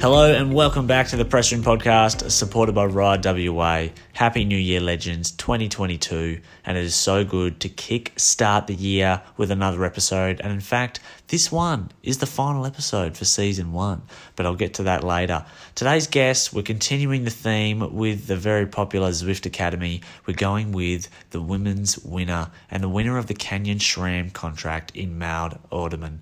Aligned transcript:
Hello 0.00 0.32
and 0.32 0.54
welcome 0.54 0.86
back 0.86 1.08
to 1.08 1.16
the 1.18 1.26
Press 1.26 1.52
Room 1.52 1.62
Podcast, 1.62 2.30
supported 2.30 2.74
by 2.74 2.86
Ride 2.86 3.22
WA. 3.22 3.88
Happy 4.14 4.46
New 4.46 4.56
Year, 4.56 4.80
legends, 4.80 5.30
2022, 5.32 6.40
and 6.64 6.78
it 6.78 6.84
is 6.84 6.94
so 6.94 7.22
good 7.22 7.60
to 7.60 7.68
kick 7.68 8.14
start 8.16 8.66
the 8.66 8.74
year 8.74 9.20
with 9.36 9.50
another 9.50 9.84
episode. 9.84 10.40
And 10.40 10.54
in 10.54 10.60
fact, 10.60 11.00
this 11.28 11.52
one 11.52 11.90
is 12.02 12.16
the 12.16 12.24
final 12.24 12.64
episode 12.64 13.14
for 13.14 13.26
season 13.26 13.74
one, 13.74 14.00
but 14.36 14.46
I'll 14.46 14.54
get 14.54 14.72
to 14.74 14.84
that 14.84 15.04
later. 15.04 15.44
Today's 15.74 16.06
guest, 16.06 16.54
we're 16.54 16.62
continuing 16.62 17.24
the 17.24 17.30
theme 17.30 17.94
with 17.94 18.26
the 18.26 18.36
very 18.36 18.64
popular 18.64 19.10
Zwift 19.10 19.44
Academy. 19.44 20.00
We're 20.24 20.32
going 20.32 20.72
with 20.72 21.10
the 21.28 21.42
women's 21.42 21.98
winner 21.98 22.50
and 22.70 22.82
the 22.82 22.88
winner 22.88 23.18
of 23.18 23.26
the 23.26 23.34
Canyon 23.34 23.80
SRAM 23.80 24.32
contract 24.32 24.96
in 24.96 25.18
Maud 25.18 25.58
Oudeman. 25.70 26.20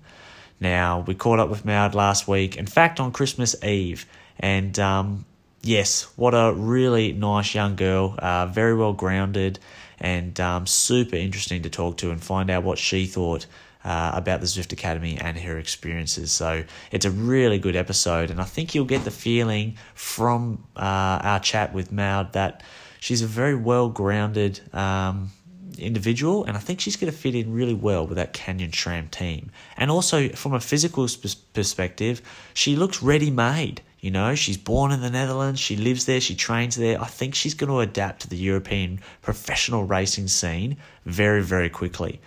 Now, 0.59 0.99
we 1.07 1.15
caught 1.15 1.39
up 1.39 1.49
with 1.49 1.65
Maud 1.65 1.95
last 1.95 2.27
week, 2.27 2.57
in 2.57 2.65
fact, 2.65 2.99
on 2.99 3.11
Christmas 3.11 3.61
Eve. 3.63 4.05
And 4.39 4.77
um, 4.79 5.25
yes, 5.61 6.03
what 6.15 6.33
a 6.33 6.53
really 6.53 7.13
nice 7.13 7.55
young 7.55 7.75
girl, 7.75 8.15
uh, 8.17 8.47
very 8.47 8.75
well 8.75 8.93
grounded, 8.93 9.59
and 9.99 10.39
um, 10.39 10.65
super 10.65 11.15
interesting 11.15 11.63
to 11.63 11.69
talk 11.69 11.97
to 11.97 12.11
and 12.11 12.21
find 12.21 12.49
out 12.49 12.63
what 12.63 12.77
she 12.77 13.05
thought. 13.05 13.45
Uh, 13.81 14.11
about 14.13 14.41
the 14.41 14.45
Zwift 14.45 14.73
Academy 14.73 15.17
and 15.17 15.39
her 15.39 15.57
experiences. 15.57 16.33
So 16.33 16.65
it's 16.91 17.05
a 17.05 17.11
really 17.11 17.59
good 17.59 17.77
episode, 17.77 18.29
and 18.29 18.41
I 18.41 18.43
think 18.43 18.75
you'll 18.75 18.83
get 18.83 19.05
the 19.05 19.09
feeling 19.09 19.77
from 19.95 20.65
uh, 20.75 21.19
our 21.23 21.39
chat 21.39 21.73
with 21.73 21.89
Maud 21.89 22.33
that 22.33 22.61
she's 22.99 23.21
a 23.21 23.25
very 23.25 23.55
well 23.55 23.87
grounded 23.87 24.59
um, 24.75 25.31
individual, 25.79 26.43
and 26.45 26.55
I 26.55 26.59
think 26.59 26.79
she's 26.79 26.95
going 26.95 27.11
to 27.11 27.17
fit 27.17 27.35
in 27.35 27.53
really 27.53 27.73
well 27.73 28.05
with 28.05 28.17
that 28.17 28.33
Canyon 28.33 28.71
SRAM 28.71 29.09
team. 29.09 29.51
And 29.77 29.89
also, 29.89 30.29
from 30.29 30.53
a 30.53 30.59
physical 30.59 31.07
perspective, 31.53 32.21
she 32.53 32.75
looks 32.75 33.01
ready 33.01 33.31
made. 33.31 33.81
You 33.99 34.11
know, 34.11 34.33
she's 34.35 34.57
born 34.57 34.91
in 34.91 35.01
the 35.01 35.09
Netherlands, 35.09 35.59
she 35.59 35.75
lives 35.75 36.05
there, 36.05 36.21
she 36.21 36.35
trains 36.35 36.77
there. 36.77 37.01
I 37.01 37.05
think 37.05 37.35
she's 37.35 37.53
going 37.53 37.69
to 37.69 37.79
adapt 37.79 38.21
to 38.21 38.29
the 38.29 38.37
European 38.37 39.01
professional 39.21 39.83
racing 39.83 40.29
scene 40.29 40.77
very, 41.05 41.43
very 41.43 41.69
quickly. 41.69 42.21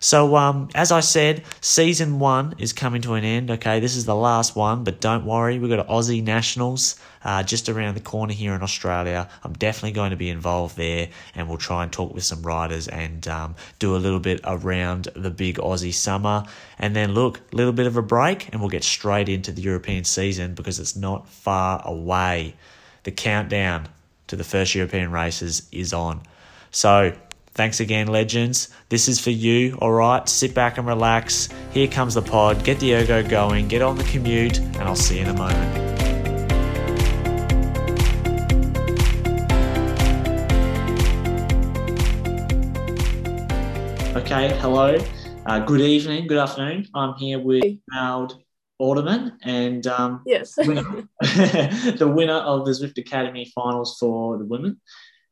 So, 0.00 0.36
um, 0.36 0.68
as 0.74 0.92
I 0.92 1.00
said, 1.00 1.42
season 1.60 2.18
one 2.18 2.54
is 2.58 2.72
coming 2.72 3.02
to 3.02 3.14
an 3.14 3.24
end. 3.24 3.50
Okay, 3.50 3.80
this 3.80 3.96
is 3.96 4.04
the 4.04 4.14
last 4.14 4.54
one, 4.54 4.84
but 4.84 5.00
don't 5.00 5.24
worry, 5.24 5.58
we've 5.58 5.70
got 5.70 5.86
Aussie 5.88 6.22
Nationals 6.22 7.00
uh, 7.24 7.42
just 7.42 7.68
around 7.68 7.94
the 7.94 8.00
corner 8.00 8.32
here 8.32 8.54
in 8.54 8.62
Australia. 8.62 9.28
I'm 9.42 9.54
definitely 9.54 9.92
going 9.92 10.10
to 10.10 10.16
be 10.16 10.30
involved 10.30 10.76
there, 10.76 11.08
and 11.34 11.48
we'll 11.48 11.58
try 11.58 11.82
and 11.82 11.92
talk 11.92 12.14
with 12.14 12.24
some 12.24 12.42
riders 12.42 12.86
and 12.88 13.26
um, 13.26 13.56
do 13.78 13.96
a 13.96 13.98
little 13.98 14.20
bit 14.20 14.40
around 14.44 15.08
the 15.16 15.30
big 15.30 15.56
Aussie 15.56 15.92
summer. 15.92 16.44
And 16.78 16.94
then, 16.94 17.12
look, 17.12 17.40
a 17.52 17.56
little 17.56 17.72
bit 17.72 17.86
of 17.86 17.96
a 17.96 18.02
break, 18.02 18.48
and 18.52 18.60
we'll 18.60 18.70
get 18.70 18.84
straight 18.84 19.28
into 19.28 19.52
the 19.52 19.62
European 19.62 20.04
season 20.04 20.54
because 20.54 20.78
it's 20.78 20.96
not 20.96 21.28
far 21.28 21.82
away. 21.84 22.54
The 23.02 23.10
countdown 23.10 23.88
to 24.28 24.36
the 24.36 24.44
first 24.44 24.74
European 24.74 25.10
races 25.10 25.68
is 25.72 25.92
on. 25.92 26.20
So, 26.70 27.14
Thanks 27.58 27.80
again, 27.80 28.06
legends. 28.06 28.68
This 28.88 29.08
is 29.08 29.18
for 29.18 29.30
you, 29.30 29.76
all 29.80 29.90
right? 29.90 30.28
Sit 30.28 30.54
back 30.54 30.78
and 30.78 30.86
relax. 30.86 31.48
Here 31.72 31.88
comes 31.88 32.14
the 32.14 32.22
pod. 32.22 32.62
Get 32.62 32.78
the 32.78 32.94
ergo 32.94 33.28
going, 33.28 33.66
get 33.66 33.82
on 33.82 33.98
the 33.98 34.04
commute, 34.04 34.58
and 34.58 34.82
I'll 34.82 34.94
see 34.94 35.16
you 35.16 35.22
in 35.22 35.30
a 35.30 35.34
moment. 35.34 35.76
Okay, 44.16 44.56
hello. 44.60 44.96
Uh, 45.44 45.58
good 45.58 45.80
evening, 45.80 46.28
good 46.28 46.38
afternoon. 46.38 46.86
I'm 46.94 47.16
here 47.16 47.40
with 47.40 47.76
Maud 47.90 48.34
Oudeman 48.80 49.32
and 49.42 49.84
um, 49.88 50.22
yes, 50.24 50.56
winner, 50.58 51.08
the 51.20 52.12
winner 52.14 52.34
of 52.34 52.66
the 52.66 52.70
Zwift 52.70 52.98
Academy 52.98 53.50
finals 53.52 53.96
for 53.98 54.38
the 54.38 54.44
women. 54.44 54.80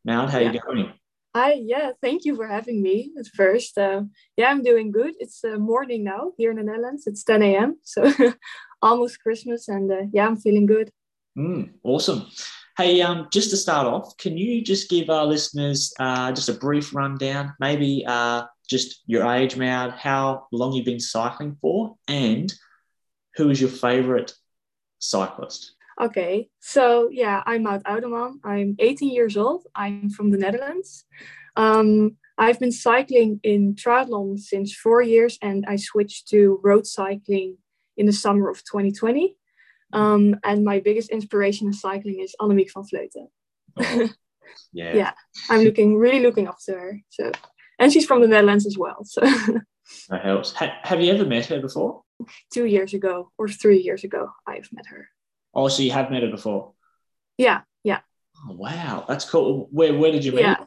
Maud, 0.05 0.31
how 0.31 0.41
yeah. 0.41 0.51
you 0.51 0.61
going? 0.61 0.93
Hi, 1.37 1.53
yeah, 1.53 1.91
thank 2.01 2.25
you 2.25 2.35
for 2.35 2.47
having 2.47 2.81
me 2.81 3.13
at 3.19 3.27
first. 3.27 3.77
Uh, 3.77 4.05
yeah, 4.39 4.49
I'm 4.49 4.63
doing 4.63 4.91
good. 4.91 5.13
It's 5.19 5.45
uh, 5.45 5.59
morning 5.59 6.03
now 6.03 6.33
here 6.39 6.51
in 6.51 6.57
the 6.57 6.63
Netherlands. 6.63 7.07
It's 7.07 7.25
10 7.25 7.43
a.m. 7.43 7.77
So 7.83 8.11
almost 8.83 9.21
Christmas. 9.21 9.69
And 9.69 9.93
uh, 9.93 10.05
yeah, 10.15 10.27
I'm 10.27 10.39
feeling 10.39 10.65
good. 10.65 10.91
Mm, 11.37 11.75
awesome. 11.83 12.27
Hey, 12.79 13.03
um, 13.03 13.29
just 13.31 13.51
to 13.51 13.59
start 13.59 13.87
off, 13.87 14.17
can 14.17 14.39
you 14.39 14.65
just 14.65 14.89
give 14.89 15.11
our 15.11 15.27
listeners 15.27 15.93
uh, 16.01 16.33
just 16.33 16.49
a 16.49 16.55
brief 16.55 16.95
rundown, 16.95 17.53
maybe 17.61 18.03
uh, 18.09 18.45
just 18.67 19.03
your 19.05 19.31
age, 19.31 19.59
Maud, 19.59 19.91
how 19.91 20.47
long 20.53 20.73
you've 20.73 20.87
been 20.87 20.99
cycling 20.99 21.59
for, 21.61 21.97
and 22.09 22.51
who 23.35 23.51
is 23.51 23.61
your 23.61 23.69
favorite 23.69 24.33
cyclist? 25.01 25.76
Okay, 25.99 26.51
so 26.61 27.09
yeah, 27.11 27.43
I'm 27.47 27.63
Maud 27.63 27.83
Oudeman. 27.85 28.35
I'm 28.45 28.77
18 28.79 29.11
years 29.11 29.37
old. 29.37 29.67
I'm 29.75 30.11
from 30.11 30.31
the 30.31 30.37
Netherlands. 30.37 31.07
Um, 31.57 32.17
I've 32.37 32.61
been 32.61 32.73
cycling 32.73 33.41
in 33.43 33.75
triathlon 33.75 34.39
since 34.39 34.75
four 34.75 35.01
years, 35.01 35.39
and 35.41 35.65
I 35.67 35.77
switched 35.77 36.29
to 36.29 36.61
road 36.63 36.87
cycling 36.87 37.57
in 37.97 38.05
the 38.05 38.13
summer 38.13 38.51
of 38.51 38.59
2020. 38.59 39.37
Um, 39.95 40.37
and 40.45 40.65
my 40.65 40.81
biggest 40.81 41.11
inspiration 41.11 41.69
in 41.69 41.73
cycling 41.73 42.21
is 42.21 42.35
Annemiek 42.41 42.71
van 42.75 42.85
Vleuten. 42.85 43.29
Oh, 43.79 44.11
yeah. 44.73 44.95
yeah, 44.95 45.13
I'm 45.49 45.63
looking 45.63 45.97
really 45.97 46.21
looking 46.21 46.47
up 46.47 46.59
to 46.67 46.73
her. 46.73 47.01
So, 47.09 47.33
and 47.79 47.91
she's 47.91 48.05
from 48.05 48.21
the 48.21 48.29
Netherlands 48.29 48.67
as 48.67 48.77
well. 48.77 48.99
So 49.05 49.23
that 50.11 50.25
helps. 50.25 50.53
Ha- 50.53 50.79
have 50.83 51.01
you 51.01 51.11
ever 51.13 51.25
met 51.25 51.47
her 51.47 51.61
before? 51.61 52.03
Two 52.53 52.67
years 52.67 52.93
ago 52.93 53.31
or 53.39 53.49
three 53.49 53.79
years 53.79 54.05
ago, 54.05 54.29
I've 54.47 54.69
met 54.73 54.87
her. 54.89 55.09
Oh, 55.57 55.69
so 55.69 55.83
you 55.83 55.91
have 55.91 56.11
met 56.11 56.23
her 56.23 56.31
before? 56.31 56.73
Yeah, 57.39 57.63
yeah. 57.83 58.01
Oh, 58.37 58.55
wow, 58.55 59.07
that's 59.09 59.29
cool. 59.29 59.69
Where 59.73 59.95
where 59.99 60.13
did 60.13 60.23
you 60.23 60.33
meet? 60.33 60.43
Yeah. 60.43 60.61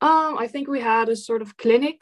Um, 0.00 0.38
I 0.38 0.48
think 0.50 0.66
we 0.66 0.80
had 0.80 1.10
a 1.10 1.16
sort 1.16 1.42
of 1.42 1.58
clinic, 1.58 2.00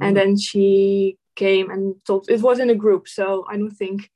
mm. 0.00 0.06
and 0.06 0.16
then 0.16 0.38
she 0.38 1.18
came 1.36 1.70
and 1.70 1.96
told. 2.06 2.30
It 2.30 2.40
was 2.40 2.58
in 2.58 2.70
a 2.70 2.74
group, 2.74 3.06
so 3.06 3.44
I 3.48 3.58
don't 3.58 3.70
think 3.70 4.10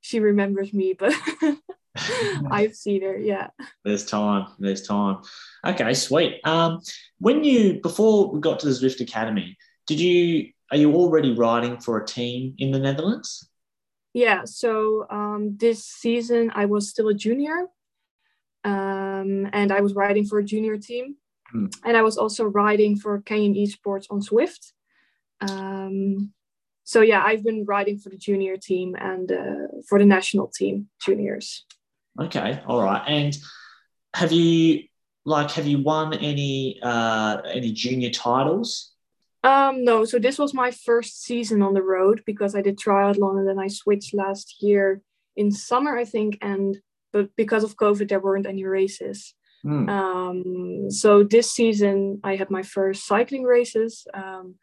she 0.00 0.18
remembers 0.18 0.74
me, 0.74 0.94
but 0.98 1.14
I've 2.50 2.74
seen 2.84 3.02
her. 3.02 3.16
Yeah. 3.16 3.50
There's 3.84 4.04
time. 4.04 4.48
There's 4.58 4.82
time. 4.82 5.18
Okay, 5.64 5.94
sweet. 5.94 6.40
Um, 6.44 6.80
when 7.18 7.44
you 7.44 7.80
before 7.80 8.32
we 8.32 8.40
got 8.40 8.58
to 8.60 8.66
the 8.66 8.72
Zwift 8.72 9.00
Academy, 9.00 9.56
did 9.86 10.00
you 10.00 10.50
are 10.72 10.76
you 10.76 10.94
already 10.94 11.32
riding 11.32 11.78
for 11.78 12.00
a 12.00 12.06
team 12.06 12.54
in 12.58 12.72
the 12.72 12.80
Netherlands? 12.80 13.48
Yeah, 14.14 14.44
so 14.44 15.06
um, 15.10 15.56
this 15.58 15.84
season 15.84 16.52
I 16.54 16.66
was 16.66 16.88
still 16.88 17.08
a 17.08 17.14
junior, 17.14 17.66
um, 18.62 19.50
and 19.52 19.72
I 19.72 19.80
was 19.80 19.94
riding 19.94 20.24
for 20.24 20.38
a 20.38 20.44
junior 20.44 20.78
team, 20.78 21.16
mm. 21.52 21.74
and 21.84 21.96
I 21.96 22.02
was 22.02 22.16
also 22.16 22.44
riding 22.44 22.96
for 22.96 23.20
Canyon 23.22 23.54
Esports 23.54 24.06
on 24.10 24.20
Zwift 24.20 24.72
Um, 25.40 26.32
so 26.84 27.00
yeah, 27.00 27.24
I've 27.24 27.42
been 27.42 27.64
riding 27.64 27.98
for 27.98 28.10
the 28.10 28.16
junior 28.16 28.56
team 28.56 28.94
and 28.98 29.32
uh, 29.32 29.82
for 29.88 29.98
the 29.98 30.04
national 30.04 30.48
team 30.48 30.88
juniors. 31.00 31.64
Okay, 32.20 32.62
all 32.66 32.82
right. 32.82 33.02
And 33.08 33.36
have 34.14 34.30
you 34.30 34.84
like 35.24 35.50
have 35.52 35.66
you 35.66 35.82
won 35.82 36.14
any 36.14 36.78
uh, 36.82 37.38
any 37.50 37.72
junior 37.72 38.10
titles? 38.10 38.93
Um, 39.44 39.84
no, 39.84 40.06
so 40.06 40.18
this 40.18 40.38
was 40.38 40.54
my 40.54 40.70
first 40.70 41.22
season 41.22 41.60
on 41.60 41.74
the 41.74 41.82
road 41.82 42.22
because 42.24 42.54
I 42.54 42.62
did 42.62 42.78
triathlon 42.78 43.38
and 43.38 43.46
then 43.46 43.58
I 43.58 43.68
switched 43.68 44.14
last 44.14 44.62
year 44.62 45.02
in 45.36 45.52
summer, 45.52 45.96
I 45.98 46.06
think. 46.06 46.38
And 46.40 46.78
but 47.12 47.28
because 47.36 47.62
of 47.62 47.76
COVID, 47.76 48.08
there 48.08 48.20
weren't 48.20 48.46
any 48.46 48.64
races. 48.64 49.34
Mm. 49.64 49.88
Um, 49.88 50.90
so 50.90 51.22
this 51.22 51.52
season, 51.52 52.20
I 52.24 52.36
had 52.36 52.50
my 52.50 52.62
first 52.62 53.06
cycling 53.06 53.44
races. 53.44 54.06
Um, 54.14 54.56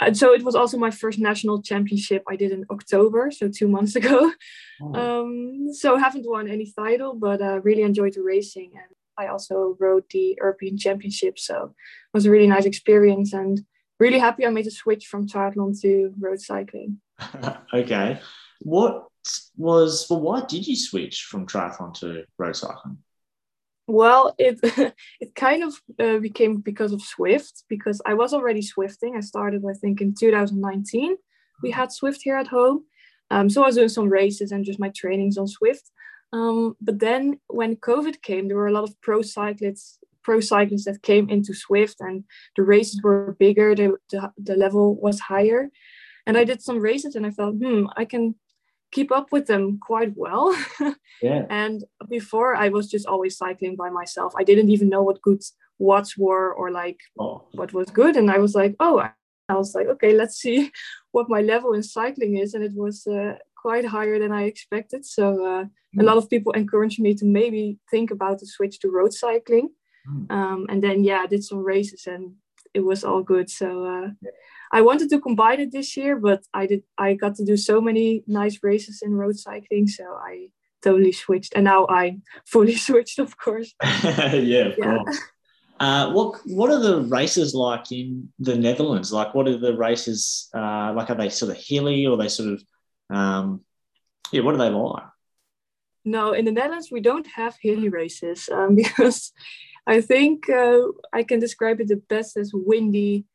and 0.00 0.16
so 0.16 0.32
it 0.32 0.44
was 0.44 0.54
also 0.54 0.76
my 0.76 0.90
first 0.90 1.18
national 1.18 1.62
championship 1.62 2.22
I 2.28 2.36
did 2.36 2.52
in 2.52 2.64
October, 2.70 3.30
so 3.30 3.48
two 3.48 3.68
months 3.68 3.96
ago. 4.00 4.32
Oh. 4.80 4.94
Um, 4.94 5.72
so 5.72 5.96
haven't 5.96 6.28
won 6.28 6.48
any 6.48 6.72
title, 6.76 7.14
but 7.14 7.42
uh, 7.42 7.60
really 7.62 7.82
enjoyed 7.82 8.14
the 8.14 8.22
racing. 8.22 8.72
And 8.74 8.94
I 9.18 9.26
also 9.26 9.76
rode 9.80 10.04
the 10.10 10.36
European 10.38 10.78
Championship, 10.78 11.38
so 11.38 11.74
it 11.74 12.14
was 12.14 12.26
a 12.26 12.30
really 12.30 12.48
nice 12.48 12.64
experience. 12.64 13.32
And 13.32 13.64
really 14.00 14.18
happy 14.18 14.46
I 14.46 14.50
made 14.50 14.66
a 14.66 14.70
switch 14.70 15.06
from 15.06 15.26
triathlon 15.26 15.80
to 15.82 16.12
road 16.18 16.40
cycling. 16.40 17.00
okay. 17.74 18.20
What 18.60 19.06
was, 19.56 20.06
well, 20.08 20.20
why 20.20 20.44
did 20.44 20.66
you 20.66 20.76
switch 20.76 21.24
from 21.24 21.46
triathlon 21.46 21.94
to 22.00 22.24
road 22.38 22.56
cycling? 22.56 22.98
Well, 23.86 24.34
it 24.38 24.60
it 25.20 25.34
kind 25.34 25.62
of 25.62 25.74
uh, 25.98 26.18
became 26.18 26.60
because 26.60 26.92
of 26.92 27.02
Zwift 27.02 27.64
because 27.68 28.00
I 28.06 28.14
was 28.14 28.32
already 28.32 28.62
Zwifting. 28.62 29.16
I 29.16 29.20
started, 29.20 29.62
I 29.68 29.74
think, 29.74 30.00
in 30.00 30.14
2019. 30.14 31.16
We 31.62 31.70
had 31.70 31.90
Zwift 31.90 32.20
here 32.22 32.36
at 32.36 32.46
home, 32.46 32.84
um, 33.30 33.50
so 33.50 33.62
I 33.62 33.66
was 33.66 33.76
doing 33.76 33.88
some 33.88 34.08
races 34.08 34.52
and 34.52 34.64
just 34.64 34.80
my 34.80 34.90
trainings 34.94 35.36
on 35.36 35.46
Zwift. 35.46 35.90
Um, 36.32 36.76
but 36.80 36.98
then 36.98 37.40
when 37.46 37.76
COVID 37.76 38.22
came, 38.22 38.48
there 38.48 38.56
were 38.56 38.68
a 38.68 38.72
lot 38.72 38.84
of 38.84 39.00
pro 39.02 39.22
cyclists 39.22 39.98
pro 40.24 40.40
cyclists 40.40 40.86
that 40.86 41.02
came 41.02 41.28
into 41.28 41.52
Zwift, 41.52 41.96
and 42.00 42.24
the 42.56 42.62
races 42.62 43.00
were 43.02 43.36
bigger, 43.38 43.74
the, 43.74 43.96
the, 44.10 44.32
the 44.36 44.56
level 44.56 44.96
was 45.00 45.20
higher. 45.20 45.70
And 46.26 46.38
I 46.38 46.44
did 46.44 46.62
some 46.62 46.80
races 46.80 47.14
and 47.14 47.26
I 47.26 47.30
felt, 47.30 47.56
hmm, 47.56 47.86
I 47.96 48.06
can 48.06 48.34
keep 48.92 49.12
up 49.12 49.32
with 49.32 49.46
them 49.46 49.78
quite 49.78 50.12
well. 50.16 50.56
yeah. 51.22 51.44
And 51.50 51.84
before 52.08 52.54
I 52.54 52.68
was 52.68 52.88
just 52.88 53.06
always 53.06 53.36
cycling 53.36 53.76
by 53.76 53.90
myself. 53.90 54.32
I 54.38 54.44
didn't 54.44 54.70
even 54.70 54.88
know 54.88 55.02
what 55.02 55.20
good 55.20 55.42
watts 55.78 56.16
were 56.16 56.54
or 56.54 56.70
like 56.70 57.00
oh. 57.18 57.46
what 57.52 57.74
was 57.74 57.90
good. 57.90 58.16
And 58.16 58.30
I 58.30 58.38
was 58.38 58.54
like, 58.54 58.76
oh, 58.80 59.00
I 59.48 59.54
was 59.54 59.74
like, 59.74 59.88
okay, 59.88 60.12
let's 60.14 60.36
see 60.36 60.70
what 61.12 61.28
my 61.28 61.42
level 61.42 61.74
in 61.74 61.82
cycling 61.82 62.38
is. 62.38 62.54
And 62.54 62.64
it 62.64 62.72
was 62.74 63.06
uh, 63.06 63.34
quite 63.60 63.84
higher 63.84 64.18
than 64.18 64.32
I 64.32 64.44
expected. 64.44 65.04
So 65.04 65.24
uh, 65.44 65.64
mm. 65.64 65.70
a 65.98 66.00
hmm. 66.00 66.06
lot 66.06 66.16
of 66.16 66.30
people 66.30 66.52
encouraged 66.52 67.00
me 67.00 67.14
to 67.14 67.26
maybe 67.26 67.78
think 67.90 68.10
about 68.10 68.38
the 68.38 68.46
switch 68.46 68.78
to 68.80 68.88
road 68.88 69.12
cycling. 69.12 69.70
Mm. 70.08 70.30
Um, 70.30 70.66
and 70.68 70.82
then, 70.82 71.04
yeah, 71.04 71.20
I 71.20 71.26
did 71.26 71.44
some 71.44 71.64
races 71.64 72.06
and 72.06 72.34
it 72.74 72.80
was 72.80 73.04
all 73.04 73.22
good. 73.22 73.48
So 73.48 73.84
uh, 73.86 74.28
I 74.72 74.82
wanted 74.82 75.08
to 75.10 75.20
combine 75.20 75.60
it 75.60 75.72
this 75.72 75.96
year, 75.96 76.16
but 76.16 76.42
I 76.52 76.66
did. 76.66 76.82
I 76.98 77.14
got 77.14 77.36
to 77.36 77.44
do 77.44 77.56
so 77.56 77.80
many 77.80 78.24
nice 78.26 78.58
races 78.62 79.02
in 79.02 79.14
road 79.14 79.38
cycling, 79.38 79.86
so 79.86 80.04
I 80.04 80.48
totally 80.82 81.12
switched, 81.12 81.54
and 81.54 81.64
now 81.64 81.86
I 81.88 82.18
fully 82.46 82.74
switched, 82.74 83.20
of 83.20 83.38
course. 83.38 83.72
yeah, 83.82 84.66
of 84.66 84.74
yeah. 84.76 84.98
course. 84.98 85.18
Uh, 85.80 86.12
what 86.12 86.40
what 86.46 86.70
are 86.70 86.80
the 86.80 87.02
races 87.02 87.54
like 87.54 87.92
in 87.92 88.32
the 88.40 88.56
Netherlands? 88.56 89.12
Like, 89.12 89.34
what 89.34 89.46
are 89.46 89.58
the 89.58 89.76
races 89.76 90.48
uh, 90.54 90.92
like? 90.94 91.08
Are 91.08 91.14
they 91.14 91.28
sort 91.28 91.52
of 91.52 91.62
hilly, 91.62 92.06
or 92.06 92.16
they 92.16 92.28
sort 92.28 92.54
of, 92.54 92.62
um, 93.10 93.60
yeah? 94.32 94.42
What 94.42 94.54
are 94.54 94.58
they 94.58 94.70
like? 94.70 95.04
No, 96.04 96.32
in 96.32 96.44
the 96.44 96.52
Netherlands 96.52 96.90
we 96.90 97.00
don't 97.00 97.26
have 97.28 97.56
hilly 97.62 97.88
races 97.88 98.48
um, 98.52 98.74
because 98.82 99.32
I 99.86 100.00
think 100.00 100.48
uh, 100.48 100.80
I 101.12 101.22
can 101.22 101.40
describe 101.40 101.80
it 101.80 101.88
the 101.88 101.96
best 101.96 102.36
as 102.36 102.52
windy 102.54 103.26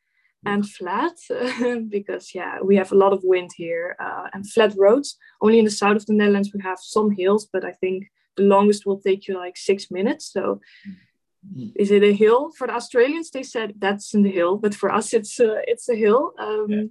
and 0.46 0.68
flat 0.68 1.18
because 1.90 2.34
yeah 2.34 2.62
we 2.62 2.78
have 2.78 2.94
a 2.94 2.96
lot 2.96 3.12
of 3.12 3.22
wind 3.24 3.52
here 3.56 3.96
uh, 4.00 4.28
and 4.34 4.50
flat 4.50 4.74
roads. 4.78 5.18
Only 5.42 5.60
in 5.60 5.66
the 5.66 5.72
south 5.72 5.98
of 5.98 6.06
the 6.06 6.14
netherlands 6.14 6.52
we 6.54 6.62
have 6.62 6.80
some 6.82 7.12
hills 7.12 7.48
but 7.52 7.66
i 7.66 7.74
think 7.74 8.10
the 8.38 8.44
longest 8.44 8.86
will 8.86 9.00
take 9.00 9.28
you 9.28 9.38
like 9.38 9.58
six 9.58 9.92
minutes. 9.92 10.32
So 10.32 10.62
mm-hmm. 10.88 11.70
is 11.76 11.92
it 11.92 12.04
a 12.04 12.14
hill? 12.14 12.52
For 12.58 12.68
the 12.68 12.74
australians 12.74 13.32
they 13.32 13.44
said 13.44 13.74
that's 13.78 14.14
in 14.14 14.24
the 14.24 14.32
hill 14.32 14.58
but 14.58 14.74
for 14.74 14.90
us 14.92 15.14
it's 15.14 15.40
uh, 15.40 15.62
it's 15.68 15.90
a 15.90 15.96
hill. 15.96 16.34
Um, 16.40 16.68
yeah. 16.70 16.84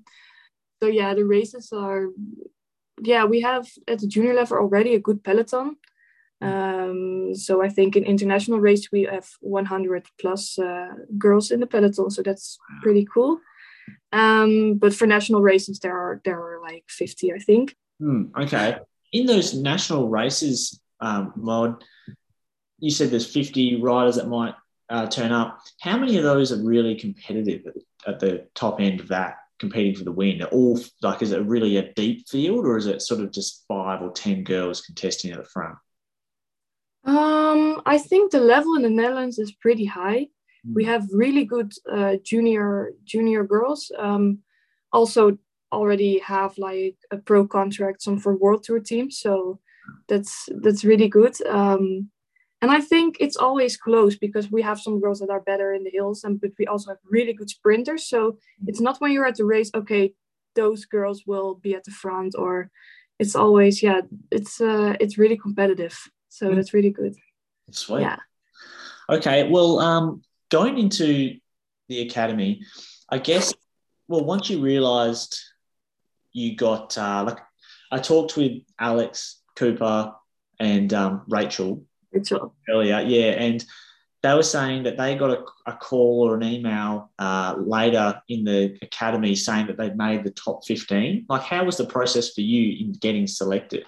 so 0.81 0.87
yeah 0.89 1.15
the 1.15 1.25
races 1.25 1.73
are 1.73 2.09
yeah 3.03 3.25
we 3.25 3.41
have 3.41 3.67
at 3.87 3.99
the 4.01 4.09
junior 4.09 4.35
level 4.35 4.59
already 4.59 4.95
a 4.95 5.01
good 5.01 5.23
peloton 5.23 5.77
um, 6.41 7.35
so 7.35 7.63
I 7.63 7.69
think 7.69 7.97
in 7.97 8.05
international 8.05 8.61
race 8.61 8.93
we 8.93 9.03
have 9.03 9.29
100 9.41 10.07
plus 10.21 10.59
uh, 10.59 10.89
girls 11.17 11.51
in 11.51 11.61
the 11.61 11.67
peloton, 11.67 12.11
so 12.11 12.23
that's 12.23 12.59
pretty 12.83 13.07
cool. 13.13 13.41
Um, 14.13 14.75
but 14.75 14.95
for 14.95 15.07
national 15.07 15.41
races, 15.41 15.81
there 15.81 15.97
are 15.97 16.21
there 16.25 16.41
are 16.41 16.61
like 16.63 16.85
50, 16.89 17.33
I 17.33 17.39
think. 17.39 17.75
Hmm, 18.01 18.27
okay, 18.37 18.79
in 19.13 19.27
those 19.27 19.55
national 19.55 20.09
races, 20.09 20.81
um, 21.01 21.33
Maud, 21.37 21.83
you 22.79 22.91
said 22.91 23.11
there's 23.11 23.33
50 23.33 23.81
riders 23.81 24.17
that 24.17 24.29
might 24.29 24.55
uh, 24.89 25.07
turn 25.09 25.33
up. 25.33 25.61
How 25.81 25.99
many 25.99 26.17
of 26.19 26.23
those 26.23 26.53
are 26.53 26.63
really 26.63 26.95
competitive 26.95 27.63
at, 27.67 28.15
at 28.15 28.21
the 28.21 28.47
top 28.55 28.81
end 28.81 29.01
of 29.01 29.09
that? 29.09 29.39
competing 29.59 29.93
for 29.93 30.05
the 30.05 30.13
win? 30.13 30.41
All 30.45 30.79
like, 31.03 31.21
is 31.21 31.33
it 31.33 31.45
really 31.45 31.79
a 31.79 31.93
deep 31.95 32.29
field, 32.29 32.65
or 32.65 32.77
is 32.77 32.87
it 32.87 33.03
sort 33.03 33.21
of 33.21 33.33
just 33.33 33.65
five 33.67 34.03
or 34.03 34.13
ten 34.13 34.45
girls 34.45 34.81
contesting 34.81 35.33
at 35.33 35.39
the 35.39 35.45
front? 35.45 35.77
Um, 37.09 37.81
I 37.87 37.97
think 37.97 38.31
the 38.31 38.41
level 38.41 38.75
in 38.75 38.83
the 38.83 38.91
Netherlands 38.91 39.39
is 39.39 39.53
pretty 39.53 39.87
high. 39.87 40.29
Mm. 40.67 40.75
We 40.75 40.85
have 40.85 41.07
really 41.11 41.45
good 41.45 41.73
uh, 41.91 42.17
junior 42.23 42.93
junior 43.05 43.45
girls. 43.45 43.91
Um, 43.99 44.41
also 44.93 45.39
already 45.73 46.19
have 46.19 46.57
like 46.59 46.97
a 47.11 47.17
pro 47.17 47.47
contract, 47.47 48.03
some 48.03 48.19
for 48.19 48.37
world 48.37 48.63
tour 48.63 48.81
teams. 48.81 49.19
So 49.19 49.59
that's 50.09 50.51
that's 50.63 50.85
really 50.85 51.09
good. 51.09 51.35
Um, 51.47 52.11
and 52.61 52.71
I 52.71 52.81
think 52.81 53.17
it's 53.21 53.37
always 53.37 53.77
close 53.77 54.17
because 54.17 54.51
we 54.51 54.63
have 54.63 54.81
some 54.81 55.01
girls 55.01 55.21
that 55.21 55.31
are 55.31 55.41
better 55.41 55.73
in 55.73 55.85
the 55.85 55.91
hills, 55.91 56.25
and 56.25 56.39
but 56.39 56.51
we 56.59 56.67
also 56.67 56.91
have 56.91 56.99
really 57.11 57.33
good 57.33 57.49
sprinters. 57.49 58.07
So 58.07 58.33
hmm. 58.61 58.69
it's 58.69 58.81
not 58.83 59.01
when 59.01 59.13
you're 59.13 59.27
at 59.27 59.37
the 59.37 59.47
race, 59.47 59.71
okay, 59.75 60.13
those 60.57 60.85
girls 60.85 61.23
will 61.27 61.55
be 61.55 61.75
at 61.75 61.85
the 61.85 61.91
front, 61.91 62.35
or 62.37 62.71
it's 63.19 63.35
always 63.35 63.83
yeah, 63.83 64.03
it's 64.31 64.61
uh, 64.61 64.95
it's 65.01 65.17
really 65.17 65.39
competitive. 65.39 65.97
So 66.29 66.51
mm. 66.51 66.57
that's 66.57 66.75
really 66.75 66.91
good. 66.91 67.17
Sweet. 67.71 68.03
Yeah. 68.03 68.19
Okay. 69.11 69.49
Well, 69.49 69.79
um, 69.81 70.23
going 70.51 70.79
into 70.79 71.37
the 71.89 72.03
academy, 72.03 72.63
I 73.09 73.19
guess, 73.19 73.53
well, 74.07 74.25
once 74.25 74.51
you 74.51 74.61
realized 74.61 75.39
you 76.33 76.57
got, 76.57 76.97
uh, 76.97 77.25
like, 77.27 77.39
I 77.91 77.99
talked 77.99 78.37
with 78.37 78.63
Alex 78.79 79.41
Cooper 79.57 80.13
and 80.61 80.93
um, 80.93 81.23
Rachel, 81.29 81.85
Rachel 82.13 82.55
earlier. 82.69 83.01
Yeah. 83.01 83.33
And 83.33 83.65
they 84.23 84.35
were 84.35 84.43
saying 84.43 84.83
that 84.83 84.97
they 84.97 85.15
got 85.15 85.31
a, 85.31 85.71
a 85.71 85.77
call 85.77 86.29
or 86.29 86.35
an 86.35 86.43
email 86.43 87.11
uh, 87.19 87.55
later 87.59 88.21
in 88.29 88.45
the 88.45 88.77
academy 88.83 89.35
saying 89.35 89.69
that 89.69 89.79
they'd 89.79 89.97
made 89.97 90.25
the 90.25 90.31
top 90.31 90.67
15. 90.67 91.27
Like, 91.29 91.43
how 91.43 91.65
was 91.65 91.77
the 91.77 91.87
process 91.87 92.35
for 92.35 92.41
you 92.41 92.85
in 92.85 92.93
getting 92.93 93.27
selected? 93.27 93.85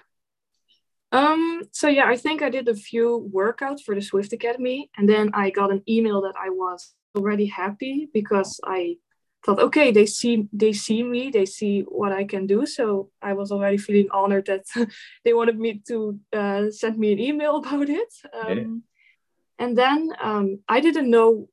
Um, 1.11 1.63
so 1.71 1.87
yeah, 1.87 2.05
I 2.05 2.15
think 2.15 2.41
I 2.41 2.49
did 2.49 2.67
a 2.67 2.75
few 2.75 3.29
workouts 3.33 3.81
for 3.81 3.95
the 3.95 4.01
Zwift 4.01 4.31
Academy, 4.33 4.89
and 4.97 5.07
then 5.09 5.31
I 5.33 5.49
got 5.49 5.71
an 5.71 5.83
email 5.87 6.21
that 6.21 6.35
I 6.41 6.49
was 6.49 6.93
already 7.15 7.47
happy 7.47 8.09
because 8.13 8.59
I 8.63 8.97
thought, 9.45 9.59
okay, 9.59 9.91
they 9.91 10.05
see 10.05 10.47
they 10.53 10.71
see 10.71 11.03
me, 11.03 11.29
they 11.29 11.45
see 11.45 11.81
what 11.81 12.11
I 12.11 12.23
can 12.23 12.47
do. 12.47 12.65
So 12.65 13.09
I 13.21 13.33
was 13.33 13.51
already 13.51 13.77
feeling 13.77 14.07
honored 14.11 14.45
that 14.45 14.65
they 15.25 15.33
wanted 15.33 15.59
me 15.59 15.81
to 15.87 16.19
uh, 16.31 16.69
send 16.69 16.97
me 16.97 17.11
an 17.11 17.19
email 17.19 17.57
about 17.61 17.89
it. 17.89 18.13
Um, 18.33 18.57
yeah. 18.57 19.65
And 19.65 19.77
then 19.77 20.11
um, 20.21 20.59
I 20.67 20.79
didn't 20.79 21.09
know 21.09 21.49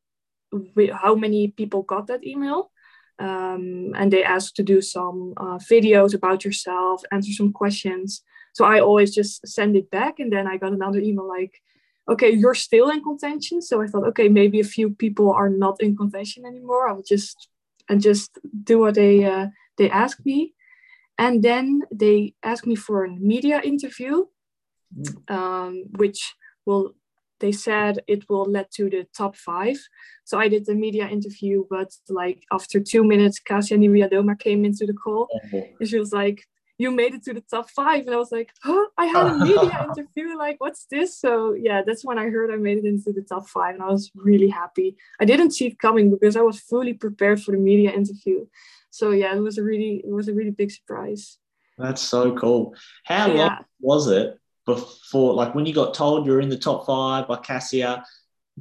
how 0.93 1.14
many 1.14 1.49
people 1.49 1.82
got 1.82 2.06
that 2.06 2.25
email. 2.25 2.70
Um, 3.19 3.93
and 3.96 4.12
they 4.12 4.22
asked 4.22 4.56
to 4.56 4.62
do 4.62 4.81
some 4.81 5.34
uh, 5.37 5.58
videos 5.58 6.14
about 6.14 6.44
yourself, 6.44 7.02
answer 7.10 7.32
some 7.32 7.52
questions. 7.52 8.22
So 8.58 8.64
I 8.64 8.81
always 8.81 9.14
just 9.14 9.46
send 9.46 9.76
it 9.76 9.88
back. 9.88 10.19
And 10.19 10.32
then 10.32 10.49
I 10.49 10.56
got 10.56 10.72
another 10.72 10.99
email 10.99 11.28
like, 11.28 11.55
okay, 12.08 12.31
you're 12.31 12.56
still 12.56 12.90
in 12.90 13.05
contention. 13.05 13.62
So 13.62 13.81
I 13.81 13.87
thought, 13.87 14.08
okay, 14.08 14.28
maybe 14.28 14.58
a 14.58 14.75
few 14.76 14.90
people 14.90 15.31
are 15.31 15.49
not 15.49 15.81
in 15.81 15.96
contention 15.96 16.44
anymore. 16.44 16.88
I'll 16.88 17.08
just 17.15 17.48
and 17.88 18.03
just 18.03 18.36
do 18.65 18.81
what 18.81 18.96
they 18.96 19.24
uh, 19.24 19.46
they 19.77 19.88
ask 19.88 20.19
me. 20.27 20.55
And 21.19 21.41
then 21.41 21.82
they 21.93 22.34
asked 22.43 22.67
me 22.67 22.74
for 22.74 23.05
a 23.05 23.10
media 23.10 23.60
interview, 23.62 24.24
mm. 24.93 25.31
um, 25.38 25.84
which 25.96 26.34
will 26.67 26.96
they 27.38 27.53
said 27.53 28.00
it 28.08 28.29
will 28.29 28.46
lead 28.55 28.67
to 28.72 28.91
the 28.91 29.06
top 29.17 29.36
five. 29.36 29.79
So 30.24 30.36
I 30.41 30.48
did 30.48 30.67
the 30.67 30.74
media 30.74 31.06
interview, 31.06 31.65
but 31.70 31.91
like 32.08 32.43
after 32.50 32.81
two 32.81 33.05
minutes, 33.05 33.38
Kasia 33.38 33.77
Niewiadoma 33.79 34.36
came 34.36 34.65
into 34.65 34.84
the 34.84 34.98
call. 35.05 35.29
Oh. 35.32 35.62
And 35.79 35.88
she 35.88 36.00
was 36.00 36.12
like, 36.12 36.41
you 36.79 36.93
made 36.93 37.13
it 37.13 37.25
to 37.25 37.35
the 37.35 37.43
top 37.43 37.69
five. 37.70 38.06
And 38.06 38.15
i 38.15 38.17
was 38.17 38.32
like 38.32 38.53
oh 38.65 38.89
i 38.97 39.06
had 39.06 39.27
a 39.27 39.39
media 39.39 39.87
interview? 39.89 40.39
Like 40.39 40.56
what's 40.61 40.87
this? 40.87 41.19
So 41.19 41.53
yeah 41.53 41.82
that's 41.85 42.05
when 42.05 42.19
i 42.19 42.29
heard 42.29 42.51
i 42.51 42.56
made 42.56 42.79
it 42.79 42.85
into 42.85 43.13
the 43.13 43.23
top 43.23 43.49
five 43.49 43.75
and 43.75 43.82
i 43.82 43.89
was 43.89 44.11
really 44.15 44.49
happy. 44.49 44.97
I 45.20 45.25
didn't 45.25 45.51
see 45.51 45.67
it 45.67 45.79
coming 45.79 46.11
because 46.11 46.37
i 46.37 46.41
was 46.41 46.61
fully 46.61 46.94
prepared 46.94 47.43
for 47.43 47.53
the 47.53 47.58
media 47.58 47.91
interview. 47.91 48.47
So 48.91 49.11
yeah 49.11 49.35
it 49.37 49.41
was 49.41 49.58
a 49.58 49.63
really 49.63 50.03
it 50.05 50.11
was 50.11 50.29
a 50.29 50.35
really 50.35 50.51
big 50.53 50.70
surprise. 50.70 51.39
That's 51.77 52.03
so 52.03 52.35
cool. 52.35 52.75
How 53.05 53.27
yeah. 53.27 53.35
long 53.35 53.65
was 53.81 54.08
it 54.08 54.39
before 54.67 55.35
like 55.35 55.55
when 55.55 55.67
you 55.67 55.75
got 55.75 55.94
told 55.94 56.27
you're 56.27 56.41
in 56.41 56.49
the 56.49 56.58
top 56.58 56.87
five 56.87 57.29
by 57.29 57.37
Kasia 57.37 58.05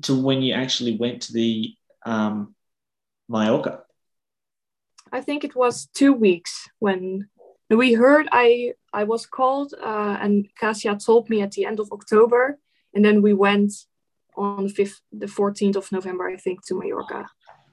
to 0.04 0.22
when 0.22 0.42
you 0.42 0.54
actually 0.54 0.96
went 0.98 1.24
to 1.24 1.34
the 1.34 1.74
um 2.06 2.56
Mallorca? 3.30 3.84
I 5.12 5.22
think 5.22 5.44
it 5.44 5.56
was 5.56 5.88
two 5.94 6.14
weeks 6.14 6.70
when 6.80 7.30
we 7.70 7.94
heard 7.94 8.30
I 8.32 8.74
I 8.94 9.04
was 9.04 9.26
called 9.26 9.74
uh, 9.74 10.18
and 10.22 10.48
Kasia 10.60 10.98
told 10.98 11.30
me 11.30 11.42
at 11.42 11.52
the 11.52 11.66
end 11.66 11.80
of 11.80 11.92
October, 11.92 12.60
and 12.94 13.04
then 13.04 13.22
we 13.22 13.34
went 13.34 13.74
on 14.36 14.64
the 14.64 14.70
fifth, 14.70 15.02
the 15.12 15.28
fourteenth 15.28 15.76
of 15.76 15.92
November, 15.92 16.30
I 16.30 16.38
think, 16.38 16.66
to 16.68 16.80
Mallorca. 16.80 17.28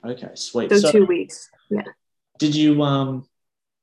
Okay, 0.04 0.30
sweet. 0.34 0.70
Those 0.70 0.82
so 0.82 0.92
two 0.92 1.06
weeks. 1.06 1.50
Yeah. 1.70 1.82
Did 2.38 2.54
you 2.54 2.82
um? 2.82 3.26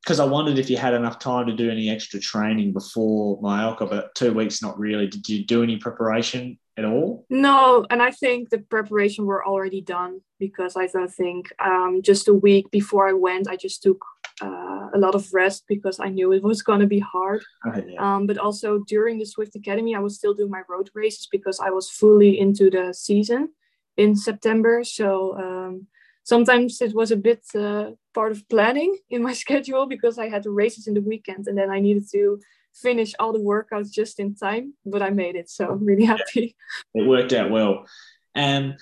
Because 0.04 0.20
I 0.20 0.26
wondered 0.26 0.58
if 0.58 0.68
you 0.68 0.78
had 0.78 0.96
enough 0.96 1.20
time 1.20 1.46
to 1.46 1.54
do 1.54 1.70
any 1.70 1.88
extra 1.88 2.20
training 2.20 2.74
before 2.74 3.40
Mallorca, 3.40 3.86
but 3.86 4.16
two 4.16 4.34
weeks 4.34 4.62
not 4.62 4.80
really. 4.80 5.06
Did 5.06 5.30
you 5.30 5.46
do 5.46 5.62
any 5.62 5.78
preparation 5.78 6.58
at 6.76 6.86
all? 6.86 7.26
No, 7.30 7.86
and 7.88 8.02
I 8.02 8.10
think 8.10 8.50
the 8.50 8.58
preparation 8.58 9.28
were 9.28 9.46
already 9.46 9.82
done 9.82 10.22
because 10.40 10.76
I 10.76 10.88
don't 10.88 11.14
think 11.14 11.54
um, 11.60 12.02
just 12.04 12.28
a 12.28 12.34
week 12.34 12.72
before 12.72 13.08
I 13.08 13.14
went, 13.14 13.48
I 13.48 13.56
just 13.56 13.84
took 13.84 14.04
uh, 14.42 14.90
a 14.94 14.98
lot 14.98 15.16
of 15.16 15.34
rest 15.34 15.64
because 15.68 16.00
I 16.00 16.10
knew 16.10 16.32
it 16.32 16.44
was 16.44 16.62
going 16.62 16.80
to 16.80 16.88
be 16.88 17.00
hard. 17.00 17.44
Uh, 17.66 17.82
yeah. 17.88 18.16
um, 18.16 18.28
but 18.28 18.38
also 18.38 18.80
during 18.88 19.18
the 19.18 19.26
Zwift 19.26 19.56
Academy, 19.56 19.96
I 19.96 20.00
was 20.00 20.16
still 20.16 20.34
doing 20.34 20.52
my 20.52 20.64
road 20.68 20.90
races 20.94 21.28
because 21.32 21.60
I 21.60 21.70
was 21.70 21.90
fully 21.90 22.40
into 22.40 22.70
the 22.70 22.94
season 22.94 23.50
in 23.98 24.16
September. 24.16 24.84
So 24.84 25.38
um, 25.38 25.88
sometimes 26.24 26.82
it 26.82 26.94
was 26.94 27.12
a 27.12 27.18
bit 27.18 27.44
uh, 27.56 27.92
part 28.14 28.32
of 28.32 28.48
planning 28.50 28.98
in 29.10 29.24
my 29.24 29.34
schedule 29.44 29.86
because 29.86 30.18
I 30.18 30.30
had 30.30 30.44
the 30.44 30.52
races 30.52 30.88
in 30.88 30.94
the 30.94 31.02
weekend 31.02 31.48
and 31.48 31.58
then 31.58 31.70
I 31.70 31.80
needed 31.80 32.06
to 32.12 32.40
finish 32.74 33.14
all 33.20 33.34
the 33.34 33.40
workouts 33.40 33.92
just 33.92 34.20
in 34.20 34.34
time, 34.34 34.74
but 34.86 35.02
I 35.02 35.10
made 35.10 35.36
it. 35.36 35.50
So 35.50 35.70
I'm 35.70 35.86
really 35.86 36.06
happy. 36.06 36.56
It 36.94 37.08
worked 37.08 37.34
out 37.34 37.52
well. 37.52 37.86
And 38.34 38.78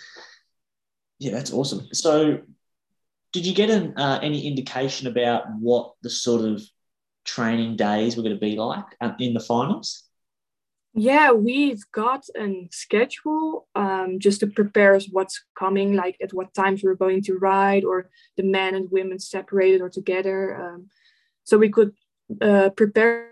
yeah, 1.18 1.32
that's 1.32 1.52
awesome. 1.52 1.88
So 1.92 2.40
did 3.32 3.46
you 3.46 3.54
get 3.54 3.70
an, 3.70 3.94
uh, 3.98 4.20
any 4.22 4.48
indication 4.48 5.08
about 5.08 5.44
what 5.60 5.94
the 6.02 6.10
sort 6.10 6.42
of 6.42 6.62
training 7.26 7.76
days 7.76 8.16
were 8.16 8.24
going 8.24 8.36
to 8.36 8.40
be 8.40 8.56
like 8.56 8.86
um, 9.02 9.16
in 9.20 9.34
the 9.34 9.40
finals? 9.40 10.04
Yeah, 10.96 11.32
we've 11.32 11.84
got 11.92 12.26
a 12.36 12.68
schedule 12.72 13.68
um, 13.76 14.20
just 14.20 14.40
to 14.40 14.48
prepare 14.48 14.96
us 14.96 15.08
what's 15.12 15.44
coming, 15.58 15.94
like 15.94 16.18
at 16.22 16.34
what 16.34 16.54
times 16.54 16.84
we're 16.84 16.96
going 16.96 17.22
to 17.24 17.38
ride, 17.38 17.84
or 17.84 18.10
the 18.38 18.44
men 18.44 18.74
and 18.74 18.90
women 18.92 19.20
separated 19.20 19.82
or 19.82 19.90
together. 19.90 20.56
Um, 20.60 20.90
so 21.44 21.58
we 21.58 21.70
could 21.70 21.94
uh, 22.42 22.70
prepare 22.70 23.30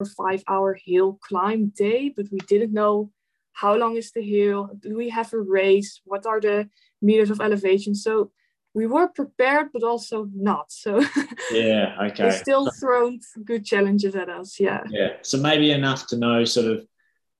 a 0.00 0.04
five 0.04 0.44
hour 0.46 0.74
hill 0.74 1.18
climb 1.20 1.72
day, 1.76 2.12
but 2.16 2.26
we 2.30 2.38
didn't 2.46 2.72
know 2.72 3.10
how 3.52 3.74
long 3.74 3.96
is 3.96 4.12
the 4.12 4.22
hill, 4.22 4.70
do 4.78 4.96
we 4.96 5.08
have 5.08 5.32
a 5.32 5.40
race, 5.40 6.00
what 6.04 6.26
are 6.26 6.40
the 6.40 6.68
meters 7.02 7.28
of 7.28 7.40
elevation. 7.40 7.92
So 7.92 8.30
we 8.78 8.86
were 8.86 9.08
prepared, 9.08 9.66
but 9.72 9.82
also 9.82 10.28
not. 10.32 10.70
So 10.70 11.02
yeah, 11.50 11.96
okay. 12.06 12.30
they 12.30 12.30
still 12.30 12.70
thrown 12.80 13.18
good 13.44 13.64
challenges 13.64 14.14
at 14.14 14.28
us. 14.28 14.60
Yeah. 14.60 14.84
Yeah. 14.88 15.14
So 15.22 15.36
maybe 15.38 15.72
enough 15.72 16.06
to 16.10 16.16
know 16.16 16.44
sort 16.44 16.66
of 16.66 16.86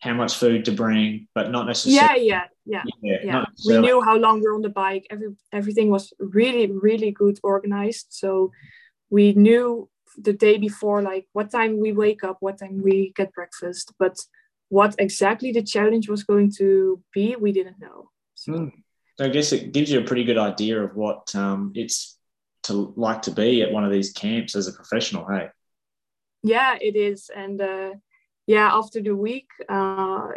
how 0.01 0.15
much 0.15 0.35
food 0.35 0.65
to 0.65 0.73
bring, 0.73 1.29
but 1.37 1.53
not 1.53 1.67
necessarily. 1.67 2.27
Yeah, 2.27 2.45
yeah, 2.67 2.83
yeah, 2.83 2.83
yeah. 3.03 3.19
yeah. 3.25 3.45
We 3.69 3.79
knew 3.79 4.01
how 4.01 4.17
long 4.17 4.41
we're 4.41 4.55
on 4.55 4.63
the 4.63 4.77
bike. 4.85 5.07
Every 5.11 5.29
everything 5.53 5.91
was 5.91 6.13
really, 6.19 6.67
really 6.89 7.13
good 7.13 7.39
organized. 7.45 8.07
So 8.11 8.51
we 9.09 9.33
knew 9.33 9.89
the 10.27 10.33
day 10.33 10.57
before, 10.59 11.03
like 11.03 11.27
what 11.37 11.53
time 11.53 11.79
we 11.85 11.93
wake 11.93 12.25
up, 12.25 12.39
what 12.41 12.59
time 12.59 12.83
we 12.83 13.13
get 13.15 13.33
breakfast, 13.33 13.93
but 14.03 14.17
what 14.71 14.97
exactly 14.99 15.53
the 15.53 15.63
challenge 15.63 16.09
was 16.09 16.25
going 16.25 16.51
to 16.59 17.01
be, 17.15 17.37
we 17.37 17.53
didn't 17.53 17.79
know. 17.79 18.11
So. 18.35 18.53
Mm. 18.53 18.73
So 19.19 19.25
I 19.25 19.29
guess 19.29 19.53
it 19.53 19.73
gives 19.73 19.91
you 19.91 19.99
a 19.99 20.05
pretty 20.05 20.25
good 20.25 20.39
idea 20.39 20.81
of 20.81 20.95
what 20.95 21.35
um, 21.35 21.73
it's 21.75 22.17
to 22.65 22.93
like 22.97 23.23
to 23.23 23.33
be 23.33 23.63
at 23.63 23.73
one 23.73 23.85
of 23.85 23.91
these 23.91 24.13
camps 24.13 24.55
as 24.55 24.69
a 24.69 24.73
professional. 24.73 25.27
Hey. 25.27 25.49
Yeah, 26.45 26.77
it 26.81 26.95
is, 26.95 27.31
and 27.35 27.61
uh, 27.61 27.91
yeah, 28.47 28.71
after 28.73 29.03
the 29.03 29.17
week, 29.17 29.49
uh, 29.69 30.29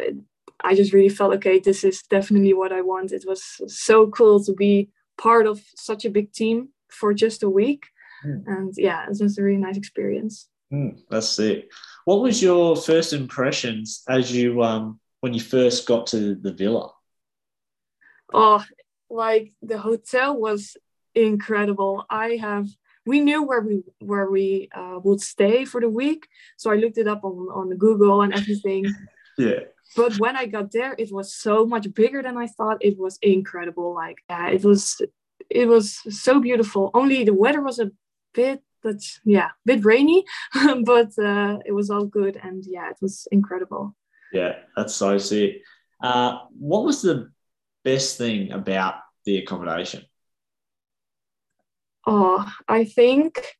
I 0.64 0.74
just 0.74 0.92
really 0.92 1.08
felt 1.08 1.34
okay. 1.34 1.60
This 1.60 1.84
is 1.84 2.02
definitely 2.02 2.54
what 2.54 2.72
I 2.72 2.80
want. 2.80 3.12
It 3.12 3.24
was 3.24 3.60
so 3.68 4.08
cool 4.08 4.42
to 4.44 4.52
be 4.52 4.88
part 5.16 5.46
of 5.46 5.62
such 5.76 6.04
a 6.04 6.10
big 6.10 6.32
team 6.32 6.70
for 6.90 7.14
just 7.14 7.44
a 7.44 7.48
week, 7.48 7.86
mm. 8.26 8.42
and 8.46 8.74
yeah, 8.76 9.04
it 9.04 9.16
was 9.20 9.38
a 9.38 9.42
really 9.42 9.58
nice 9.58 9.76
experience. 9.76 10.48
Mm, 10.72 10.98
that's 11.08 11.38
it. 11.38 11.68
What 12.04 12.20
was 12.20 12.42
your 12.42 12.74
first 12.74 13.12
impressions 13.12 14.02
as 14.08 14.34
you 14.34 14.60
um, 14.64 14.98
when 15.20 15.34
you 15.34 15.40
first 15.40 15.86
got 15.86 16.08
to 16.08 16.34
the 16.34 16.52
villa? 16.52 16.90
Oh 18.34 18.64
like 19.10 19.52
the 19.62 19.78
hotel 19.78 20.36
was 20.36 20.76
incredible. 21.14 22.04
I 22.08 22.36
have 22.36 22.66
we 23.04 23.20
knew 23.20 23.42
where 23.42 23.60
we 23.60 23.82
where 24.00 24.30
we 24.30 24.68
uh, 24.74 24.98
would 25.02 25.20
stay 25.20 25.64
for 25.64 25.80
the 25.80 25.88
week 25.88 26.28
so 26.56 26.70
i 26.70 26.76
looked 26.76 26.98
it 26.98 27.08
up 27.08 27.24
on 27.24 27.32
on 27.54 27.76
google 27.76 28.22
and 28.22 28.34
everything. 28.34 28.84
Yeah. 29.38 29.60
But 29.96 30.18
when 30.18 30.36
i 30.36 30.44
got 30.44 30.72
there 30.72 30.94
it 30.98 31.10
was 31.10 31.34
so 31.34 31.64
much 31.64 31.92
bigger 31.94 32.22
than 32.22 32.36
i 32.36 32.46
thought. 32.46 32.84
It 32.84 32.98
was 32.98 33.18
incredible 33.22 33.94
like 33.94 34.18
yeah 34.28 34.48
it 34.50 34.62
was 34.62 35.00
it 35.48 35.66
was 35.66 35.86
so 36.24 36.38
beautiful. 36.38 36.90
Only 36.92 37.24
the 37.24 37.34
weather 37.34 37.62
was 37.62 37.78
a 37.78 37.90
bit 38.34 38.62
but 38.82 39.00
yeah 39.24 39.46
a 39.46 39.64
bit 39.64 39.84
rainy 39.86 40.24
but 40.84 41.10
uh, 41.18 41.58
it 41.64 41.72
was 41.72 41.88
all 41.88 42.04
good 42.04 42.36
and 42.42 42.62
yeah 42.66 42.90
it 42.90 42.98
was 43.00 43.26
incredible. 43.32 43.96
Yeah 44.32 44.54
that's 44.76 44.94
so 44.94 45.16
sick. 45.16 45.62
Uh, 46.02 46.40
what 46.58 46.84
was 46.84 47.00
the 47.00 47.32
best 47.84 48.18
thing 48.18 48.52
about 48.52 48.94
the 49.24 49.38
accommodation? 49.38 50.04
Oh, 52.06 52.50
I 52.68 52.84
think 52.84 53.56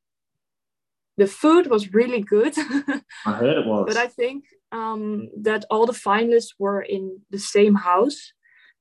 the 1.17 1.26
food 1.26 1.69
was 1.69 1.93
really 1.93 2.21
good. 2.21 2.55
I 3.26 3.33
heard 3.33 3.59
it 3.59 3.67
was. 3.67 3.85
But 3.87 3.97
I 3.97 4.09
think 4.09 4.45
um, 4.73 5.29
that 5.43 5.64
all 5.71 5.87
the 5.87 5.93
finalists 5.93 6.55
were 6.59 6.83
in 6.83 7.21
the 7.31 7.38
same 7.38 7.75
house 7.75 8.33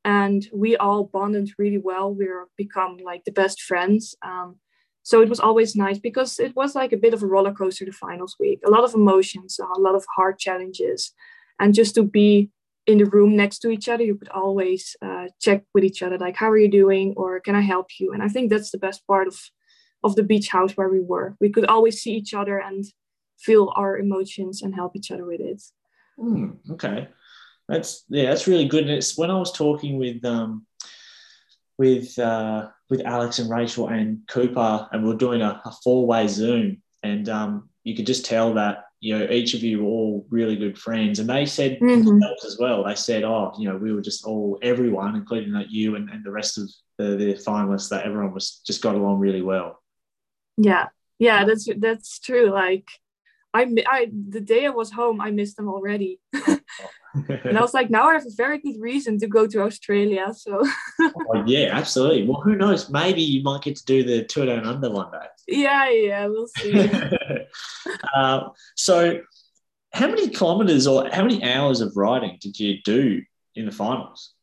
and 0.03 0.48
we 0.53 0.75
all 0.77 1.03
bonded 1.03 1.51
really 1.57 1.77
well. 1.77 2.13
We 2.13 2.27
are 2.27 2.48
become 2.57 2.98
like 2.98 3.24
the 3.25 3.31
best 3.31 3.62
friends. 3.62 4.15
Um, 4.25 4.57
so 5.03 5.21
it 5.21 5.29
was 5.29 5.39
always 5.39 5.75
nice 5.75 6.00
because 6.00 6.39
it 6.39 6.55
was 6.55 6.75
like 6.75 6.93
a 6.93 6.98
bit 6.98 7.13
of 7.13 7.24
a 7.24 7.27
roller 7.27 7.53
coaster 7.53 7.86
the 7.86 7.91
finals 7.91 8.36
week. 8.39 8.62
A 8.65 8.69
lot 8.69 8.83
of 8.83 8.93
emotions, 8.93 9.60
a 9.60 9.79
lot 9.79 9.95
of 9.95 10.05
hard 10.15 10.39
challenges, 10.39 11.13
and 11.60 11.74
just 11.74 11.95
to 11.95 12.03
be 12.03 12.50
in 12.88 12.97
the 12.97 13.05
room 13.05 13.35
next 13.35 13.59
to 13.59 13.69
each 13.69 13.88
other 13.88 14.03
you 14.03 14.15
could 14.15 14.29
always 14.29 14.95
uh, 15.01 15.27
check 15.39 15.63
with 15.73 15.83
each 15.83 16.01
other 16.01 16.17
like 16.17 16.35
how 16.35 16.50
are 16.50 16.57
you 16.57 16.69
doing? 16.69 17.13
or 17.17 17.39
can 17.39 17.55
i 17.55 17.61
help 17.61 17.88
you? 18.00 18.13
And 18.13 18.23
i 18.23 18.27
think 18.27 18.50
that's 18.50 18.71
the 18.71 18.77
best 18.77 19.05
part 19.07 19.27
of 19.27 19.39
of 20.03 20.15
the 20.15 20.23
beach 20.23 20.50
house 20.50 20.73
where 20.73 20.89
we 20.89 21.00
were. 21.00 21.35
We 21.39 21.50
could 21.50 21.65
always 21.65 22.01
see 22.01 22.13
each 22.13 22.33
other 22.33 22.57
and 22.59 22.85
feel 23.39 23.71
our 23.75 23.97
emotions 23.97 24.61
and 24.61 24.73
help 24.73 24.95
each 24.95 25.11
other 25.11 25.25
with 25.25 25.41
it. 25.41 25.61
Mm, 26.19 26.57
okay. 26.71 27.07
That's 27.67 28.03
yeah 28.09 28.29
that's 28.29 28.47
really 28.47 28.67
good. 28.67 28.83
And 28.83 28.91
it's 28.91 29.17
when 29.17 29.31
i 29.31 29.38
was 29.38 29.51
talking 29.51 29.97
with 29.97 30.23
um 30.25 30.65
with 31.77 32.17
uh 32.19 32.69
with 32.89 33.01
alex 33.05 33.39
and 33.39 33.50
rachel 33.50 33.88
and 33.88 34.19
cooper 34.27 34.88
and 34.91 35.03
we 35.03 35.11
are 35.11 35.17
doing 35.17 35.41
a, 35.41 35.61
a 35.65 35.71
four-way 35.83 36.27
zoom 36.27 36.81
and 37.01 37.27
um 37.29 37.69
you 37.83 37.95
could 37.95 38.05
just 38.05 38.25
tell 38.25 38.53
that 38.53 38.83
you 39.01 39.17
know, 39.17 39.27
each 39.31 39.55
of 39.55 39.63
you 39.63 39.79
were 39.79 39.89
all 39.89 40.27
really 40.29 40.55
good 40.55 40.77
friends. 40.77 41.17
And 41.17 41.27
they 41.27 41.48
said 41.48 41.79
mm-hmm. 41.79 42.20
as 42.46 42.58
well, 42.60 42.84
they 42.84 42.93
said, 42.93 43.24
oh, 43.24 43.51
you 43.58 43.67
know, 43.67 43.75
we 43.75 43.91
were 43.91 44.01
just 44.01 44.25
all, 44.25 44.60
everyone, 44.62 45.15
including 45.15 45.51
that 45.53 45.72
you 45.72 45.96
and, 45.96 46.08
and 46.12 46.24
the 46.24 46.31
rest 46.31 46.60
of 46.60 46.70
the, 47.00 47.15
the 47.15 47.34
finalists, 47.34 47.89
that 47.89 48.05
everyone 48.05 48.31
was 48.31 48.62
just 48.65 48.84
got 48.84 48.93
along 48.93 49.17
really 49.17 49.41
well. 49.41 49.81
Yeah. 50.55 50.89
Yeah, 51.17 51.46
that's, 51.46 51.67
that's 51.77 52.20
true. 52.20 52.51
Like, 52.51 52.89
I, 53.55 53.74
I, 53.88 54.12
the 54.29 54.39
day 54.39 54.67
I 54.67 54.70
was 54.70 54.91
home, 54.91 55.20
I 55.20 55.31
missed 55.31 55.58
them 55.58 55.67
already. 55.67 56.20
and 57.13 57.57
I 57.57 57.61
was 57.61 57.73
like, 57.73 57.89
now 57.89 58.07
I 58.09 58.13
have 58.13 58.25
a 58.25 58.35
very 58.35 58.59
good 58.59 58.79
reason 58.79 59.19
to 59.19 59.27
go 59.27 59.47
to 59.47 59.61
Australia. 59.61 60.33
So, 60.33 60.63
oh, 61.01 61.43
yeah, 61.45 61.69
absolutely. 61.71 62.27
Well, 62.27 62.41
who 62.41 62.55
knows? 62.55 62.89
Maybe 62.89 63.21
you 63.21 63.43
might 63.43 63.63
get 63.63 63.75
to 63.77 63.85
do 63.85 64.03
the 64.03 64.23
tour 64.23 64.45
down 64.45 64.65
under 64.65 64.89
one 64.89 65.11
day. 65.11 65.27
Yeah, 65.47 65.89
yeah, 65.89 66.27
we'll 66.27 66.47
see. 66.57 66.89
uh, 68.15 68.49
so, 68.75 69.21
how 69.93 70.07
many 70.07 70.29
kilometers 70.29 70.87
or 70.87 71.09
how 71.11 71.23
many 71.23 71.43
hours 71.43 71.81
of 71.81 71.95
riding 71.95 72.37
did 72.39 72.59
you 72.59 72.77
do 72.83 73.21
in 73.55 73.65
the 73.65 73.71
finals? 73.71 74.33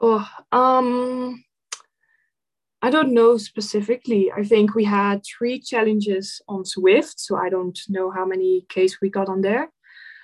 Oh, 0.00 0.26
um, 0.52 1.44
I 2.82 2.90
don't 2.90 3.12
know 3.12 3.36
specifically. 3.36 4.32
I 4.34 4.44
think 4.44 4.74
we 4.74 4.84
had 4.84 5.22
three 5.24 5.60
challenges 5.60 6.40
on 6.48 6.62
Zwift, 6.62 7.18
so 7.18 7.36
I 7.36 7.50
don't 7.50 7.78
know 7.88 8.10
how 8.10 8.24
many 8.24 8.64
Ks 8.68 9.00
we 9.02 9.10
got 9.10 9.28
on 9.28 9.42
there. 9.42 9.70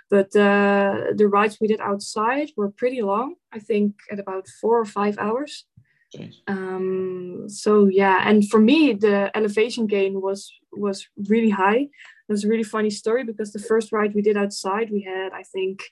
But 0.08 0.34
uh, 0.36 1.12
the 1.14 1.28
rides 1.28 1.58
we 1.60 1.66
did 1.66 1.80
outside 1.80 2.50
were 2.56 2.70
pretty 2.70 3.02
long. 3.02 3.34
I 3.52 3.58
think 3.58 3.94
at 4.10 4.20
about 4.20 4.46
four 4.60 4.78
or 4.78 4.84
five 4.84 5.18
hours. 5.18 5.64
Um, 6.46 7.44
so 7.48 7.86
yeah, 7.86 8.22
and 8.24 8.48
for 8.48 8.60
me, 8.60 8.92
the 8.92 9.30
elevation 9.36 9.86
gain 9.86 10.20
was 10.20 10.52
was 10.72 11.06
really 11.28 11.50
high. 11.50 11.88
It 12.28 12.32
was 12.32 12.44
a 12.44 12.48
really 12.48 12.62
funny 12.62 12.90
story 12.90 13.24
because 13.24 13.52
the 13.52 13.58
first 13.58 13.92
ride 13.92 14.14
we 14.14 14.22
did 14.22 14.36
outside, 14.36 14.90
we 14.90 15.02
had 15.02 15.32
I 15.32 15.42
think 15.42 15.82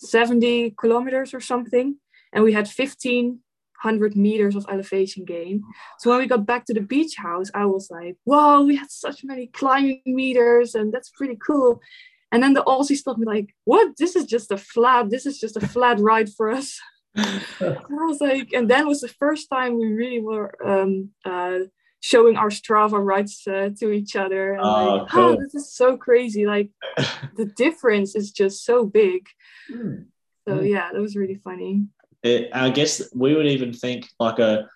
70 0.00 0.74
kilometers 0.78 1.34
or 1.34 1.40
something, 1.40 1.96
and 2.32 2.44
we 2.44 2.52
had 2.52 2.66
1500 2.66 4.16
meters 4.16 4.56
of 4.56 4.66
elevation 4.70 5.24
gain. 5.24 5.62
So 5.98 6.10
when 6.10 6.20
we 6.20 6.26
got 6.26 6.46
back 6.46 6.64
to 6.66 6.74
the 6.74 6.80
beach 6.80 7.16
house, 7.16 7.50
I 7.54 7.66
was 7.66 7.88
like, 7.90 8.16
"Whoa, 8.24 8.62
we 8.62 8.76
had 8.76 8.90
such 8.90 9.24
many 9.24 9.48
climbing 9.48 10.02
meters, 10.06 10.74
and 10.74 10.92
that's 10.92 11.10
pretty 11.10 11.36
cool." 11.46 11.80
And 12.30 12.42
then 12.42 12.52
the 12.52 12.64
Aussie 12.64 12.96
stopped 12.96 13.18
me 13.18 13.26
like, 13.26 13.54
"What? 13.64 13.96
This 13.96 14.16
is 14.16 14.26
just 14.26 14.50
a 14.50 14.58
flat. 14.58 15.10
This 15.10 15.26
is 15.26 15.38
just 15.38 15.56
a 15.56 15.66
flat 15.66 15.98
ride 15.98 16.30
for 16.32 16.50
us." 16.50 16.78
I 17.16 17.76
was 17.90 18.20
like, 18.20 18.52
and 18.52 18.68
then 18.68 18.86
was 18.86 19.00
the 19.00 19.08
first 19.08 19.48
time 19.50 19.78
we 19.78 19.86
really 19.86 20.20
were 20.20 20.54
um, 20.64 21.10
uh, 21.24 21.60
showing 22.00 22.36
our 22.36 22.48
Strava 22.50 23.04
rides 23.04 23.42
uh, 23.46 23.70
to 23.80 23.90
each 23.90 24.14
other. 24.14 24.52
And 24.52 24.62
oh, 24.62 24.96
like, 24.96 25.08
cool. 25.10 25.22
oh, 25.24 25.36
this 25.36 25.54
is 25.54 25.72
so 25.72 25.96
crazy! 25.96 26.46
Like 26.46 26.70
the 27.36 27.46
difference 27.46 28.14
is 28.14 28.30
just 28.30 28.64
so 28.64 28.84
big. 28.84 29.26
Mm. 29.70 30.06
So 30.46 30.58
mm. 30.58 30.68
yeah, 30.68 30.90
that 30.92 31.00
was 31.00 31.16
really 31.16 31.40
funny. 31.42 31.86
It, 32.22 32.50
I 32.52 32.70
guess 32.70 33.02
we 33.14 33.34
would 33.34 33.46
even 33.46 33.72
think 33.72 34.08
like 34.18 34.38
a 34.38 34.68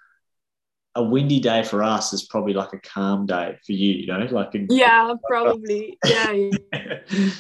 a 0.95 1.03
windy 1.03 1.41
day 1.41 1.63
for 1.63 1.83
us 1.83 2.13
is 2.13 2.25
probably 2.25 2.53
like 2.53 2.73
a 2.73 2.79
calm 2.79 3.27
day 3.27 3.57
for 3.65 3.73
you, 3.73 3.93
you 3.93 4.07
know, 4.07 4.27
like 4.31 4.55
a, 4.55 4.67
yeah, 4.69 5.15
probably, 5.27 5.99
yeah. 6.05 6.33
yeah. 6.33 6.99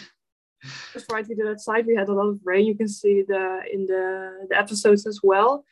ride 1.10 1.28
we 1.28 1.34
did 1.34 1.46
outside, 1.46 1.86
we 1.86 1.94
had 1.94 2.08
a 2.08 2.12
lot 2.12 2.28
of 2.28 2.38
rain. 2.44 2.66
You 2.66 2.76
can 2.76 2.88
see 2.88 3.22
the 3.26 3.60
in 3.72 3.86
the, 3.86 4.46
the 4.48 4.58
episodes 4.58 5.06
as 5.06 5.20
well. 5.22 5.64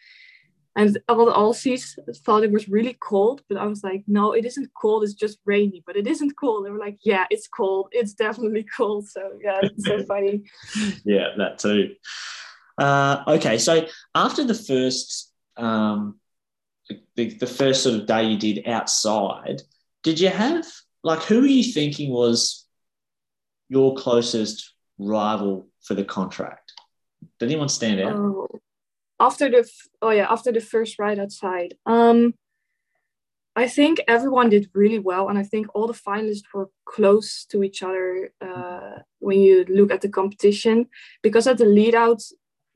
And 0.76 0.98
all 1.08 1.26
the 1.26 1.32
Aussies 1.32 1.98
thought 2.18 2.44
it 2.44 2.52
was 2.52 2.68
really 2.68 2.96
cold, 3.00 3.42
but 3.48 3.58
I 3.58 3.66
was 3.66 3.82
like, 3.82 4.04
no, 4.06 4.32
it 4.32 4.44
isn't 4.44 4.70
cold. 4.80 5.02
It's 5.02 5.14
just 5.14 5.38
rainy, 5.44 5.82
but 5.84 5.96
it 5.96 6.06
isn't 6.06 6.38
cold. 6.38 6.64
They 6.64 6.70
were 6.70 6.78
like, 6.78 6.98
yeah, 7.02 7.24
it's 7.28 7.48
cold. 7.48 7.88
It's 7.90 8.14
definitely 8.14 8.64
cold. 8.76 9.08
So 9.08 9.32
yeah, 9.42 9.60
it's 9.62 9.84
so 9.84 10.04
funny. 10.04 10.42
yeah, 11.04 11.28
that 11.38 11.58
too. 11.58 11.96
Uh, 12.78 13.24
okay, 13.26 13.58
so 13.58 13.86
after 14.14 14.44
the 14.44 14.54
first 14.54 15.32
um, 15.56 16.20
the, 17.16 17.34
the 17.34 17.46
first 17.46 17.82
sort 17.82 17.96
of 17.96 18.06
day 18.06 18.24
you 18.24 18.38
did 18.38 18.66
outside, 18.66 19.62
did 20.02 20.20
you 20.20 20.28
have 20.28 20.66
like 21.02 21.22
who 21.22 21.40
were 21.40 21.46
you 21.46 21.72
thinking 21.72 22.10
was 22.10 22.66
your 23.68 23.94
closest 23.94 24.74
rival 24.98 25.68
for 25.82 25.94
the 25.94 26.04
contract? 26.04 26.72
Did 27.38 27.50
anyone 27.50 27.68
stand 27.68 28.00
out? 28.00 28.16
Oh, 28.16 28.48
after 29.18 29.50
the 29.50 29.68
oh 30.02 30.10
yeah, 30.10 30.26
after 30.30 30.52
the 30.52 30.60
first 30.60 30.98
ride 30.98 31.18
outside, 31.18 31.74
um, 31.86 32.34
I 33.56 33.68
think 33.68 34.00
everyone 34.06 34.48
did 34.48 34.70
really 34.74 34.98
well, 34.98 35.28
and 35.28 35.38
I 35.38 35.42
think 35.42 35.66
all 35.74 35.86
the 35.86 35.92
finalists 35.92 36.44
were 36.54 36.70
close 36.84 37.44
to 37.46 37.62
each 37.62 37.82
other 37.82 38.32
uh, 38.40 39.00
when 39.18 39.40
you 39.40 39.64
look 39.68 39.90
at 39.90 40.00
the 40.00 40.08
competition. 40.08 40.86
Because 41.22 41.46
at 41.46 41.58
the 41.58 41.64
lead 41.64 41.94
outs, 41.94 42.32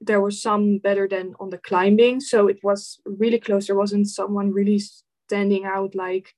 there 0.07 0.21
were 0.21 0.31
some 0.31 0.79
better 0.79 1.09
than 1.09 1.35
on 1.41 1.51
the 1.51 1.59
climbing, 1.59 2.21
so 2.21 2.47
it 2.49 2.59
was 2.63 3.01
really 3.05 3.39
close. 3.39 3.67
There 3.67 3.77
wasn't 3.77 4.09
someone 4.09 4.53
really 4.53 4.81
standing 5.27 5.65
out 5.65 5.95
like 5.95 6.35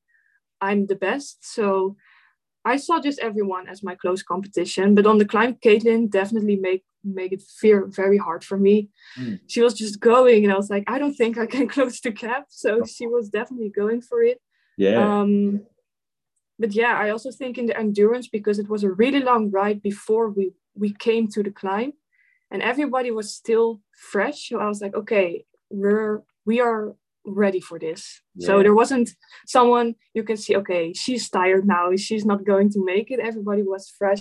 I'm 0.60 0.86
the 0.86 0.96
best. 0.96 1.38
So 1.54 1.96
I 2.64 2.76
saw 2.76 3.00
just 3.00 3.20
everyone 3.20 3.68
as 3.68 3.82
my 3.82 3.94
close 3.94 4.22
competition. 4.22 4.94
But 4.94 5.06
on 5.06 5.18
the 5.18 5.24
climb, 5.24 5.54
Caitlin 5.54 6.10
definitely 6.10 6.56
make 6.56 6.84
make 7.04 7.32
it 7.32 7.42
feel 7.42 7.86
very 7.86 8.18
hard 8.18 8.42
for 8.42 8.58
me. 8.58 8.88
Mm. 9.18 9.38
She 9.46 9.60
was 9.60 9.74
just 9.74 10.00
going, 10.00 10.44
and 10.44 10.52
I 10.52 10.56
was 10.56 10.70
like, 10.70 10.84
I 10.88 10.98
don't 10.98 11.14
think 11.14 11.38
I 11.38 11.46
can 11.46 11.68
close 11.74 12.00
the 12.00 12.10
gap. 12.10 12.46
So 12.48 12.84
she 12.84 13.06
was 13.06 13.28
definitely 13.28 13.70
going 13.70 14.00
for 14.00 14.22
it. 14.22 14.40
Yeah. 14.76 15.20
Um, 15.20 15.62
but 16.58 16.74
yeah, 16.74 16.98
I 16.98 17.10
also 17.10 17.30
think 17.30 17.58
in 17.58 17.66
the 17.66 17.78
endurance 17.78 18.28
because 18.28 18.58
it 18.58 18.68
was 18.68 18.82
a 18.82 18.90
really 18.90 19.20
long 19.20 19.50
ride 19.50 19.82
before 19.82 20.30
we 20.30 20.52
we 20.74 20.92
came 20.92 21.28
to 21.28 21.42
the 21.42 21.50
climb, 21.50 21.92
and 22.50 22.62
everybody 22.62 23.10
was 23.10 23.34
still 23.34 23.80
fresh. 24.12 24.48
So 24.48 24.58
I 24.60 24.68
was 24.68 24.80
like, 24.80 24.94
okay, 24.94 25.44
we're 25.70 26.22
we 26.44 26.60
are 26.60 26.94
ready 27.26 27.60
for 27.60 27.78
this. 27.78 28.20
Yeah. 28.34 28.46
So 28.46 28.62
there 28.62 28.74
wasn't 28.74 29.10
someone 29.46 29.96
you 30.14 30.22
can 30.22 30.36
see, 30.36 30.56
okay, 30.56 30.92
she's 30.92 31.28
tired 31.28 31.66
now. 31.66 31.90
She's 31.96 32.24
not 32.24 32.44
going 32.44 32.70
to 32.70 32.84
make 32.84 33.10
it. 33.10 33.18
Everybody 33.20 33.62
was 33.62 33.90
fresh. 33.90 34.20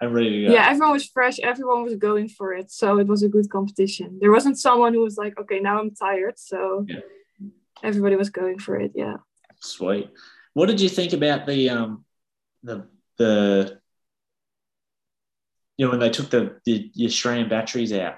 I'm 0.00 0.12
ready 0.12 0.30
to 0.30 0.48
go. 0.48 0.52
Yeah, 0.52 0.68
everyone 0.68 0.92
was 0.92 1.06
fresh. 1.06 1.38
Everyone 1.40 1.82
was 1.82 1.96
going 1.96 2.28
for 2.28 2.52
it. 2.52 2.70
So 2.70 2.98
it 2.98 3.06
was 3.06 3.22
a 3.22 3.28
good 3.28 3.50
competition. 3.50 4.18
There 4.20 4.32
wasn't 4.32 4.58
someone 4.58 4.94
who 4.94 5.00
was 5.00 5.16
like, 5.16 5.38
okay, 5.38 5.60
now 5.60 5.80
I'm 5.80 5.94
tired. 5.94 6.38
So 6.38 6.84
yeah. 6.88 7.00
everybody 7.82 8.16
was 8.16 8.30
going 8.30 8.58
for 8.58 8.76
it. 8.76 8.92
Yeah. 8.94 9.16
Sweet. 9.60 10.10
What 10.52 10.66
did 10.66 10.80
you 10.80 10.88
think 10.88 11.12
about 11.12 11.46
the 11.46 11.70
um 11.70 12.04
the 12.62 12.86
the 13.18 13.80
you 15.76 15.86
know 15.86 15.90
when 15.90 16.00
they 16.00 16.10
took 16.10 16.30
the 16.30 16.60
the 16.64 16.90
Australian 17.04 17.48
batteries 17.48 17.92
out? 17.92 18.16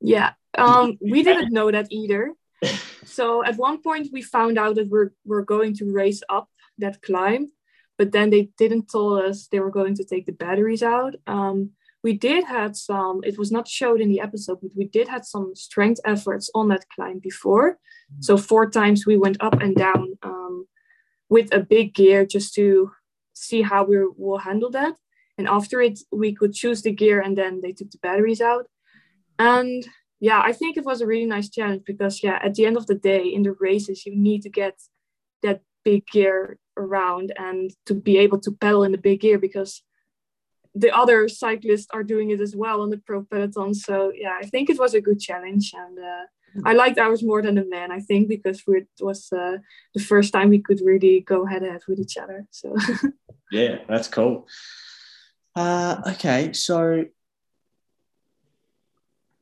Yeah. 0.00 0.32
Um, 0.56 0.98
we 1.00 1.22
didn't 1.22 1.52
know 1.52 1.70
that 1.70 1.86
either 1.90 2.34
so 3.04 3.44
at 3.44 3.56
one 3.56 3.82
point 3.82 4.08
we 4.12 4.22
found 4.22 4.58
out 4.58 4.76
that 4.76 4.88
we're, 4.88 5.12
we're 5.24 5.42
going 5.42 5.74
to 5.74 5.92
race 5.92 6.22
up 6.28 6.48
that 6.78 7.02
climb, 7.02 7.50
but 7.96 8.12
then 8.12 8.30
they 8.30 8.50
didn't 8.58 8.88
tell 8.88 9.14
us 9.14 9.46
they 9.46 9.60
were 9.60 9.70
going 9.70 9.94
to 9.96 10.04
take 10.04 10.26
the 10.26 10.32
batteries 10.32 10.82
out. 10.82 11.14
Um, 11.26 11.70
we 12.02 12.12
did 12.12 12.44
had 12.44 12.76
some, 12.76 13.20
it 13.24 13.38
was 13.38 13.50
not 13.50 13.66
showed 13.66 14.00
in 14.00 14.08
the 14.08 14.20
episode, 14.20 14.58
but 14.62 14.70
we 14.76 14.84
did 14.84 15.08
had 15.08 15.24
some 15.24 15.54
strength 15.54 16.00
efforts 16.04 16.48
on 16.54 16.68
that 16.68 16.84
climb 16.94 17.18
before. 17.18 17.72
Mm-hmm. 17.72 18.22
So 18.22 18.36
four 18.36 18.70
times 18.70 19.04
we 19.04 19.16
went 19.16 19.36
up 19.40 19.60
and 19.60 19.74
down 19.74 20.16
um, 20.22 20.66
with 21.28 21.52
a 21.52 21.60
big 21.60 21.94
gear 21.94 22.24
just 22.24 22.54
to 22.54 22.92
see 23.34 23.62
how 23.62 23.84
we 23.84 23.98
will 24.16 24.38
handle 24.38 24.70
that. 24.70 24.94
And 25.38 25.46
after 25.46 25.80
it, 25.80 26.00
we 26.10 26.34
could 26.34 26.52
choose 26.52 26.82
the 26.82 26.92
gear 26.92 27.20
and 27.20 27.38
then 27.38 27.60
they 27.62 27.72
took 27.72 27.90
the 27.90 27.98
batteries 27.98 28.40
out. 28.40 28.66
And 29.38 29.86
yeah, 30.20 30.42
I 30.44 30.52
think 30.52 30.76
it 30.76 30.84
was 30.84 31.00
a 31.00 31.06
really 31.06 31.26
nice 31.26 31.48
challenge 31.48 31.82
because 31.86 32.22
yeah, 32.22 32.40
at 32.42 32.54
the 32.54 32.66
end 32.66 32.76
of 32.76 32.86
the 32.86 32.96
day, 32.96 33.22
in 33.22 33.44
the 33.44 33.52
races, 33.52 34.04
you 34.04 34.16
need 34.16 34.42
to 34.42 34.50
get 34.50 34.74
that 35.44 35.60
big 35.84 36.06
gear 36.06 36.58
around 36.76 37.32
and 37.38 37.70
to 37.86 37.94
be 37.94 38.18
able 38.18 38.40
to 38.40 38.50
pedal 38.50 38.82
in 38.82 38.92
the 38.92 38.98
big 38.98 39.20
gear 39.20 39.38
because 39.38 39.82
the 40.74 40.94
other 40.94 41.28
cyclists 41.28 41.86
are 41.92 42.02
doing 42.02 42.30
it 42.30 42.40
as 42.40 42.54
well 42.54 42.82
on 42.82 42.90
the 42.90 42.98
pro 42.98 43.22
peloton. 43.22 43.74
So 43.74 44.12
yeah, 44.14 44.36
I 44.42 44.46
think 44.46 44.68
it 44.68 44.78
was 44.78 44.94
a 44.94 45.00
good 45.00 45.20
challenge 45.20 45.72
and 45.72 45.98
uh, 45.98 46.24
I 46.64 46.72
liked 46.72 46.98
ours 46.98 47.22
more 47.22 47.42
than 47.42 47.54
the 47.54 47.64
men. 47.64 47.92
I 47.92 48.00
think 48.00 48.28
because 48.28 48.62
it 48.66 48.88
was 49.00 49.28
uh, 49.32 49.58
the 49.94 50.02
first 50.02 50.32
time 50.32 50.50
we 50.50 50.60
could 50.60 50.80
really 50.84 51.20
go 51.20 51.44
head 51.46 51.60
to 51.60 51.70
head 51.70 51.82
with 51.86 52.00
each 52.00 52.16
other. 52.16 52.46
So 52.50 52.76
yeah, 53.52 53.78
that's 53.88 54.08
cool. 54.08 54.46
Uh, 55.58 56.00
okay, 56.06 56.52
so 56.52 57.04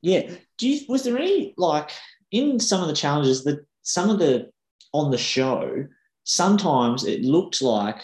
yeah. 0.01 0.31
Do 0.57 0.67
you 0.67 0.87
was 0.89 1.03
there 1.03 1.19
any 1.19 1.53
like 1.59 1.91
in 2.31 2.59
some 2.59 2.81
of 2.81 2.89
the 2.89 2.95
challenges 2.95 3.45
that 3.45 3.67
some 3.83 4.09
of 4.09 4.19
the 4.19 4.51
on 4.95 5.11
the 5.11 5.19
show, 5.19 5.87
sometimes 6.25 7.05
it 7.05 7.21
looked 7.21 7.61
like 7.61 7.99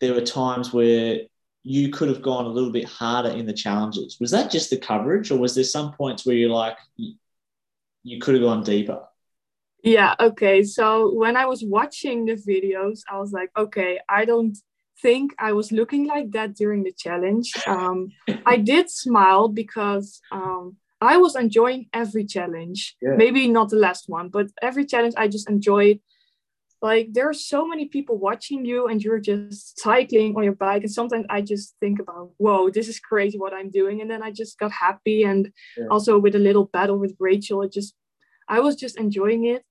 there 0.00 0.12
were 0.12 0.20
times 0.20 0.74
where 0.74 1.20
you 1.62 1.88
could 1.88 2.10
have 2.10 2.20
gone 2.20 2.44
a 2.44 2.50
little 2.50 2.70
bit 2.70 2.84
harder 2.84 3.30
in 3.30 3.46
the 3.46 3.54
challenges. 3.54 4.18
Was 4.20 4.32
that 4.32 4.50
just 4.50 4.68
the 4.68 4.76
coverage, 4.76 5.30
or 5.30 5.38
was 5.38 5.54
there 5.54 5.64
some 5.64 5.94
points 5.94 6.26
where 6.26 6.36
you're 6.36 6.50
like 6.50 6.76
you 8.02 8.20
could 8.20 8.34
have 8.34 8.44
gone 8.44 8.64
deeper? 8.64 9.00
Yeah, 9.82 10.14
okay. 10.20 10.62
So 10.62 11.14
when 11.14 11.38
I 11.38 11.46
was 11.46 11.64
watching 11.64 12.26
the 12.26 12.34
videos, 12.34 13.00
I 13.10 13.18
was 13.18 13.32
like, 13.32 13.50
okay, 13.56 13.98
I 14.10 14.26
don't 14.26 14.54
think 15.02 15.34
I 15.38 15.52
was 15.52 15.72
looking 15.72 16.06
like 16.06 16.32
that 16.32 16.54
during 16.54 16.82
the 16.82 16.92
challenge. 16.92 17.52
Um, 17.66 18.08
I 18.46 18.56
did 18.56 18.90
smile 18.90 19.48
because 19.48 20.20
um, 20.32 20.76
I 21.00 21.16
was 21.18 21.36
enjoying 21.36 21.88
every 21.92 22.24
challenge. 22.24 22.96
Yeah. 23.02 23.16
Maybe 23.16 23.48
not 23.48 23.68
the 23.70 23.76
last 23.76 24.08
one, 24.08 24.28
but 24.28 24.46
every 24.62 24.86
challenge 24.86 25.14
I 25.16 25.28
just 25.28 25.48
enjoyed. 25.48 26.00
Like 26.82 27.12
there 27.12 27.28
are 27.28 27.34
so 27.34 27.66
many 27.66 27.86
people 27.86 28.18
watching 28.18 28.64
you 28.64 28.86
and 28.86 29.02
you're 29.02 29.18
just 29.18 29.78
cycling 29.80 30.36
on 30.36 30.44
your 30.44 30.54
bike. 30.54 30.82
And 30.82 30.92
sometimes 30.92 31.26
I 31.28 31.40
just 31.40 31.74
think 31.80 31.98
about, 32.00 32.30
whoa, 32.36 32.70
this 32.70 32.88
is 32.88 33.00
crazy 33.00 33.38
what 33.38 33.54
I'm 33.54 33.70
doing. 33.70 34.00
And 34.00 34.10
then 34.10 34.22
I 34.22 34.30
just 34.30 34.58
got 34.58 34.72
happy. 34.72 35.24
And 35.24 35.52
yeah. 35.76 35.86
also 35.90 36.18
with 36.18 36.34
a 36.34 36.38
little 36.38 36.66
battle 36.66 36.98
with 36.98 37.14
Rachel, 37.18 37.62
it 37.62 37.72
just 37.72 37.94
I 38.48 38.60
was 38.60 38.76
just 38.76 38.98
enjoying 38.98 39.46
it. 39.46 39.64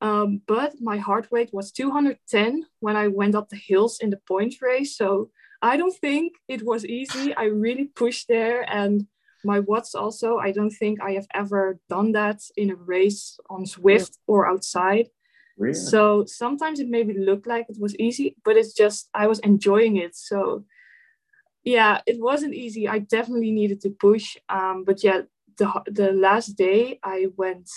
Um, 0.00 0.40
but 0.46 0.74
my 0.80 0.96
heart 0.96 1.28
rate 1.30 1.50
was 1.52 1.72
210 1.72 2.66
when 2.80 2.96
I 2.96 3.08
went 3.08 3.34
up 3.34 3.48
the 3.50 3.56
hills 3.56 3.98
in 4.00 4.10
the 4.10 4.20
points 4.26 4.62
race. 4.62 4.96
So 4.96 5.30
I 5.60 5.76
don't 5.76 5.94
think 5.94 6.32
it 6.48 6.64
was 6.64 6.86
easy. 6.86 7.34
I 7.36 7.44
really 7.44 7.84
pushed 7.84 8.28
there 8.28 8.62
and 8.70 9.06
my 9.44 9.60
watts 9.60 9.94
also 9.94 10.38
i 10.38 10.50
don't 10.50 10.70
think 10.70 11.00
i 11.00 11.12
have 11.12 11.26
ever 11.34 11.78
done 11.88 12.12
that 12.12 12.40
in 12.56 12.70
a 12.70 12.74
race 12.74 13.38
on 13.48 13.64
Zwift 13.64 14.18
or 14.26 14.46
outside 14.46 15.08
really? 15.56 15.74
so 15.74 16.24
sometimes 16.26 16.80
it 16.80 16.88
maybe 16.88 17.16
looked 17.16 17.46
like 17.46 17.66
it 17.68 17.78
was 17.80 17.96
easy 17.96 18.36
but 18.44 18.56
it's 18.56 18.74
just 18.74 19.08
i 19.14 19.26
was 19.26 19.38
enjoying 19.40 19.96
it 19.96 20.16
so 20.16 20.64
yeah 21.64 22.00
it 22.06 22.20
wasn't 22.20 22.54
easy 22.54 22.88
i 22.88 22.98
definitely 22.98 23.50
needed 23.50 23.80
to 23.80 23.90
push 23.90 24.36
um, 24.48 24.84
but 24.84 25.02
yeah 25.02 25.22
the, 25.58 25.82
the 25.86 26.12
last 26.12 26.56
day 26.56 26.98
i 27.02 27.26
went 27.36 27.68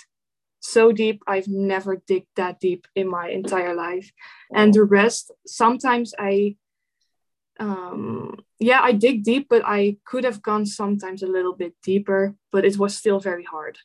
so 0.63 0.91
deep 0.91 1.21
i've 1.27 1.47
never 1.47 2.01
digged 2.07 2.33
that 2.35 2.59
deep 2.59 2.87
in 2.95 3.07
my 3.07 3.29
entire 3.29 3.75
life 3.75 4.11
and 4.55 4.73
the 4.73 4.83
rest 4.83 5.31
sometimes 5.45 6.13
i 6.17 6.55
um, 7.59 8.37
yeah, 8.59 8.81
I 8.81 8.93
dig 8.93 9.23
deep, 9.23 9.47
but 9.49 9.63
I 9.65 9.97
could 10.05 10.23
have 10.23 10.41
gone 10.41 10.65
sometimes 10.65 11.23
a 11.23 11.27
little 11.27 11.53
bit 11.53 11.75
deeper, 11.83 12.35
but 12.51 12.65
it 12.65 12.77
was 12.77 12.95
still 12.95 13.19
very 13.19 13.43
hard. 13.43 13.77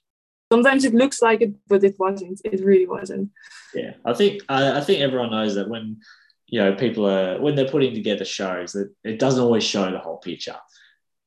Sometimes 0.50 0.84
it 0.84 0.94
looks 0.94 1.20
like 1.20 1.42
it, 1.42 1.54
but 1.66 1.84
it 1.84 1.96
wasn't. 1.98 2.40
It 2.44 2.64
really 2.64 2.86
wasn't. 2.86 3.30
Yeah, 3.74 3.92
I 4.04 4.14
think 4.14 4.42
I, 4.48 4.78
I 4.78 4.80
think 4.80 5.00
everyone 5.00 5.30
knows 5.30 5.54
that 5.56 5.68
when 5.68 5.98
you 6.46 6.60
know 6.60 6.74
people 6.74 7.06
are 7.06 7.38
when 7.40 7.54
they're 7.54 7.68
putting 7.68 7.94
together 7.94 8.24
shows 8.24 8.72
that 8.72 8.90
it 9.04 9.18
doesn't 9.18 9.42
always 9.42 9.64
show 9.64 9.90
the 9.90 9.98
whole 9.98 10.16
picture. 10.16 10.56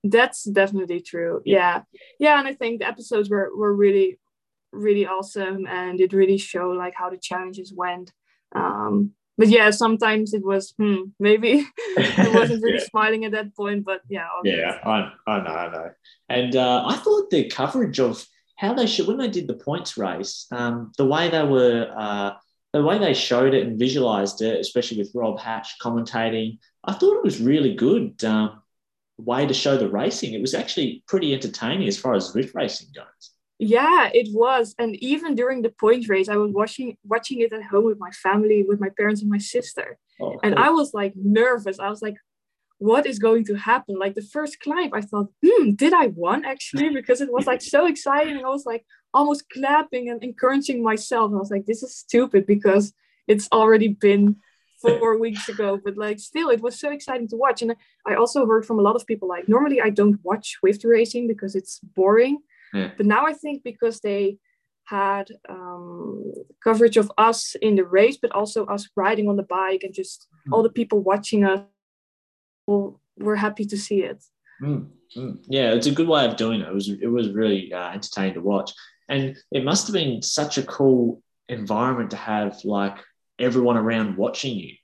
That's 0.04 0.44
definitely 0.44 1.02
true. 1.02 1.42
Yeah, 1.46 1.84
yeah, 2.20 2.40
and 2.40 2.48
I 2.48 2.56
think 2.56 2.80
the 2.80 2.88
episodes 2.88 3.30
were 3.30 3.52
were 3.56 3.76
really 3.76 4.18
really 4.72 5.06
awesome, 5.06 5.68
and 5.68 6.00
it 6.00 6.14
really 6.14 6.38
showed 6.38 6.78
like 6.78 6.94
how 6.96 7.10
the 7.10 7.18
challenges 7.18 7.74
went. 7.74 8.12
Um, 8.54 9.12
but 9.38 9.48
yeah, 9.48 9.72
sometimes 9.72 10.34
it 10.34 10.44
was 10.44 10.74
hmm, 10.78 11.04
maybe 11.20 11.66
I 11.98 12.32
wasn't 12.36 12.64
really 12.64 12.78
yeah. 12.78 12.86
smiling 12.90 13.26
at 13.26 13.32
that 13.32 13.56
point, 13.56 13.86
but 13.86 14.02
yeah. 14.10 14.28
Obviously. 14.38 14.62
Yeah, 14.62 14.78
I, 14.86 15.12
I 15.32 15.44
know, 15.44 15.50
I 15.50 15.72
know. 15.72 15.90
And 16.30 16.56
uh, 16.56 16.84
I 16.86 16.96
thought 16.98 17.30
the 17.30 17.50
coverage 17.50 18.00
of 18.00 18.26
how 18.56 18.74
they 18.74 18.86
should 18.86 19.08
when 19.08 19.18
they 19.18 19.30
did 19.30 19.48
the 19.48 19.56
points 19.56 19.98
race, 19.98 20.46
um, 20.52 20.92
the 20.98 21.06
way 21.06 21.30
they 21.30 21.44
were, 21.44 21.92
uh, 21.98 22.34
the 22.74 22.84
way 22.84 23.00
they 23.00 23.14
showed 23.14 23.54
it 23.54 23.66
and 23.66 23.80
visualized 23.80 24.42
it, 24.42 24.60
especially 24.60 25.00
with 25.00 25.12
Rob 25.16 25.40
Hatch 25.40 25.76
commentating, 25.82 26.60
I 26.84 26.94
thought 26.94 27.18
it 27.18 27.24
was 27.24 27.42
really 27.42 27.74
good. 27.74 28.24
Um, 28.24 28.62
way 29.18 29.46
to 29.46 29.54
show 29.54 29.78
the 29.78 29.90
racing. 29.90 30.34
It 30.34 30.42
was 30.42 30.54
actually 30.54 31.04
pretty 31.08 31.34
entertaining 31.34 31.88
as 31.88 31.98
far 31.98 32.14
as 32.14 32.32
Zwift 32.32 32.54
racing 32.54 32.90
goes. 32.96 33.31
Yeah, 33.64 34.10
it 34.12 34.30
was. 34.34 34.74
And 34.80 34.96
even 35.04 35.36
during 35.36 35.62
the 35.62 35.70
point 35.70 36.10
race, 36.10 36.28
I 36.30 36.36
was 36.36 36.52
watching 36.52 36.98
watching 37.04 37.42
it 37.42 37.54
at 37.54 37.62
home 37.62 37.86
with 37.86 38.00
my 38.00 38.10
family, 38.10 38.66
with 38.68 38.80
my 38.80 38.90
parents 38.90 39.22
and 39.22 39.30
my 39.30 39.38
sister. 39.38 40.00
Oh, 40.20 40.40
and 40.42 40.56
I 40.56 40.72
was 40.72 40.96
like 40.96 41.14
nervous. 41.16 41.80
I 41.80 41.90
was 41.90 42.02
like, 42.02 42.16
what 42.80 43.06
is 43.06 43.20
going 43.20 43.46
to 43.46 43.54
happen? 43.54 44.00
Like 44.00 44.16
the 44.16 44.24
first 44.24 44.60
climb, 44.62 44.90
I 44.96 45.02
thought, 45.02 45.28
hmm, 45.46 45.74
did 45.74 45.94
I 45.94 46.08
won 46.08 46.44
actually? 46.44 46.90
Because 47.00 47.22
it 47.22 47.32
was 47.32 47.46
like 47.46 47.62
so 47.62 47.86
exciting. 47.86 48.38
I 48.38 48.50
was 48.50 48.66
like 48.66 48.84
almost 49.14 49.48
clapping 49.52 50.10
and 50.10 50.24
encouraging 50.24 50.82
myself. 50.82 51.32
I 51.32 51.36
was 51.36 51.52
like, 51.52 51.68
this 51.68 51.84
is 51.84 51.96
stupid 51.96 52.48
because 52.48 52.94
it's 53.28 53.48
already 53.52 53.90
been 53.90 54.38
four 54.82 55.20
weeks 55.20 55.48
ago. 55.50 55.80
But 55.86 55.98
like 55.98 56.20
still, 56.20 56.50
it 56.50 56.62
was 56.62 56.80
so 56.80 56.90
exciting 56.90 57.28
to 57.28 57.36
watch. 57.36 57.62
And 57.62 57.76
I 58.08 58.16
also 58.16 58.48
heard 58.48 58.66
from 58.66 58.80
a 58.80 58.82
lot 58.82 58.96
of 58.96 59.06
people 59.06 59.28
like 59.28 59.48
normally 59.48 59.80
I 59.80 59.92
don't 59.92 60.20
watch 60.24 60.58
Zwift 60.58 60.84
racing 60.84 61.28
because 61.28 61.54
it's 61.54 61.80
boring. 61.96 62.40
Yeah. 62.74 62.92
But 62.98 63.06
now 63.06 63.26
I 63.26 63.34
think 63.34 63.64
because 63.64 64.00
they 64.00 64.38
had 64.86 65.30
um, 65.48 66.34
coverage 66.64 66.98
of 66.98 67.12
us 67.18 67.56
in 67.62 67.76
the 67.76 67.86
race, 67.86 68.18
but 68.22 68.32
also 68.32 68.66
us 68.66 68.90
riding 68.96 69.30
on 69.30 69.38
the 69.38 69.44
bike 69.44 69.84
and 69.84 69.94
just 69.94 70.28
mm. 70.48 70.54
all 70.54 70.64
the 70.64 70.70
people 70.70 71.00
watching 71.02 71.44
us 71.46 71.62
we 72.68 72.92
were 73.18 73.36
happy 73.36 73.66
to 73.66 73.78
see 73.78 74.04
it. 74.04 74.24
Mm, 74.62 74.88
mm. 75.16 75.38
Yeah, 75.48 75.74
it's 75.74 75.88
a 75.88 75.92
good 75.92 76.08
way 76.08 76.26
of 76.26 76.36
doing 76.38 76.62
it. 76.62 76.68
It 76.68 76.74
was 76.74 76.90
it 76.90 77.08
was 77.08 77.30
really 77.30 77.74
uh, 77.74 77.92
entertaining 77.92 78.36
to 78.36 78.42
watch, 78.42 78.72
and 79.10 79.36
it 79.52 79.64
must 79.64 79.88
have 79.88 79.94
been 79.94 80.22
such 80.22 80.58
a 80.58 80.64
cool 80.64 81.22
environment 81.50 82.12
to 82.12 82.18
have 82.18 82.64
like 82.64 82.98
everyone 83.40 83.78
around 83.78 84.18
watching 84.18 84.56
you. 84.56 84.76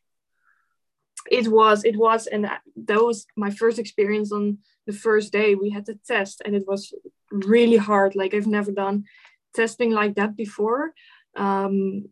It 1.30 1.50
was, 1.50 1.84
it 1.84 1.97
was, 1.97 2.26
and 2.28 2.45
that 2.45 3.02
was 3.04 3.26
my 3.36 3.52
first 3.52 3.80
experience 3.80 4.32
on 4.32 4.60
the 4.86 4.93
first 4.93 5.34
day. 5.34 5.56
We 5.56 5.69
had 5.69 5.86
the 5.86 6.00
test, 6.08 6.41
and 6.45 6.56
it 6.56 6.63
was 6.65 6.93
really 7.32 7.78
hard. 7.78 8.16
Like 8.16 8.34
I've 8.34 8.48
never 8.48 8.72
done 8.72 9.06
testing 9.54 9.92
like 9.92 10.16
that 10.16 10.36
before. 10.36 10.94
Um, 11.36 12.10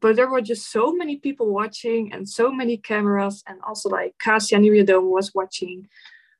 but 0.00 0.16
there 0.16 0.28
were 0.28 0.42
just 0.42 0.70
so 0.70 0.92
many 0.92 1.16
people 1.16 1.50
watching 1.50 2.12
and 2.12 2.28
so 2.28 2.52
many 2.52 2.76
cameras 2.76 3.42
and 3.46 3.58
also 3.66 3.88
like 3.88 4.14
Kasia 4.18 4.58
Niewiadoma 4.58 5.08
was 5.08 5.34
watching. 5.34 5.88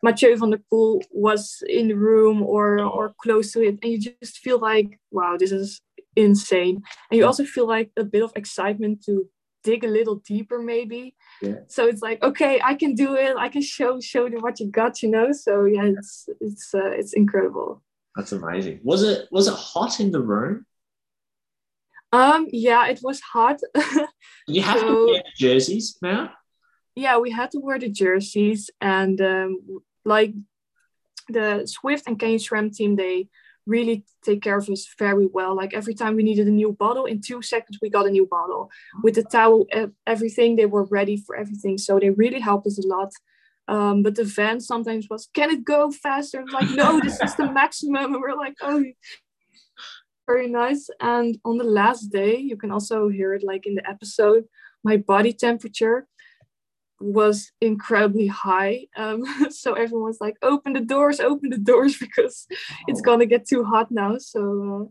Mathieu 0.02 0.36
van 0.36 0.50
der 0.50 0.58
Poel 0.70 1.02
was 1.10 1.62
in 1.66 1.88
the 1.88 1.94
room 1.94 2.42
or 2.42 2.66
or 2.96 3.14
close 3.22 3.52
to 3.52 3.62
it 3.62 3.78
and 3.82 3.90
you 3.92 3.98
just 3.98 4.36
feel 4.44 4.58
like 4.58 5.00
wow 5.10 5.36
this 5.38 5.50
is 5.50 5.80
insane. 6.14 6.82
And 7.10 7.18
you 7.18 7.24
also 7.24 7.44
feel 7.44 7.66
like 7.66 7.90
a 7.96 8.04
bit 8.04 8.22
of 8.22 8.32
excitement 8.36 9.02
to 9.06 9.26
dig 9.62 9.82
a 9.82 9.88
little 9.88 10.16
deeper 10.16 10.58
maybe. 10.60 11.16
Yeah. 11.40 11.60
so 11.66 11.86
it's 11.90 12.02
like 12.02 12.22
okay 12.22 12.60
i 12.62 12.74
can 12.74 12.94
do 12.94 13.14
it. 13.14 13.34
I 13.46 13.48
can 13.48 13.62
show 13.62 13.98
show 14.00 14.28
them 14.28 14.42
what 14.42 14.60
you 14.60 14.66
got 14.70 15.02
you 15.02 15.08
know? 15.08 15.32
So 15.32 15.64
yeah 15.64 15.86
it's 15.98 16.28
it's 16.46 16.74
uh, 16.74 16.92
it's 17.00 17.14
incredible 17.14 17.82
that's 18.16 18.32
amazing 18.32 18.80
was 18.82 19.02
it 19.02 19.28
was 19.30 19.48
it 19.48 19.54
hot 19.54 20.00
in 20.00 20.10
the 20.10 20.20
room 20.20 20.64
um, 22.14 22.46
yeah, 22.52 22.86
it 22.86 23.00
was 23.02 23.20
hot. 23.20 23.60
you 24.46 24.62
have 24.62 24.78
so, 24.78 24.88
to 24.88 25.12
wear 25.12 25.22
jerseys 25.36 25.98
now. 26.00 26.30
Yeah, 26.94 27.18
we 27.18 27.32
had 27.32 27.50
to 27.50 27.58
wear 27.58 27.76
the 27.76 27.88
jerseys, 27.88 28.70
and 28.80 29.20
um, 29.20 29.58
like 30.04 30.32
the 31.28 31.66
Zwift 31.66 32.04
and 32.06 32.16
Canyon 32.16 32.38
SRAM 32.38 32.72
team, 32.72 32.94
they 32.94 33.28
really 33.66 34.04
take 34.22 34.42
care 34.42 34.58
of 34.58 34.68
us 34.68 34.86
very 34.96 35.26
well. 35.26 35.56
Like 35.56 35.74
every 35.74 35.94
time 35.94 36.14
we 36.14 36.22
needed 36.22 36.46
a 36.46 36.52
new 36.52 36.70
bottle, 36.70 37.06
in 37.06 37.20
two 37.20 37.42
seconds 37.42 37.78
we 37.82 37.90
got 37.90 38.06
a 38.06 38.10
new 38.10 38.26
bottle. 38.26 38.70
With 39.02 39.16
the 39.16 39.24
towel, 39.24 39.66
everything, 40.06 40.54
they 40.54 40.66
were 40.66 40.84
ready 40.84 41.16
for 41.16 41.34
everything. 41.34 41.78
So 41.78 41.98
they 41.98 42.10
really 42.10 42.40
helped 42.40 42.68
us 42.68 42.78
a 42.78 42.86
lot. 42.86 43.12
Um, 43.66 44.02
but 44.02 44.14
the 44.14 44.24
van 44.24 44.60
sometimes 44.60 45.08
was, 45.08 45.28
can 45.32 45.50
it 45.50 45.64
go 45.64 45.90
faster? 45.90 46.44
like, 46.52 46.70
no, 46.70 47.00
this 47.00 47.20
is 47.20 47.34
the 47.34 47.50
maximum. 47.60 48.14
And 48.14 48.20
we're 48.20 48.36
like, 48.36 48.56
oh, 48.60 48.84
very 50.26 50.48
nice. 50.48 50.88
And 51.00 51.38
on 51.44 51.58
the 51.58 51.64
last 51.64 52.10
day, 52.10 52.36
you 52.36 52.56
can 52.56 52.70
also 52.70 53.08
hear 53.08 53.34
it 53.34 53.42
like 53.42 53.66
in 53.66 53.74
the 53.74 53.88
episode, 53.88 54.44
my 54.82 54.96
body 54.96 55.32
temperature 55.32 56.06
was 57.00 57.52
incredibly 57.60 58.26
high. 58.26 58.86
Um, 58.96 59.24
so 59.50 59.74
everyone 59.74 60.08
was 60.08 60.20
like, 60.20 60.36
open 60.42 60.72
the 60.72 60.80
doors, 60.80 61.20
open 61.20 61.50
the 61.50 61.58
doors 61.58 61.96
because 62.00 62.46
it's 62.86 63.00
gonna 63.00 63.26
get 63.26 63.46
too 63.46 63.64
hot 63.64 63.90
now. 63.90 64.18
So 64.18 64.40
uh, 64.40 64.90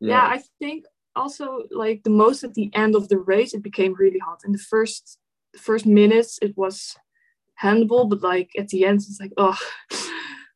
yeah. 0.00 0.08
yeah, 0.08 0.26
I 0.26 0.42
think 0.58 0.84
also 1.16 1.62
like 1.70 2.02
the 2.02 2.10
most 2.10 2.44
at 2.44 2.54
the 2.54 2.70
end 2.74 2.94
of 2.94 3.08
the 3.08 3.18
race, 3.18 3.54
it 3.54 3.62
became 3.62 3.94
really 3.94 4.18
hot. 4.18 4.40
In 4.44 4.52
the 4.52 4.58
first 4.58 5.18
the 5.52 5.60
first 5.60 5.86
minutes, 5.86 6.38
it 6.42 6.56
was 6.56 6.96
handable, 7.62 8.08
but 8.08 8.22
like 8.22 8.50
at 8.58 8.68
the 8.68 8.84
end, 8.84 8.96
it's 8.96 9.18
like, 9.20 9.32
oh, 9.36 9.58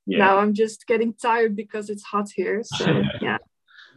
yeah. 0.07 0.19
now 0.19 0.39
I'm 0.39 0.55
just 0.55 0.87
getting 0.87 1.15
tired 1.15 1.57
because 1.57 1.91
it's 1.91 2.03
hot 2.03 2.29
here. 2.35 2.63
So 2.77 3.03
yeah. 3.21 3.39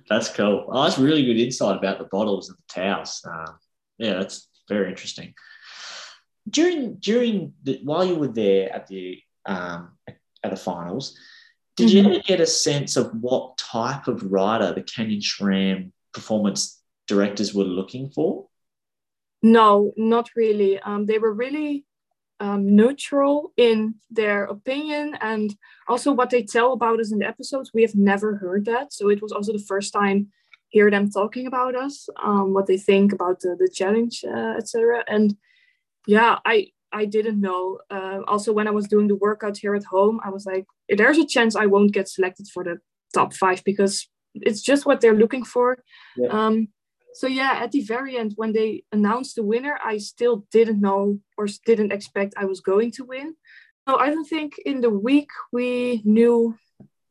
That's 0.09 0.29
cool. 0.29 0.67
Oh, 0.69 0.83
that's 0.83 0.97
really 0.97 1.25
good 1.25 1.37
insight 1.37 1.77
about 1.77 1.99
the 1.99 2.05
bottles 2.05 2.49
and 2.49 2.57
the 2.57 2.81
towels. 2.81 3.21
Um, 3.25 3.59
yeah, 3.97 4.13
that's 4.13 4.47
very 4.67 4.89
interesting. 4.89 5.33
During 6.49 6.95
during 6.95 7.53
the, 7.63 7.79
while 7.83 8.03
you 8.03 8.15
were 8.15 8.27
there 8.27 8.73
at 8.73 8.87
the 8.87 9.21
um, 9.45 9.91
at 10.07 10.49
the 10.49 10.55
finals, 10.55 11.17
did 11.75 11.89
mm-hmm. 11.89 12.07
you 12.09 12.13
ever 12.15 12.23
get 12.25 12.39
a 12.39 12.47
sense 12.47 12.95
of 12.95 13.11
what 13.13 13.57
type 13.57 14.07
of 14.07 14.31
rider 14.31 14.73
the 14.73 14.81
Canyon 14.81 15.21
SRAM 15.21 15.91
performance 16.13 16.81
directors 17.07 17.53
were 17.53 17.63
looking 17.63 18.09
for? 18.09 18.47
No, 19.43 19.93
not 19.97 20.29
really. 20.35 20.79
Um, 20.79 21.05
they 21.05 21.19
were 21.19 21.33
really 21.33 21.85
um, 22.43 22.61
neutral 22.75 23.53
in 23.55 23.77
their 24.09 24.39
opinion 24.45 25.05
and 25.21 25.55
also 25.87 26.11
what 26.11 26.29
they 26.31 26.43
tell 26.43 26.73
about 26.73 26.99
us 26.99 27.11
in 27.11 27.19
the 27.19 27.27
episodes. 27.27 27.71
We 27.73 27.83
have 27.83 27.95
never 27.95 28.29
heard 28.43 28.65
that. 28.65 28.91
So 28.93 29.09
it 29.09 29.21
was 29.21 29.31
also 29.31 29.51
the 29.53 29.67
first 29.73 29.93
time 29.93 30.19
hear 30.69 30.89
them 30.89 31.11
talking 31.11 31.47
about 31.47 31.75
us 31.75 32.07
um, 32.23 32.53
what 32.53 32.65
they 32.65 32.77
think 32.77 33.11
about 33.11 33.41
the, 33.41 33.55
the 33.59 33.69
challenge 33.79 34.23
uh, 34.25 34.53
etc 34.57 35.03
and 35.05 35.35
yeah 36.07 36.39
i 36.45 36.67
i 36.93 37.03
didn't 37.03 37.41
know 37.41 37.77
uh, 37.89 38.19
also 38.25 38.53
when 38.53 38.69
i 38.69 38.71
was 38.71 38.87
doing 38.87 39.09
the 39.09 39.21
workout 39.27 39.57
here 39.57 39.75
at 39.75 39.83
home 39.83 40.21
i 40.23 40.29
was 40.29 40.45
like 40.45 40.65
there's 40.87 41.17
a 41.17 41.25
chance 41.25 41.57
i 41.57 41.65
won't 41.65 41.91
get 41.91 42.07
selected 42.07 42.47
for 42.53 42.63
the 42.63 42.77
top 43.13 43.33
five 43.33 43.61
because 43.65 44.07
it's 44.35 44.61
just 44.61 44.85
what 44.85 45.01
they're 45.01 45.15
looking 45.15 45.43
for. 45.43 45.83
Yeah. 46.15 46.29
um, 46.29 46.69
so 47.13 47.27
yeah 47.27 47.59
at 47.61 47.71
the 47.71 47.81
very 47.81 48.17
end 48.17 48.33
when 48.35 48.53
they 48.53 48.83
announced 48.91 49.35
the 49.35 49.43
winner 49.43 49.77
i 49.83 49.97
still 49.97 50.45
didn't 50.51 50.81
know 50.81 51.19
or 51.37 51.47
didn't 51.65 51.91
expect 51.91 52.33
i 52.37 52.45
was 52.45 52.61
going 52.61 52.91
to 52.91 53.03
win. 53.03 53.35
So 53.87 53.97
i 53.97 54.07
don't 54.09 54.27
think 54.27 54.57
in 54.65 54.81
the 54.81 54.89
week 54.89 55.29
we 55.51 56.01
knew 56.03 56.55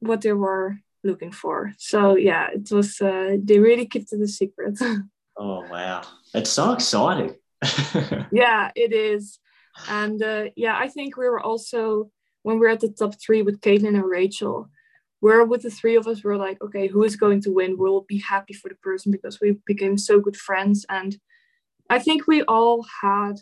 what 0.00 0.20
they 0.22 0.32
were 0.32 0.78
looking 1.02 1.32
for. 1.32 1.72
So 1.78 2.16
yeah 2.16 2.48
it 2.52 2.70
was 2.70 3.00
uh, 3.00 3.36
they 3.42 3.58
really 3.58 3.86
kept 3.86 4.12
it 4.12 4.20
a 4.20 4.28
secret. 4.28 4.78
Oh 5.42 5.64
wow. 5.70 6.02
It's 6.34 6.50
so 6.50 6.72
exciting. 6.72 7.36
Yeah 8.30 8.70
it 8.74 8.92
is. 8.92 9.38
And 9.88 10.22
uh, 10.22 10.44
yeah 10.56 10.76
i 10.84 10.88
think 10.88 11.16
we 11.16 11.28
were 11.28 11.40
also 11.40 12.10
when 12.42 12.56
we 12.56 12.60
we're 12.60 12.74
at 12.76 12.80
the 12.80 12.88
top 12.88 13.14
three 13.14 13.42
with 13.42 13.60
caitlin 13.60 13.96
and 14.00 14.04
rachel 14.04 14.68
where 15.20 15.44
with 15.44 15.62
the 15.62 15.70
three 15.70 15.96
of 15.96 16.06
us 16.06 16.24
we're 16.24 16.36
like 16.36 16.62
okay 16.62 16.88
who 16.88 17.04
is 17.04 17.16
going 17.16 17.40
to 17.42 17.52
win? 17.52 17.78
We'll 17.78 18.02
be 18.02 18.18
happy 18.18 18.54
for 18.54 18.68
the 18.68 18.74
person 18.76 19.12
because 19.12 19.40
we 19.40 19.58
became 19.66 19.96
so 19.98 20.20
good 20.20 20.36
friends. 20.36 20.84
And 20.88 21.16
i 21.88 21.98
think 21.98 22.26
we 22.26 22.42
all 22.42 22.86
had 23.02 23.34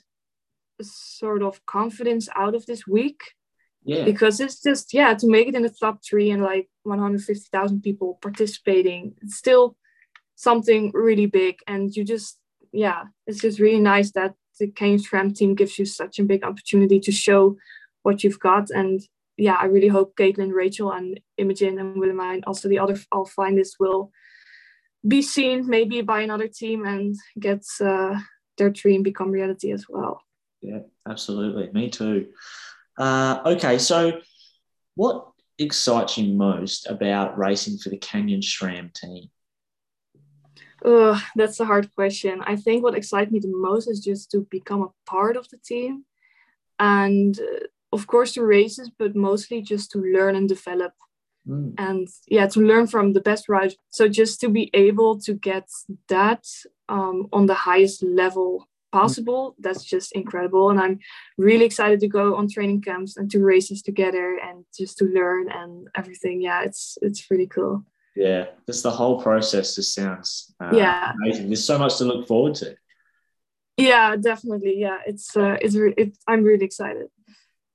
a 0.80 0.84
sort 0.84 1.42
of 1.42 1.64
confidence 1.66 2.28
out 2.34 2.54
of 2.54 2.64
this 2.64 2.86
week 2.86 3.20
yeah. 3.84 4.04
because 4.04 4.40
it's 4.40 4.62
just 4.62 4.94
yeah 4.94 5.12
to 5.12 5.28
make 5.28 5.48
it 5.48 5.54
in 5.54 5.62
the 5.62 5.76
top 5.84 5.98
three 6.02 6.30
and 6.30 6.42
like 6.42 6.68
150000 6.84 7.82
people 7.82 8.18
participating 8.22 9.14
it's 9.20 9.36
still 9.36 9.76
something 10.38 10.92
really 10.94 11.26
big. 11.26 11.56
And 11.66 11.94
you 11.94 12.04
just 12.04 12.38
yeah 12.72 13.04
it's 13.26 13.40
just 13.40 13.58
really 13.58 13.80
nice 13.80 14.12
that 14.12 14.34
the 14.58 14.68
Canyon 14.68 15.00
SRAM 15.00 15.36
team 15.36 15.54
gives 15.54 15.78
you 15.78 15.84
such 15.84 16.18
a 16.18 16.24
big 16.24 16.44
opportunity 16.44 16.98
to 17.00 17.12
show 17.12 17.56
what 18.02 18.24
you've 18.24 18.40
got. 18.40 18.70
And 18.70 19.00
yeah, 19.38 19.54
I 19.54 19.66
really 19.66 19.88
hope 19.88 20.16
Caitlin, 20.16 20.52
Rachel, 20.52 20.92
and 20.92 21.20
Imogen 21.36 21.78
and 21.78 21.96
Willemijn, 21.96 22.42
also 22.46 22.68
the 22.68 22.80
other 22.80 22.96
all 23.12 23.26
finalists, 23.26 23.78
will 23.78 24.10
be 25.06 25.22
seen 25.22 25.68
maybe 25.68 26.02
by 26.02 26.22
another 26.22 26.48
team 26.48 26.84
and 26.84 27.14
get 27.38 27.64
uh, 27.80 28.18
their 28.58 28.70
dream 28.70 29.04
become 29.04 29.30
reality 29.30 29.70
as 29.72 29.86
well. 29.88 30.20
Yeah, 30.60 30.80
absolutely. 31.08 31.70
Me 31.72 31.88
too. 31.88 32.26
Uh, 32.98 33.40
okay, 33.46 33.78
so 33.78 34.20
what 34.96 35.28
excites 35.56 36.18
you 36.18 36.34
most 36.34 36.88
about 36.88 37.38
racing 37.38 37.78
for 37.78 37.90
the 37.90 37.96
Canyon 37.96 38.40
SRAM 38.40 38.92
team? 38.92 39.30
Uh, 40.84 41.18
that's 41.36 41.60
a 41.60 41.64
hard 41.64 41.94
question. 41.94 42.40
I 42.44 42.56
think 42.56 42.82
what 42.82 42.96
excites 42.96 43.30
me 43.30 43.38
the 43.38 43.48
most 43.48 43.88
is 43.88 44.00
just 44.00 44.32
to 44.32 44.46
become 44.50 44.82
a 44.82 45.10
part 45.10 45.36
of 45.36 45.48
the 45.48 45.58
team 45.58 46.04
and 46.80 47.38
of 47.92 48.06
course 48.06 48.34
to 48.34 48.42
races 48.42 48.90
but 48.98 49.16
mostly 49.16 49.62
just 49.62 49.90
to 49.90 49.98
learn 49.98 50.36
and 50.36 50.48
develop 50.48 50.92
mm. 51.46 51.72
and 51.78 52.08
yeah 52.26 52.46
to 52.46 52.60
learn 52.60 52.86
from 52.86 53.12
the 53.12 53.20
best 53.20 53.48
riders 53.48 53.76
so 53.90 54.08
just 54.08 54.40
to 54.40 54.48
be 54.48 54.70
able 54.74 55.18
to 55.18 55.34
get 55.34 55.68
that 56.08 56.44
um, 56.88 57.28
on 57.32 57.46
the 57.46 57.54
highest 57.54 58.02
level 58.02 58.66
possible 58.92 59.50
mm. 59.50 59.62
that's 59.62 59.84
just 59.84 60.12
incredible 60.12 60.70
and 60.70 60.80
i'm 60.80 60.98
really 61.36 61.64
excited 61.64 62.00
to 62.00 62.08
go 62.08 62.36
on 62.36 62.48
training 62.48 62.80
camps 62.80 63.16
and 63.16 63.30
to 63.30 63.44
races 63.44 63.82
together 63.82 64.38
and 64.42 64.64
just 64.76 64.96
to 64.98 65.04
learn 65.04 65.50
and 65.50 65.88
everything 65.94 66.40
yeah 66.40 66.62
it's 66.62 66.96
it's 67.02 67.30
really 67.30 67.46
cool 67.46 67.84
Yeah, 68.16 68.46
just 68.66 68.82
the 68.82 68.90
whole 68.90 69.22
process 69.22 69.76
just 69.76 69.94
sounds 69.94 70.52
uh, 70.60 70.72
yeah 70.72 71.12
amazing. 71.22 71.46
There's 71.46 71.64
so 71.64 71.78
much 71.78 71.98
to 71.98 72.04
look 72.04 72.26
forward 72.26 72.56
to. 72.56 72.74
Yeah, 73.78 74.16
definitely. 74.16 74.74
Yeah, 74.76 74.98
it's 75.06 75.36
uh, 75.36 75.56
it's, 75.62 75.76
re- 75.76 75.94
it's 75.96 76.18
I'm 76.26 76.42
really 76.42 76.64
excited. 76.64 77.06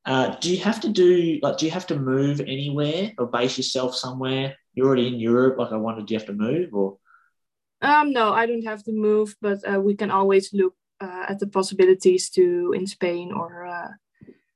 Uh, 0.06 0.36
do 0.42 0.52
you 0.54 0.62
have 0.62 0.82
to 0.82 0.90
do 0.90 1.40
like 1.42 1.58
do 1.58 1.66
you 1.66 1.72
have 1.72 1.88
to 1.88 1.98
move 1.98 2.42
anywhere 2.42 3.14
or 3.18 3.28
base 3.28 3.58
yourself 3.58 3.96
somewhere? 3.96 4.56
You're 4.74 4.88
already 4.88 5.08
in 5.08 5.20
Europe. 5.20 5.58
Like 5.58 5.72
I 5.72 5.78
wondered, 5.78 6.08
do 6.08 6.14
you 6.14 6.20
have 6.20 6.28
to 6.28 6.34
move 6.34 6.74
or? 6.74 6.98
Um, 7.82 8.12
no, 8.12 8.34
I 8.34 8.46
don't 8.46 8.66
have 8.66 8.84
to 8.84 8.92
move, 8.92 9.36
but 9.42 9.60
uh, 9.68 9.80
we 9.80 9.96
can 9.96 10.12
always 10.12 10.54
look 10.54 10.74
uh, 11.02 11.26
at 11.28 11.40
the 11.40 11.48
possibilities 11.48 12.30
to 12.32 12.74
in 12.76 12.88
Spain 12.88 13.32
or. 13.32 13.66
Uh, 13.66 13.90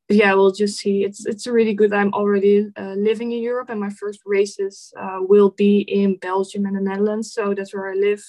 yeah, 0.10 0.34
we'll 0.36 0.54
just 0.54 0.78
see. 0.78 1.04
It's 1.04 1.26
it's 1.26 1.48
really 1.48 1.74
good. 1.74 1.92
I'm 1.92 2.14
already 2.14 2.72
uh, 2.78 2.94
living 2.94 3.34
in 3.34 3.42
Europe, 3.42 3.70
and 3.70 3.80
my 3.80 3.90
first 3.90 4.22
races 4.26 4.94
uh, 4.98 5.20
will 5.20 5.50
be 5.50 5.80
in 5.80 6.16
Belgium 6.16 6.66
and 6.66 6.78
the 6.78 6.82
Netherlands. 6.82 7.34
So 7.34 7.54
that's 7.54 7.74
where 7.74 7.92
I 7.92 7.94
live, 7.94 8.24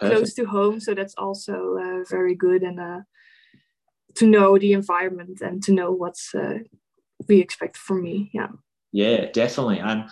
Perfect. 0.00 0.16
close 0.16 0.34
to 0.34 0.44
home. 0.44 0.80
So 0.80 0.92
that's 0.92 1.14
also 1.14 1.76
uh, 1.78 2.04
very 2.10 2.34
good 2.34 2.64
and 2.64 3.04
to 4.16 4.26
know 4.26 4.58
the 4.58 4.72
environment 4.72 5.40
and 5.40 5.62
to 5.64 5.72
know 5.72 5.90
what's 5.90 6.34
uh, 6.34 6.58
we 7.28 7.40
expect 7.40 7.76
from 7.76 8.02
me. 8.02 8.30
Yeah. 8.32 8.48
Yeah, 8.92 9.26
definitely. 9.32 9.80
And 9.80 10.04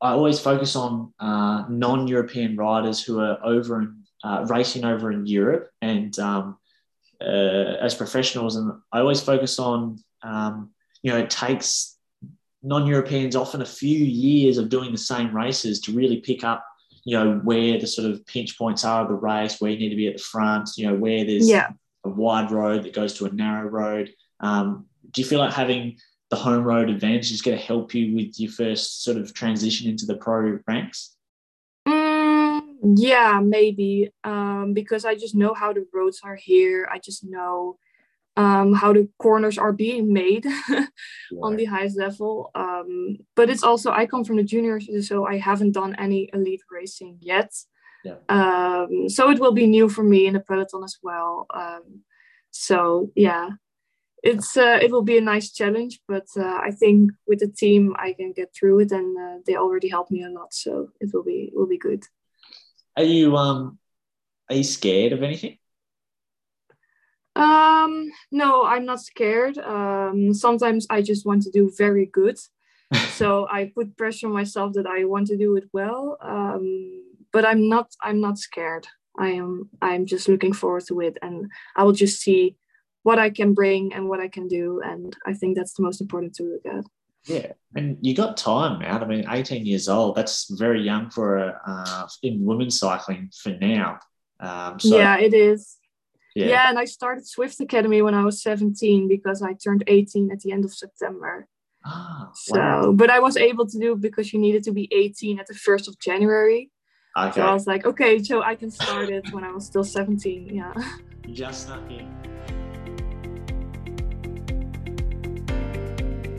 I 0.00 0.10
always 0.10 0.40
focus 0.40 0.76
on 0.76 1.12
uh, 1.18 1.64
non-European 1.68 2.56
riders 2.56 3.02
who 3.02 3.20
are 3.20 3.38
over 3.44 3.80
in, 3.80 4.02
uh, 4.24 4.44
racing 4.48 4.84
over 4.84 5.12
in 5.12 5.26
Europe, 5.26 5.70
and 5.80 6.16
um, 6.18 6.58
uh, 7.20 7.76
as 7.80 7.94
professionals, 7.94 8.56
and 8.56 8.72
I 8.92 9.00
always 9.00 9.20
focus 9.20 9.58
on 9.58 10.02
um, 10.22 10.70
you 11.02 11.12
know 11.12 11.18
it 11.18 11.30
takes 11.30 11.96
non-Europeans 12.62 13.36
often 13.36 13.62
a 13.62 13.66
few 13.66 13.98
years 13.98 14.58
of 14.58 14.68
doing 14.68 14.90
the 14.92 14.98
same 14.98 15.34
races 15.34 15.80
to 15.82 15.92
really 15.92 16.18
pick 16.20 16.42
up 16.42 16.64
you 17.04 17.16
know 17.16 17.40
where 17.44 17.78
the 17.78 17.86
sort 17.86 18.10
of 18.10 18.24
pinch 18.26 18.58
points 18.58 18.84
are 18.84 19.02
of 19.02 19.08
the 19.08 19.14
race, 19.14 19.60
where 19.60 19.70
you 19.70 19.78
need 19.78 19.90
to 19.90 19.96
be 19.96 20.08
at 20.08 20.16
the 20.16 20.22
front, 20.22 20.70
you 20.76 20.86
know 20.86 20.94
where 20.94 21.24
there's 21.24 21.48
yeah 21.48 21.70
a 22.04 22.08
wide 22.08 22.50
road 22.50 22.84
that 22.84 22.94
goes 22.94 23.14
to 23.14 23.26
a 23.26 23.32
narrow 23.32 23.68
road. 23.68 24.10
Um, 24.40 24.86
do 25.10 25.20
you 25.20 25.26
feel 25.26 25.38
like 25.38 25.52
having 25.52 25.98
the 26.30 26.36
home 26.36 26.64
road 26.64 26.90
advantage 26.90 27.32
is 27.32 27.42
going 27.42 27.56
to 27.56 27.64
help 27.64 27.94
you 27.94 28.14
with 28.14 28.38
your 28.38 28.52
first 28.52 29.02
sort 29.02 29.16
of 29.16 29.32
transition 29.32 29.88
into 29.88 30.06
the 30.06 30.16
pro 30.16 30.58
ranks? 30.66 31.16
Mm, 31.86 32.60
yeah, 32.96 33.40
maybe 33.42 34.10
um, 34.24 34.72
because 34.74 35.04
I 35.04 35.14
just 35.14 35.34
know 35.34 35.54
how 35.54 35.72
the 35.72 35.86
roads 35.92 36.20
are 36.22 36.36
here. 36.36 36.88
I 36.90 36.98
just 36.98 37.24
know 37.24 37.78
um, 38.36 38.72
how 38.72 38.92
the 38.92 39.08
corners 39.18 39.58
are 39.58 39.72
being 39.72 40.12
made 40.12 40.46
on 41.42 41.56
the 41.56 41.64
highest 41.64 41.98
level. 41.98 42.50
Um, 42.54 43.18
but 43.34 43.50
it's 43.50 43.64
also 43.64 43.90
I 43.90 44.06
come 44.06 44.24
from 44.24 44.36
the 44.36 44.44
juniors, 44.44 44.88
so 45.08 45.26
I 45.26 45.38
haven't 45.38 45.72
done 45.72 45.96
any 45.98 46.30
elite 46.32 46.62
racing 46.70 47.18
yet. 47.20 47.52
Yeah. 48.08 48.16
Um, 48.28 49.08
so 49.08 49.30
it 49.30 49.38
will 49.38 49.52
be 49.52 49.66
new 49.66 49.88
for 49.88 50.02
me 50.02 50.26
in 50.26 50.34
the 50.34 50.40
peloton 50.40 50.84
as 50.84 50.96
well. 51.02 51.46
Um, 51.52 52.04
so 52.50 53.10
yeah, 53.14 53.50
it's 54.22 54.56
uh, 54.56 54.78
it 54.82 54.90
will 54.90 55.02
be 55.02 55.18
a 55.18 55.22
nice 55.22 55.52
challenge, 55.52 56.00
but 56.08 56.26
uh, 56.36 56.58
I 56.62 56.70
think 56.70 57.12
with 57.26 57.40
the 57.40 57.48
team 57.48 57.94
I 57.98 58.12
can 58.12 58.32
get 58.32 58.54
through 58.54 58.80
it, 58.80 58.92
and 58.92 59.16
uh, 59.16 59.42
they 59.46 59.56
already 59.56 59.88
helped 59.88 60.10
me 60.10 60.24
a 60.24 60.30
lot, 60.30 60.52
so 60.52 60.88
it 61.00 61.10
will 61.12 61.22
be 61.22 61.50
will 61.54 61.68
be 61.68 61.78
good. 61.78 62.04
Are 62.96 63.04
you 63.04 63.36
um 63.36 63.78
are 64.48 64.56
you 64.56 64.64
scared 64.64 65.12
of 65.12 65.22
anything? 65.22 65.58
Um, 67.36 68.10
no, 68.32 68.64
I'm 68.64 68.84
not 68.84 69.00
scared. 69.00 69.58
Um, 69.58 70.34
sometimes 70.34 70.86
I 70.90 71.02
just 71.02 71.24
want 71.24 71.42
to 71.42 71.50
do 71.50 71.70
very 71.76 72.06
good, 72.06 72.38
so 73.10 73.46
I 73.48 73.70
put 73.72 73.96
pressure 73.96 74.26
on 74.26 74.32
myself 74.32 74.72
that 74.72 74.86
I 74.86 75.04
want 75.04 75.28
to 75.28 75.36
do 75.36 75.54
it 75.56 75.68
well. 75.72 76.16
Um, 76.20 76.97
but 77.32 77.44
I'm 77.44 77.68
not 77.68 77.94
I'm 78.02 78.20
not 78.20 78.38
scared. 78.38 78.86
I 79.18 79.30
am 79.30 79.70
I'm 79.82 80.06
just 80.06 80.28
looking 80.28 80.52
forward 80.52 80.84
to 80.88 81.00
it 81.00 81.18
and 81.22 81.50
I 81.76 81.84
will 81.84 81.92
just 81.92 82.20
see 82.20 82.56
what 83.02 83.18
I 83.18 83.30
can 83.30 83.54
bring 83.54 83.92
and 83.94 84.08
what 84.08 84.20
I 84.20 84.28
can 84.28 84.48
do. 84.48 84.80
And 84.84 85.16
I 85.26 85.32
think 85.32 85.56
that's 85.56 85.74
the 85.74 85.82
most 85.82 86.00
important 86.00 86.34
to 86.36 86.44
look 86.44 86.66
at. 86.66 86.84
Yeah, 87.24 87.52
and 87.74 87.98
you 88.00 88.14
got 88.14 88.36
time, 88.36 88.78
man. 88.78 89.02
I 89.02 89.06
mean, 89.06 89.24
18 89.28 89.66
years 89.66 89.88
old, 89.88 90.16
that's 90.16 90.48
very 90.58 90.82
young 90.82 91.10
for 91.10 91.36
a, 91.36 91.60
uh, 91.66 92.08
in 92.22 92.44
women's 92.44 92.78
cycling 92.78 93.30
for 93.42 93.50
now. 93.50 93.98
Um, 94.40 94.78
so, 94.78 94.96
yeah, 94.96 95.18
it 95.18 95.34
is. 95.34 95.76
Yeah. 96.34 96.46
yeah, 96.46 96.68
and 96.68 96.78
I 96.78 96.84
started 96.84 97.24
Zwift 97.24 97.60
Academy 97.60 98.00
when 98.02 98.14
I 98.14 98.24
was 98.24 98.42
17 98.42 99.08
because 99.08 99.42
I 99.42 99.54
turned 99.54 99.84
18 99.86 100.30
at 100.30 100.40
the 100.40 100.52
end 100.52 100.64
of 100.64 100.72
September. 100.72 101.48
Ah, 101.84 102.30
so, 102.34 102.58
wow. 102.58 102.92
but 102.92 103.10
I 103.10 103.18
was 103.18 103.36
able 103.36 103.66
to 103.66 103.78
do 103.78 103.96
because 103.96 104.32
you 104.32 104.38
needed 104.38 104.62
to 104.64 104.72
be 104.72 104.88
18 104.92 105.40
at 105.40 105.46
the 105.46 105.54
1st 105.54 105.88
of 105.88 105.98
January. 105.98 106.70
Okay. 107.18 107.40
So 107.40 107.46
I 107.46 107.52
was 107.52 107.66
like, 107.66 107.84
okay, 107.84 108.22
so 108.22 108.42
I 108.42 108.54
can 108.54 108.70
start 108.70 109.10
it 109.10 109.32
when 109.32 109.42
I 109.42 109.50
was 109.50 109.66
still 109.66 109.82
17. 109.82 110.54
Yeah. 110.54 110.72
Just 111.32 111.66
snuck 111.66 111.82
in. 111.90 112.06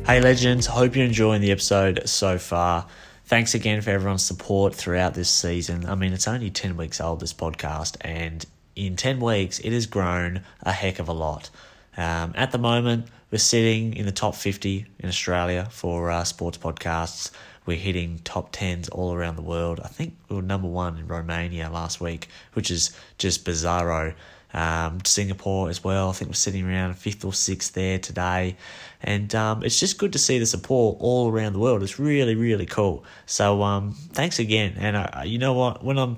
Hey, 0.05 0.21
legends. 0.21 0.65
Hope 0.65 0.95
you're 0.95 1.05
enjoying 1.05 1.41
the 1.41 1.51
episode 1.51 2.07
so 2.07 2.37
far. 2.37 2.87
Thanks 3.25 3.53
again 3.53 3.81
for 3.81 3.91
everyone's 3.91 4.23
support 4.23 4.73
throughout 4.73 5.13
this 5.13 5.29
season. 5.29 5.85
I 5.85 5.95
mean, 5.95 6.13
it's 6.13 6.27
only 6.27 6.49
10 6.49 6.77
weeks 6.77 6.99
old, 6.99 7.19
this 7.19 7.33
podcast, 7.33 7.97
and 8.01 8.45
in 8.75 8.95
10 8.95 9.19
weeks, 9.19 9.59
it 9.59 9.71
has 9.73 9.85
grown 9.85 10.41
a 10.63 10.71
heck 10.71 10.97
of 10.97 11.09
a 11.09 11.13
lot. 11.13 11.49
Um, 11.97 12.33
at 12.35 12.51
the 12.51 12.57
moment, 12.57 13.07
we're 13.31 13.37
sitting 13.37 13.95
in 13.95 14.05
the 14.05 14.11
top 14.11 14.35
50 14.35 14.85
in 14.99 15.09
Australia 15.09 15.67
for 15.69 16.09
uh, 16.09 16.23
sports 16.23 16.57
podcasts. 16.57 17.31
We're 17.65 17.77
hitting 17.77 18.19
top 18.23 18.51
10s 18.51 18.89
all 18.91 19.13
around 19.13 19.35
the 19.35 19.43
world. 19.43 19.79
I 19.83 19.87
think 19.87 20.15
we 20.27 20.35
were 20.35 20.41
number 20.41 20.67
one 20.67 20.97
in 20.97 21.07
Romania 21.07 21.69
last 21.69 22.01
week, 22.01 22.27
which 22.53 22.71
is 22.71 22.95
just 23.17 23.45
bizarro. 23.45 24.15
Um, 24.51 25.05
Singapore 25.05 25.69
as 25.69 25.83
well. 25.83 26.09
I 26.09 26.13
think 26.13 26.29
we're 26.29 26.33
sitting 26.33 26.67
around 26.67 26.95
fifth 26.95 27.23
or 27.23 27.33
sixth 27.33 27.75
there 27.75 27.99
today. 27.99 28.55
And 29.03 29.35
um, 29.35 29.63
it's 29.63 29.79
just 29.79 29.99
good 29.99 30.11
to 30.13 30.19
see 30.19 30.39
the 30.39 30.47
support 30.47 30.97
all 30.99 31.31
around 31.31 31.53
the 31.53 31.59
world. 31.59 31.83
It's 31.83 31.99
really, 31.99 32.33
really 32.33 32.65
cool. 32.65 33.05
So 33.27 33.61
um, 33.61 33.93
thanks 34.13 34.39
again. 34.39 34.73
And 34.79 34.97
uh, 34.97 35.21
you 35.23 35.37
know 35.37 35.53
what? 35.53 35.83
When 35.83 35.99
I'm 35.99 36.17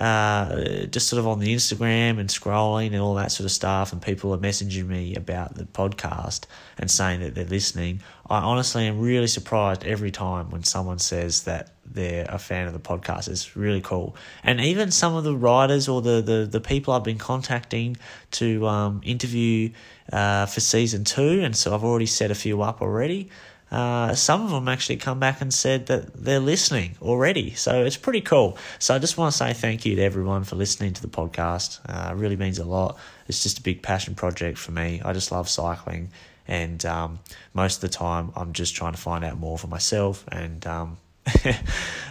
uh, 0.00 0.86
just 0.86 1.08
sort 1.08 1.20
of 1.20 1.26
on 1.26 1.38
the 1.38 1.54
Instagram 1.54 2.18
and 2.18 2.28
scrolling 2.28 2.88
and 2.88 3.00
all 3.00 3.14
that 3.14 3.30
sort 3.30 3.44
of 3.44 3.52
stuff, 3.52 3.92
and 3.92 4.02
people 4.02 4.34
are 4.34 4.38
messaging 4.38 4.86
me 4.86 5.14
about 5.14 5.54
the 5.54 5.64
podcast 5.64 6.46
and 6.78 6.90
saying 6.90 7.20
that 7.20 7.34
they're 7.34 7.44
listening. 7.44 8.00
I 8.28 8.38
honestly 8.38 8.86
am 8.86 9.00
really 9.00 9.26
surprised 9.26 9.84
every 9.84 10.10
time 10.10 10.50
when 10.50 10.64
someone 10.64 10.98
says 10.98 11.44
that 11.44 11.70
they're 11.86 12.26
a 12.28 12.38
fan 12.38 12.66
of 12.66 12.72
the 12.72 12.80
podcast. 12.80 13.28
It's 13.28 13.56
really 13.56 13.82
cool. 13.82 14.16
And 14.42 14.60
even 14.60 14.90
some 14.90 15.14
of 15.14 15.24
the 15.24 15.36
writers 15.36 15.88
or 15.88 16.02
the, 16.02 16.22
the, 16.22 16.48
the 16.50 16.60
people 16.60 16.94
I've 16.94 17.04
been 17.04 17.18
contacting 17.18 17.96
to 18.32 18.66
um, 18.66 19.00
interview 19.04 19.70
uh, 20.12 20.46
for 20.46 20.60
season 20.60 21.04
two, 21.04 21.42
and 21.42 21.54
so 21.54 21.74
I've 21.74 21.84
already 21.84 22.06
set 22.06 22.30
a 22.30 22.34
few 22.34 22.62
up 22.62 22.82
already. 22.82 23.30
Uh, 23.74 24.14
some 24.14 24.40
of 24.44 24.50
them 24.50 24.68
actually 24.68 24.96
come 24.96 25.18
back 25.18 25.40
and 25.40 25.52
said 25.52 25.86
that 25.86 26.14
they're 26.14 26.38
listening 26.38 26.96
already. 27.02 27.54
So 27.54 27.84
it's 27.84 27.96
pretty 27.96 28.20
cool. 28.20 28.56
So 28.78 28.94
I 28.94 29.00
just 29.00 29.18
want 29.18 29.32
to 29.32 29.36
say 29.36 29.52
thank 29.52 29.84
you 29.84 29.96
to 29.96 30.02
everyone 30.02 30.44
for 30.44 30.54
listening 30.54 30.92
to 30.92 31.02
the 31.02 31.08
podcast. 31.08 31.80
Uh, 31.88 32.12
it 32.12 32.16
really 32.16 32.36
means 32.36 32.60
a 32.60 32.64
lot. 32.64 32.96
It's 33.26 33.42
just 33.42 33.58
a 33.58 33.62
big 33.62 33.82
passion 33.82 34.14
project 34.14 34.58
for 34.58 34.70
me. 34.70 35.02
I 35.04 35.12
just 35.12 35.32
love 35.32 35.48
cycling. 35.48 36.12
And 36.46 36.86
um, 36.86 37.18
most 37.52 37.78
of 37.78 37.80
the 37.80 37.88
time, 37.88 38.30
I'm 38.36 38.52
just 38.52 38.76
trying 38.76 38.92
to 38.92 39.00
find 39.00 39.24
out 39.24 39.38
more 39.38 39.58
for 39.58 39.66
myself 39.66 40.24
and 40.30 40.64
um, 40.68 40.98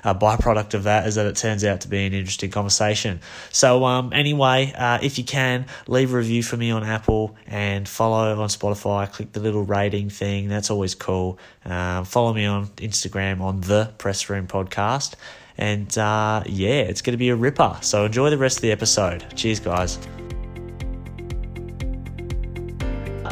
a 0.04 0.16
byproduct 0.16 0.74
of 0.74 0.84
that 0.84 1.08
is 1.08 1.16
that 1.16 1.26
it 1.26 1.36
turns 1.36 1.64
out 1.64 1.82
to 1.82 1.88
be 1.88 2.06
an 2.06 2.14
interesting 2.14 2.50
conversation. 2.50 3.20
So, 3.52 3.86
um, 3.86 4.12
anyway, 4.12 4.74
uh, 4.76 5.00
if 5.02 5.18
you 5.18 5.24
can, 5.24 5.66
leave 5.88 6.14
a 6.14 6.18
review 6.18 6.42
for 6.44 6.58
me 6.58 6.72
on 6.72 6.84
Apple 6.84 7.36
and 7.48 7.88
follow 7.88 8.42
on 8.42 8.50
Spotify. 8.50 9.12
Click 9.12 9.32
the 9.32 9.40
little 9.40 9.64
rating 9.64 10.10
thing, 10.10 10.48
that's 10.48 10.70
always 10.70 10.96
cool. 10.96 11.38
Um, 11.66 12.06
follow 12.06 12.34
me 12.34 12.46
on 12.46 12.68
Instagram 12.78 13.42
on 13.42 13.62
the 13.62 13.94
Press 13.98 14.30
Room 14.30 14.48
Podcast. 14.48 15.14
And 15.58 15.96
uh, 15.98 16.44
yeah, 16.48 16.82
it's 16.82 17.04
going 17.04 17.14
to 17.14 17.18
be 17.18 17.30
a 17.30 17.36
ripper. 17.36 17.78
So, 17.82 18.06
enjoy 18.06 18.32
the 18.32 18.38
rest 18.38 18.58
of 18.58 18.62
the 18.64 18.72
episode. 18.72 19.26
Cheers, 19.36 19.60
guys. 19.60 20.00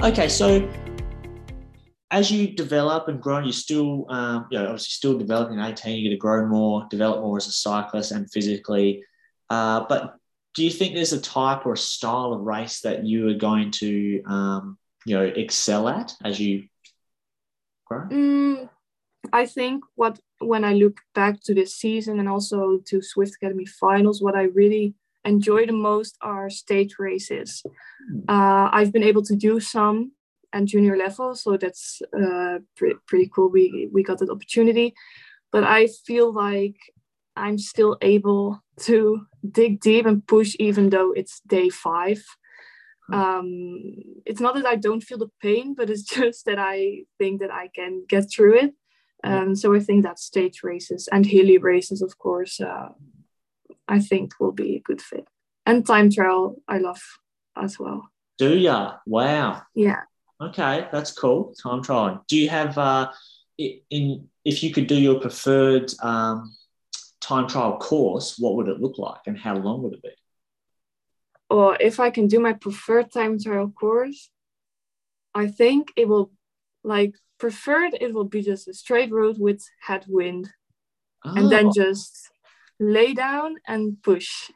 Okay, 0.03 0.29
so 0.29 0.67
as 2.11 2.29
you 2.29 2.49
develop 2.49 3.07
and 3.07 3.21
grow, 3.21 3.39
you're 3.39 3.53
still, 3.53 4.05
um, 4.09 4.45
you 4.51 4.59
know, 4.59 4.65
obviously 4.65 4.89
still 4.89 5.17
developing 5.17 5.59
18, 5.59 5.95
you're 5.95 6.09
going 6.09 6.11
to 6.11 6.17
grow 6.17 6.45
more, 6.45 6.85
develop 6.89 7.21
more 7.21 7.37
as 7.37 7.47
a 7.47 7.51
cyclist 7.51 8.11
and 8.11 8.29
physically. 8.29 9.03
Uh, 9.49 9.85
but 9.87 10.15
do 10.53 10.63
you 10.65 10.69
think 10.69 10.93
there's 10.93 11.13
a 11.13 11.21
type 11.21 11.65
or 11.65 11.73
a 11.73 11.77
style 11.77 12.33
of 12.33 12.41
race 12.41 12.81
that 12.81 13.05
you 13.05 13.29
are 13.29 13.35
going 13.35 13.71
to, 13.71 14.21
um, 14.25 14.77
you 15.05 15.17
know, 15.17 15.23
excel 15.23 15.87
at 15.87 16.13
as 16.23 16.37
you 16.37 16.65
grow? 17.85 18.01
Mm, 18.09 18.69
I 19.31 19.45
think 19.45 19.85
what, 19.95 20.19
when 20.39 20.65
I 20.65 20.73
look 20.73 20.97
back 21.15 21.41
to 21.43 21.53
this 21.53 21.75
season 21.75 22.19
and 22.19 22.27
also 22.27 22.79
to 22.87 22.97
Zwift 22.97 23.35
Academy 23.35 23.65
finals, 23.65 24.21
what 24.21 24.35
I 24.35 24.43
really 24.43 24.95
enjoy 25.23 25.65
the 25.65 25.71
most 25.71 26.17
are 26.21 26.49
stage 26.49 26.95
races. 26.99 27.63
Hmm. 28.09 28.19
Uh, 28.27 28.69
I've 28.73 28.91
been 28.91 29.03
able 29.03 29.21
to 29.23 29.35
do 29.37 29.61
some 29.61 30.11
and 30.53 30.67
junior 30.67 30.97
level. 30.97 31.35
So 31.35 31.57
that's 31.57 32.01
uh, 32.13 32.59
pretty, 32.75 32.95
pretty 33.07 33.29
cool. 33.33 33.49
We, 33.49 33.89
we 33.91 34.03
got 34.03 34.19
that 34.19 34.29
opportunity. 34.29 34.93
But 35.51 35.63
I 35.63 35.87
feel 36.05 36.31
like 36.31 36.77
I'm 37.35 37.57
still 37.57 37.97
able 38.01 38.61
to 38.81 39.25
dig 39.49 39.81
deep 39.81 40.05
and 40.05 40.25
push 40.25 40.55
even 40.59 40.89
though 40.89 41.11
it's 41.11 41.41
day 41.47 41.69
five. 41.69 42.23
Um, 43.11 43.81
it's 44.25 44.39
not 44.39 44.55
that 44.55 44.65
I 44.65 44.75
don't 44.75 45.01
feel 45.03 45.17
the 45.17 45.31
pain, 45.41 45.73
but 45.75 45.89
it's 45.89 46.03
just 46.19 46.45
that 46.45 46.59
I 46.59 47.03
think 47.17 47.41
that 47.41 47.51
I 47.51 47.67
can 47.67 48.05
get 48.07 48.31
through 48.31 48.57
it. 48.57 48.73
Um, 49.23 49.55
so 49.55 49.75
I 49.75 49.79
think 49.79 50.03
that 50.03 50.19
stage 50.19 50.63
races 50.63 51.07
and 51.11 51.25
hilly 51.25 51.57
races, 51.57 52.01
of 52.01 52.17
course, 52.17 52.59
uh, 52.59 52.89
I 53.87 53.99
think 53.99 54.39
will 54.39 54.51
be 54.51 54.77
a 54.77 54.81
good 54.81 55.01
fit. 55.01 55.27
And 55.65 55.85
time 55.85 56.09
trial, 56.09 56.55
I 56.67 56.79
love 56.79 57.01
as 57.55 57.77
well. 57.77 58.09
Do 58.39 58.57
ya? 58.57 58.93
Wow. 59.05 59.61
Yeah. 59.75 60.01
Okay, 60.41 60.87
that's 60.91 61.11
cool. 61.11 61.53
Time 61.61 61.83
trial. 61.83 62.23
Do 62.27 62.37
you 62.37 62.49
have 62.49 62.77
uh, 62.77 63.11
in 63.57 64.27
if 64.43 64.63
you 64.63 64.73
could 64.73 64.87
do 64.87 64.95
your 64.95 65.19
preferred 65.19 65.91
um, 66.01 66.55
time 67.19 67.47
trial 67.47 67.77
course, 67.77 68.37
what 68.39 68.55
would 68.55 68.67
it 68.67 68.79
look 68.79 68.97
like, 68.97 69.21
and 69.27 69.37
how 69.37 69.55
long 69.55 69.83
would 69.83 69.93
it 69.93 70.01
be? 70.01 70.09
Or 71.49 71.77
if 71.79 71.99
I 71.99 72.09
can 72.09 72.27
do 72.27 72.39
my 72.39 72.53
preferred 72.53 73.11
time 73.11 73.37
trial 73.37 73.69
course, 73.69 74.29
I 75.35 75.47
think 75.47 75.91
it 75.95 76.07
will 76.07 76.31
like 76.83 77.15
preferred 77.41 77.95
it 77.99 78.13
will 78.13 78.25
be 78.25 78.41
just 78.41 78.67
a 78.67 78.73
straight 78.73 79.11
road 79.11 79.37
with 79.39 79.63
headwind 79.81 80.49
oh. 81.25 81.35
and 81.35 81.51
then 81.51 81.67
oh. 81.67 81.71
just 81.75 82.29
lay 82.79 83.13
down 83.13 83.55
and 83.67 84.01
push 84.03 84.51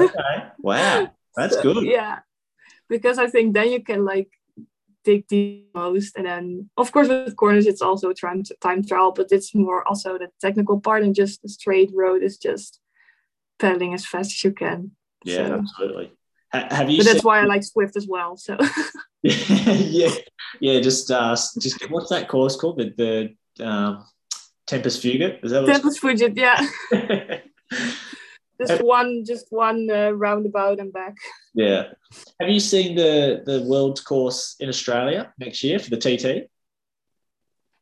okay 0.00 0.44
wow 0.58 1.10
that's 1.36 1.54
so, 1.54 1.62
good 1.62 1.84
yeah 1.84 2.18
because 2.88 3.18
i 3.18 3.26
think 3.26 3.52
then 3.54 3.70
you 3.70 3.82
can 3.82 4.04
like 4.04 4.30
dig 5.04 5.26
the 5.28 5.64
most 5.74 6.16
and 6.16 6.26
then 6.26 6.68
of 6.76 6.92
course 6.92 7.08
with 7.08 7.36
corners 7.36 7.66
it's 7.66 7.80
also 7.80 8.12
time 8.12 8.42
time 8.60 8.84
trial 8.84 9.12
but 9.12 9.28
it's 9.30 9.54
more 9.54 9.86
also 9.88 10.18
the 10.18 10.28
technical 10.40 10.80
part 10.80 11.02
and 11.02 11.14
just 11.14 11.42
the 11.42 11.48
straight 11.48 11.90
road 11.94 12.22
is 12.22 12.36
just 12.36 12.80
pedaling 13.58 13.94
as 13.94 14.04
fast 14.04 14.30
as 14.30 14.44
you 14.44 14.52
can 14.52 14.90
yeah 15.24 15.46
so. 15.46 15.54
absolutely 15.54 16.12
have 16.52 16.90
you 16.90 16.98
but 16.98 17.06
that's 17.06 17.24
why 17.24 17.40
i 17.40 17.44
like 17.44 17.62
Zwift 17.62 17.96
as 17.96 18.06
well 18.06 18.36
so 18.36 18.58
yeah, 19.22 20.08
yeah. 20.60 20.80
Just, 20.80 21.10
uh, 21.10 21.36
just 21.58 21.90
what's 21.90 22.08
that 22.08 22.26
course 22.26 22.56
called? 22.56 22.78
The 22.78 23.34
the 23.58 23.64
um, 23.66 24.06
Tempus 24.66 24.98
Fugit. 24.98 25.44
Is 25.44 25.50
that 25.50 25.66
Tempus 25.66 26.00
Fugit? 26.00 26.38
Yeah. 26.38 26.58
just 28.60 28.82
one, 28.82 29.24
just 29.26 29.46
one 29.50 29.90
uh, 29.90 30.12
roundabout 30.12 30.80
and 30.80 30.90
back. 30.90 31.16
Yeah. 31.54 31.92
Have 32.40 32.48
you 32.48 32.60
seen 32.60 32.96
the 32.96 33.42
the 33.44 33.62
world 33.62 34.04
course 34.04 34.56
in 34.60 34.68
Australia 34.68 35.32
next 35.38 35.62
year 35.64 35.78
for 35.78 35.90
the 35.90 35.96
TT? 35.96 36.48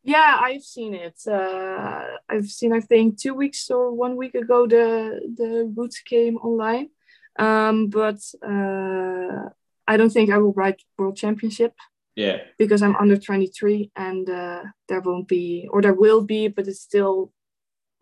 Yeah, 0.02 0.38
I've 0.40 0.62
seen 0.62 0.94
it. 0.94 1.20
Uh, 1.26 2.02
I've 2.28 2.48
seen, 2.48 2.72
I 2.72 2.80
think, 2.80 3.18
two 3.18 3.34
weeks 3.34 3.70
or 3.70 3.92
one 3.92 4.16
week 4.16 4.34
ago, 4.34 4.66
the 4.66 5.20
the 5.36 5.70
routes 5.76 6.00
came 6.00 6.36
online. 6.38 6.88
Um, 7.38 7.88
but 7.88 8.20
uh, 8.42 9.50
I 9.86 9.96
don't 9.96 10.10
think 10.10 10.30
I 10.30 10.38
will 10.38 10.52
ride 10.52 10.80
World 10.96 11.16
Championship. 11.16 11.74
Yeah. 12.16 12.38
Because 12.58 12.82
I'm 12.82 12.96
under 12.96 13.16
23 13.16 13.92
and 13.94 14.28
uh, 14.28 14.62
there 14.88 15.00
won't 15.00 15.28
be, 15.28 15.68
or 15.70 15.80
there 15.80 15.94
will 15.94 16.22
be, 16.22 16.48
but 16.48 16.66
it's 16.66 16.80
still, 16.80 17.32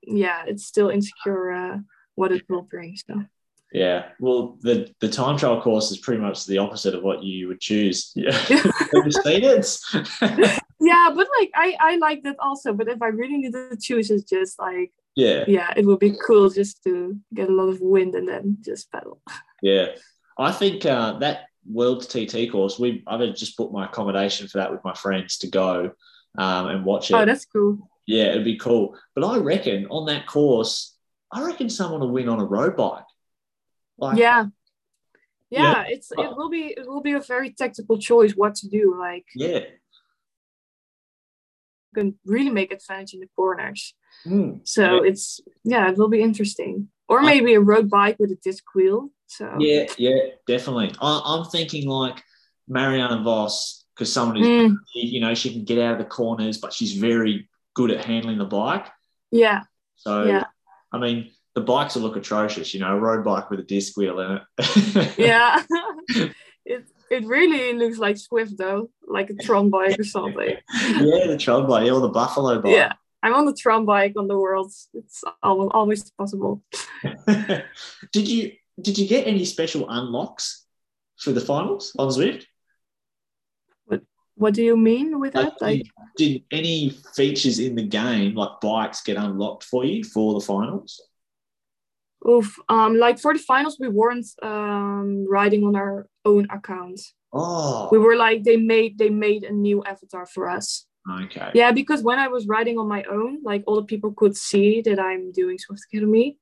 yeah, 0.03 0.45
it's 0.47 0.65
still 0.65 0.89
insecure 0.89 1.53
uh, 1.53 1.79
what 2.15 2.33
it 2.33 2.49
will 2.49 2.63
bring. 2.63 2.97
So. 2.97 3.25
Yeah, 3.73 4.09
well, 4.21 4.59
the 4.61 4.89
the 5.01 5.09
time 5.09 5.37
trial 5.37 5.61
course 5.61 5.91
is 5.91 5.99
pretty 5.99 6.21
much 6.23 6.47
the 6.47 6.59
opposite 6.59 6.95
of 6.95 7.03
what 7.03 7.23
you 7.23 7.49
would 7.49 7.61
choose. 7.61 8.13
Yeah, 8.15 8.33
have 8.33 9.05
you 9.05 9.13
seen 9.13 9.45
it? 9.45 9.79
yeah, 10.81 11.11
but 11.15 11.27
like 11.39 11.51
I 11.55 11.77
I 11.81 11.97
like 11.97 12.23
that 12.23 12.37
also. 12.39 12.73
But 12.73 12.89
if 12.89 13.03
I 13.03 13.09
really 13.09 13.39
need 13.39 13.53
to 13.53 13.77
choose, 13.81 14.11
it's 14.11 14.25
just 14.25 14.59
like 14.59 14.93
yeah, 15.17 15.45
yeah, 15.49 15.73
it 15.77 15.85
would 15.85 15.99
be 15.99 16.17
cool 16.27 16.49
just 16.49 16.85
to 16.85 17.19
get 17.35 17.49
a 17.49 17.53
lot 17.53 17.69
of 17.69 17.81
wind 17.81 18.15
and 18.15 18.29
then 18.29 18.59
just 18.61 18.91
pedal. 18.93 19.21
Yeah, 19.63 19.87
I 20.39 20.53
think 20.53 20.85
uh, 20.85 21.19
that 21.21 21.47
World 21.69 22.09
TT 22.09 22.53
course. 22.53 22.79
We 22.79 23.03
I've 23.07 23.35
just 23.35 23.57
booked 23.57 23.73
my 23.73 23.87
accommodation 23.87 24.49
for 24.49 24.59
that 24.59 24.71
with 24.71 24.85
my 24.85 24.95
friends 24.95 25.39
to 25.39 25.49
go 25.49 25.93
um, 26.39 26.67
and 26.67 26.85
watch 26.85 27.11
it. 27.11 27.15
Oh, 27.15 27.25
that's 27.25 27.47
cool. 27.47 27.91
Yeah, 28.07 28.27
it'd 28.27 28.45
be 28.45 28.59
cool. 28.59 28.97
But 29.15 29.25
I 29.25 29.39
reckon 29.39 29.87
on 29.91 30.07
that 30.07 30.27
course, 30.27 30.97
I 31.33 31.45
reckon 31.45 31.71
someone 31.71 32.01
will 32.01 32.11
win 32.11 32.29
on 32.29 32.39
a 32.39 32.45
road 32.45 32.77
bike. 32.77 33.05
Like, 33.99 34.19
yeah. 34.19 34.47
yeah. 35.51 35.63
Yeah, 35.63 35.85
it's 35.89 36.11
it 36.11 36.37
will 36.37 36.51
be 36.51 36.75
it 36.77 36.87
will 36.87 37.03
be 37.03 37.13
a 37.13 37.21
very 37.21 37.51
tactical 37.51 37.99
choice 37.99 38.33
what 38.33 38.57
to 38.57 38.69
do. 38.69 38.97
Like 38.99 39.27
yeah, 39.35 39.61
can 41.97 42.15
really 42.25 42.51
make 42.51 42.73
advantage 42.73 43.15
in 43.15 43.21
the 43.21 43.29
corners. 43.35 43.95
Mm, 44.27 44.61
so 44.67 44.83
yeah. 44.83 45.11
it's 45.11 45.41
yeah, 45.65 45.91
it 45.91 45.97
will 45.99 46.09
be 46.09 46.23
interesting. 46.23 46.89
Or 47.09 47.23
maybe 47.23 47.55
a 47.55 47.61
road 47.61 47.89
bike 47.89 48.17
with 48.19 48.33
a 48.33 48.39
disc 48.43 48.65
wheel. 48.75 49.11
So 49.27 49.57
yeah, 49.59 49.87
yeah, 49.97 50.21
definitely. 50.47 50.93
I, 51.01 51.39
am 51.39 51.45
thinking 51.45 51.89
like 51.89 52.23
Marianne 52.69 53.23
Vos 53.23 53.85
because 53.95 54.13
someone 54.13 54.37
who's 54.37 54.73
mm. 54.73 54.77
you 54.95 55.21
know 55.21 55.35
she 55.35 55.53
can 55.53 55.65
get 55.65 55.79
out 55.79 55.93
of 55.93 55.99
the 55.99 56.05
corners, 56.05 56.59
but 56.59 56.73
she's 56.73 56.93
very 56.95 57.49
good 57.75 57.91
at 57.91 58.05
handling 58.05 58.39
the 58.39 58.45
bike. 58.45 58.87
Yeah. 59.31 59.63
So 59.97 60.25
yeah. 60.25 60.45
I 60.93 60.99
mean, 60.99 61.31
the 61.57 61.63
bikes 61.63 61.95
will 61.95 62.03
look 62.03 62.17
atrocious. 62.17 62.75
You 62.75 62.81
know, 62.81 62.95
a 62.95 63.01
road 63.01 63.25
bike 63.25 63.51
with 63.51 63.59
a 63.59 63.65
disc 63.65 63.97
wheel 63.97 64.21
in 64.21 64.41
it. 64.59 65.19
yeah. 65.19 65.63
it 66.65 66.85
it 67.11 67.25
really 67.25 67.73
looks 67.73 67.99
like 67.99 68.17
Zwift 68.17 68.59
though, 68.59 68.91
like 69.09 69.31
a 69.31 69.35
Tron 69.35 69.71
bike 69.71 69.99
or 69.99 70.05
something. 70.05 70.57
yeah, 70.83 71.27
the 71.27 71.39
Tron 71.41 71.67
bike, 71.67 71.91
or 71.91 72.01
the 72.01 72.11
Buffalo 72.11 72.61
bike. 72.61 72.73
Yeah. 72.73 72.93
I'm 73.23 73.33
on 73.33 73.47
the 73.47 73.55
Tron 73.55 73.87
bike 73.87 74.13
on 74.17 74.29
the 74.29 74.39
Worlds. 74.39 74.89
It's 74.93 75.25
almost 75.43 75.73
always 75.75 76.11
possible. 76.11 76.63
Did 78.13 78.29
you 78.29 78.53
did 78.81 78.99
you 78.99 79.09
get 79.09 79.27
any 79.27 79.47
special 79.47 79.89
unlocks 79.89 80.67
for 81.19 81.33
the 81.33 81.41
finals 81.41 81.97
on 81.99 82.09
Zwift? 82.09 82.45
What 83.87 84.03
What 84.35 84.53
do 84.53 84.63
you 84.63 84.77
mean 84.77 85.19
with 85.19 85.35
like, 85.35 85.47
that? 85.59 85.63
Like, 85.63 85.87
did 86.19 86.45
any 86.51 86.91
features 87.15 87.59
in 87.59 87.75
the 87.75 87.87
game, 87.87 88.35
like 88.35 88.61
bikes, 88.61 89.03
get 89.03 89.17
unlocked 89.17 89.65
for 89.65 89.87
you 89.87 90.05
for 90.05 90.35
the 90.35 90.45
finals? 90.45 91.01
Oof, 92.29 92.57
um, 92.69 92.97
like 92.99 93.19
for 93.19 93.33
the 93.35 93.39
finals, 93.39 93.77
we 93.79 93.89
weren't 93.89 94.27
um, 94.43 95.27
riding 95.29 95.65
on 95.65 95.77
our 95.77 96.09
own 96.25 96.47
account. 96.51 97.01
Oh, 97.33 97.89
we 97.93 97.99
were 97.99 98.17
like 98.17 98.45
they 98.45 98.57
made 98.57 98.99
they 98.99 99.11
made 99.11 99.45
a 99.45 99.53
new 99.53 99.85
avatar 99.85 100.27
for 100.27 100.49
us. 100.49 100.87
Okay. 101.09 101.51
Yeah, 101.55 101.71
because 101.71 102.03
when 102.03 102.19
I 102.19 102.29
was 102.29 102.47
riding 102.47 102.79
on 102.79 102.89
my 102.89 103.05
own, 103.05 103.43
like 103.45 103.63
all 103.67 103.77
the 103.77 103.85
people 103.85 104.13
could 104.13 104.37
see 104.37 104.81
that 104.83 104.99
I'm 104.99 105.31
doing 105.31 105.57
Zwift 105.59 105.81
Academy. 105.93 106.39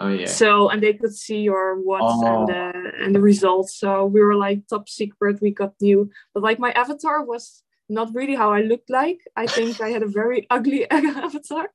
Oh 0.00 0.08
yeah. 0.08 0.26
So 0.26 0.70
and 0.70 0.82
they 0.82 0.94
could 0.94 1.14
see 1.14 1.40
your 1.42 1.80
watts 1.80 2.14
oh. 2.24 2.40
and 2.40 2.48
the 2.48 2.92
and 3.04 3.14
the 3.14 3.20
results. 3.20 3.76
So 3.76 4.06
we 4.06 4.20
were 4.20 4.34
like 4.34 4.66
top 4.66 4.88
secret. 4.88 5.40
We 5.40 5.50
got 5.50 5.74
new, 5.80 6.10
but 6.34 6.42
like 6.42 6.58
my 6.58 6.72
avatar 6.72 7.24
was 7.24 7.62
not 7.88 8.14
really 8.14 8.34
how 8.34 8.52
I 8.52 8.62
looked 8.62 8.88
like. 8.88 9.20
I 9.36 9.46
think 9.46 9.80
I 9.80 9.90
had 9.90 10.02
a 10.02 10.08
very 10.08 10.46
ugly 10.50 10.90
avatar, 10.90 11.68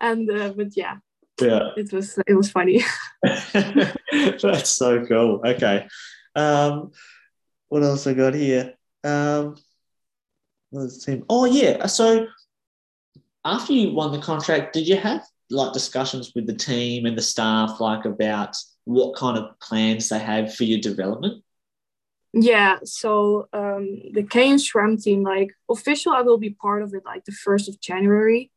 and 0.00 0.30
uh, 0.30 0.52
but 0.56 0.76
yeah. 0.76 0.98
Yeah. 1.40 1.70
It 1.76 1.92
was 1.92 2.18
it 2.26 2.34
was 2.34 2.50
funny. 2.50 2.84
That's 3.22 4.70
so 4.70 5.04
cool. 5.06 5.40
Okay. 5.44 5.86
Um, 6.34 6.92
what 7.68 7.82
else 7.82 8.06
I 8.06 8.14
got 8.14 8.34
here? 8.34 8.74
Um, 9.04 9.56
Oh 11.30 11.44
yeah. 11.46 11.86
So 11.86 12.26
after 13.44 13.72
you 13.72 13.94
won 13.94 14.12
the 14.12 14.18
contract, 14.18 14.74
did 14.74 14.86
you 14.86 14.96
have 14.96 15.24
like 15.50 15.72
discussions 15.72 16.32
with 16.34 16.46
the 16.46 16.54
team 16.54 17.06
and 17.06 17.16
the 17.16 17.22
staff 17.22 17.80
like 17.80 18.04
about 18.04 18.56
what 18.84 19.16
kind 19.16 19.38
of 19.38 19.58
plans 19.60 20.08
they 20.08 20.18
have 20.18 20.54
for 20.54 20.64
your 20.64 20.80
development? 20.80 21.42
Yeah, 22.34 22.78
so 22.84 23.48
um, 23.54 24.02
the 24.12 24.22
Canyon 24.22 24.58
SRAM 24.58 25.02
team, 25.02 25.22
like 25.22 25.50
official, 25.70 26.12
I 26.12 26.20
will 26.20 26.36
be 26.36 26.50
part 26.50 26.82
of 26.82 26.92
it 26.92 27.04
like 27.04 27.24
the 27.24 27.32
first 27.32 27.68
of 27.70 27.80
January, 27.80 28.50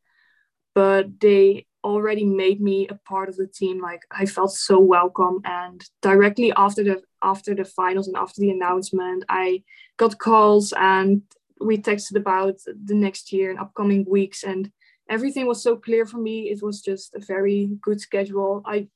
but 0.75 1.21
they 1.21 1.67
already 1.83 2.25
made 2.25 2.61
me 2.61 2.87
a 2.87 2.95
part 2.95 3.29
of 3.29 3.37
the 3.37 3.47
team. 3.47 3.81
Like 3.81 4.01
I 4.11 4.25
felt 4.25 4.51
so 4.53 4.79
welcome, 4.79 5.41
and 5.45 5.83
directly 6.01 6.53
after 6.55 6.83
the 6.83 7.01
after 7.21 7.55
the 7.55 7.65
finals 7.65 8.07
and 8.07 8.17
after 8.17 8.41
the 8.41 8.51
announcement, 8.51 9.23
I 9.29 9.63
got 9.97 10.17
calls 10.17 10.73
and 10.75 11.21
we 11.59 11.77
texted 11.77 12.15
about 12.15 12.55
the 12.65 12.95
next 12.95 13.31
year 13.31 13.51
and 13.51 13.59
upcoming 13.59 14.05
weeks, 14.07 14.43
and 14.43 14.71
everything 15.09 15.45
was 15.45 15.61
so 15.61 15.75
clear 15.75 16.05
for 16.05 16.17
me. 16.17 16.49
It 16.49 16.61
was 16.61 16.81
just 16.81 17.15
a 17.15 17.19
very 17.19 17.69
good 17.81 18.01
schedule. 18.01 18.61
I 18.65 18.87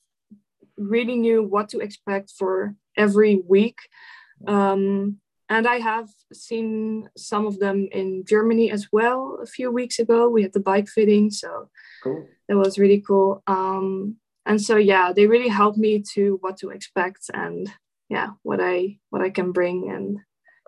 really 0.78 1.16
knew 1.16 1.44
what 1.44 1.70
to 1.70 1.80
expect 1.80 2.32
for 2.32 2.76
every 2.98 3.42
week. 3.48 3.78
Um, 4.48 5.18
and 5.50 5.68
I 5.68 5.78
have 5.78 6.10
seen 6.34 7.10
some 7.16 7.46
of 7.46 7.60
them 7.60 7.88
in 7.92 8.26
Germany 8.26 8.72
as 8.72 8.88
well 8.92 9.40
a 9.42 9.46
few 9.46 9.72
weeks 9.72 10.00
ago. 10.00 10.28
We 10.28 10.42
had 10.44 10.54
the 10.54 10.60
bike 10.60 10.88
fitting, 10.88 11.30
so 11.30 11.70
cool. 12.04 12.28
that 12.48 12.58
was 12.58 12.80
really 12.80 13.02
cool. 13.02 13.44
Um, 13.48 14.18
and 14.46 14.62
so 14.62 14.78
yeah, 14.78 15.12
they 15.14 15.28
really 15.28 15.48
helped 15.48 15.78
me 15.78 16.04
to 16.14 16.38
what 16.42 16.58
to 16.58 16.70
expect 16.70 17.30
and 17.34 17.72
yeah, 18.10 18.30
what 18.44 18.60
I 18.62 19.00
what 19.10 19.22
I 19.22 19.30
can 19.30 19.52
bring, 19.52 19.92
and 19.92 20.20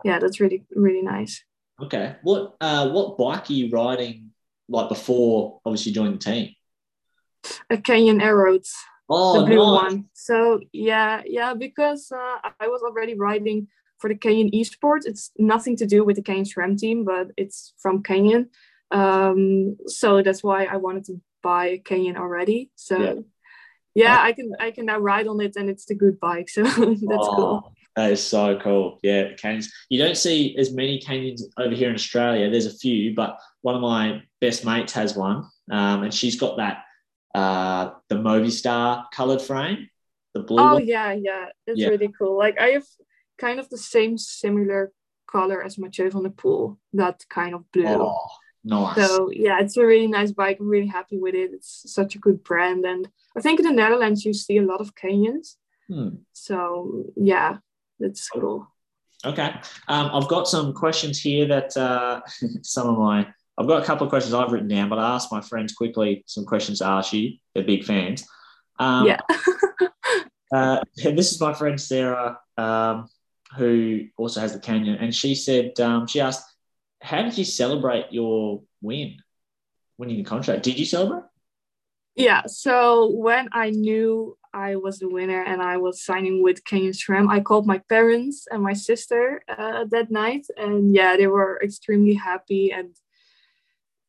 yeah, 0.04 0.20
that's 0.20 0.40
really 0.40 0.66
really 0.76 1.02
nice. 1.02 1.44
Okay, 1.82 2.16
what 2.24 2.56
uh, 2.62 2.90
what 2.90 3.18
bike 3.18 3.50
are 3.50 3.54
you 3.54 3.70
riding 3.70 4.32
like 4.70 4.90
before 4.90 5.60
obviously 5.66 5.92
joined 5.92 6.16
the 6.16 6.20
team? 6.20 6.56
A 7.70 7.78
Canyon 7.78 8.22
Aeroads. 8.22 8.74
Oh, 9.10 9.40
the 9.40 9.46
blue 9.46 9.56
nice. 9.56 9.84
one. 9.84 10.06
So 10.14 10.60
yeah, 10.72 11.22
yeah, 11.26 11.54
because 11.54 12.12
uh, 12.12 12.50
I 12.60 12.68
was 12.68 12.82
already 12.82 13.14
riding 13.14 13.68
for 14.00 14.10
the 14.10 14.16
Canyon 14.16 14.52
Esports. 14.52 15.06
It's 15.06 15.32
nothing 15.38 15.76
to 15.78 15.86
do 15.86 16.04
with 16.04 16.16
the 16.16 16.22
Canyon 16.22 16.46
SRAM 16.46 16.78
team, 16.78 17.04
but 17.04 17.28
it's 17.38 17.74
from 17.78 18.04
Canyon. 18.04 18.50
Um, 18.92 19.78
so 19.88 20.22
that's 20.22 20.44
why 20.44 20.66
I 20.66 20.78
wanted 20.78 21.06
to 21.06 21.22
buy 21.44 21.68
a 21.68 21.78
Canyon 21.78 22.18
already. 22.18 22.72
So 22.76 22.98
yeah, 22.98 23.14
yeah 23.96 24.18
I 24.22 24.32
can 24.34 24.52
I 24.60 24.72
can 24.72 24.86
now 24.86 25.00
ride 25.00 25.28
on 25.28 25.42
it, 25.42 25.56
and 25.56 25.70
it's 25.70 25.86
the 25.86 25.96
good 25.96 26.20
bike. 26.20 26.50
So 26.54 26.64
that's 26.64 26.78
oh, 26.80 27.36
cool. 27.36 27.74
That 27.96 28.12
is 28.12 28.24
so 28.24 28.60
cool. 28.60 29.00
Yeah, 29.02 29.34
canyons. 29.34 29.72
You 29.90 29.98
don't 29.98 30.18
see 30.18 30.56
as 30.58 30.72
many 30.72 31.00
canyons 31.00 31.48
over 31.58 31.74
here 31.74 31.90
in 31.90 31.96
Australia. 31.96 32.50
There's 32.50 32.68
a 32.68 32.78
few, 32.78 33.16
but 33.16 33.40
one 33.62 33.76
of 33.76 33.82
my 33.82 34.22
best 34.40 34.66
mates 34.66 34.94
has 34.94 35.16
one, 35.16 35.50
um, 35.72 36.04
and 36.04 36.14
she's 36.14 36.40
got 36.40 36.58
that 36.58 36.84
uh, 37.38 37.92
the 38.10 38.16
Movistar 38.16 39.06
colored 39.12 39.42
frame, 39.42 39.90
the 40.34 40.42
blue. 40.42 40.60
Oh 40.60 40.74
one. 40.76 40.88
yeah, 40.88 41.12
yeah, 41.14 41.46
it's 41.66 41.80
yeah. 41.80 41.90
really 41.90 42.10
cool. 42.18 42.38
Like 42.38 42.60
I 42.60 42.70
have 42.70 42.86
kind 43.38 43.60
of 43.60 43.70
the 43.70 43.78
same 43.78 44.18
similar 44.18 44.92
color 45.30 45.64
as 45.64 45.78
Mathieu 45.78 46.10
van 46.10 46.24
der 46.24 46.30
Poel, 46.30 46.78
that 46.94 47.26
kind 47.30 47.54
of 47.54 47.70
blue. 47.72 47.86
Oh, 47.88 48.28
nice. 48.64 48.96
So 48.96 49.30
yeah, 49.32 49.60
it's 49.60 49.78
a 49.78 49.86
really 49.86 50.08
nice 50.08 50.32
bike. 50.32 50.58
I'm 50.60 50.70
really 50.70 50.88
happy 50.88 51.18
with 51.18 51.36
it. 51.36 51.52
It's 51.54 51.84
such 51.94 52.16
a 52.16 52.20
good 52.20 52.44
brand, 52.44 52.86
and 52.86 53.08
I 53.36 53.42
think 53.42 53.60
in 53.60 53.66
the 53.66 53.72
Netherlands 53.72 54.26
you 54.26 54.34
see 54.34 54.58
a 54.58 54.64
lot 54.64 54.82
of 54.82 54.96
canyons. 54.96 55.58
Hmm. 55.88 56.10
So 56.34 57.06
yeah, 57.16 57.58
that's 58.00 58.28
cool. 58.30 58.68
Okay, 59.26 59.54
um, 59.88 60.12
I've 60.14 60.28
got 60.28 60.48
some 60.48 60.74
questions 60.74 61.20
here 61.20 61.48
that 61.48 61.76
uh, 61.76 62.22
some 62.62 62.88
of 62.88 62.98
my 62.98 63.28
I've 63.58 63.68
got 63.68 63.82
a 63.82 63.86
couple 63.86 64.06
of 64.06 64.10
questions 64.10 64.34
I've 64.34 64.52
written 64.52 64.68
down, 64.68 64.90
but 64.90 65.00
I 65.00 65.16
asked 65.16 65.32
my 65.32 65.42
friends 65.42 65.74
quickly 65.74 66.24
some 66.28 66.46
questions 66.46 66.80
to 66.80 66.86
ask 66.86 67.12
you. 67.14 67.38
They're 67.54 67.64
big 67.64 67.86
fans. 67.86 68.24
Um, 68.78 69.08
yeah. 69.08 69.20
uh, 70.54 70.82
this 70.96 71.32
is 71.32 71.42
my 71.42 71.54
friend 71.54 71.80
Sarah, 71.82 72.40
um, 72.58 73.08
who 73.56 74.06
also 74.18 74.42
has 74.42 74.54
the 74.54 74.60
Canyon, 74.60 74.98
and 75.00 75.16
she 75.16 75.36
said 75.36 75.80
um, 75.80 76.08
she 76.08 76.20
asked, 76.20 76.46
"How 77.02 77.22
did 77.22 77.38
you 77.38 77.46
celebrate 77.46 78.12
your 78.12 78.64
win, 78.82 79.18
winning 79.98 80.18
the 80.18 80.24
contract? 80.24 80.64
Did 80.64 80.80
you 80.80 80.86
celebrate?" 80.86 81.24
Yeah. 82.16 82.44
So 82.48 83.12
when 83.12 83.48
I 83.52 83.70
knew 83.70 84.38
I 84.54 84.76
was 84.76 84.98
the 85.00 85.08
winner 85.08 85.44
and 85.44 85.62
I 85.62 85.78
was 85.78 86.04
signing 86.04 86.42
with 86.42 86.66
Canyon 86.66 86.94
SRAM, 86.94 87.30
I 87.30 87.42
called 87.42 87.68
my 87.68 87.78
parents 87.90 88.48
and 88.50 88.64
my 88.64 88.74
sister 88.74 89.44
uh, 89.48 89.86
that 89.92 90.10
night, 90.10 90.48
and 90.58 90.94
yeah, 90.94 91.16
they 91.16 91.28
were 91.28 91.60
extremely 91.64 92.16
happy 92.16 92.72
and 92.72 92.96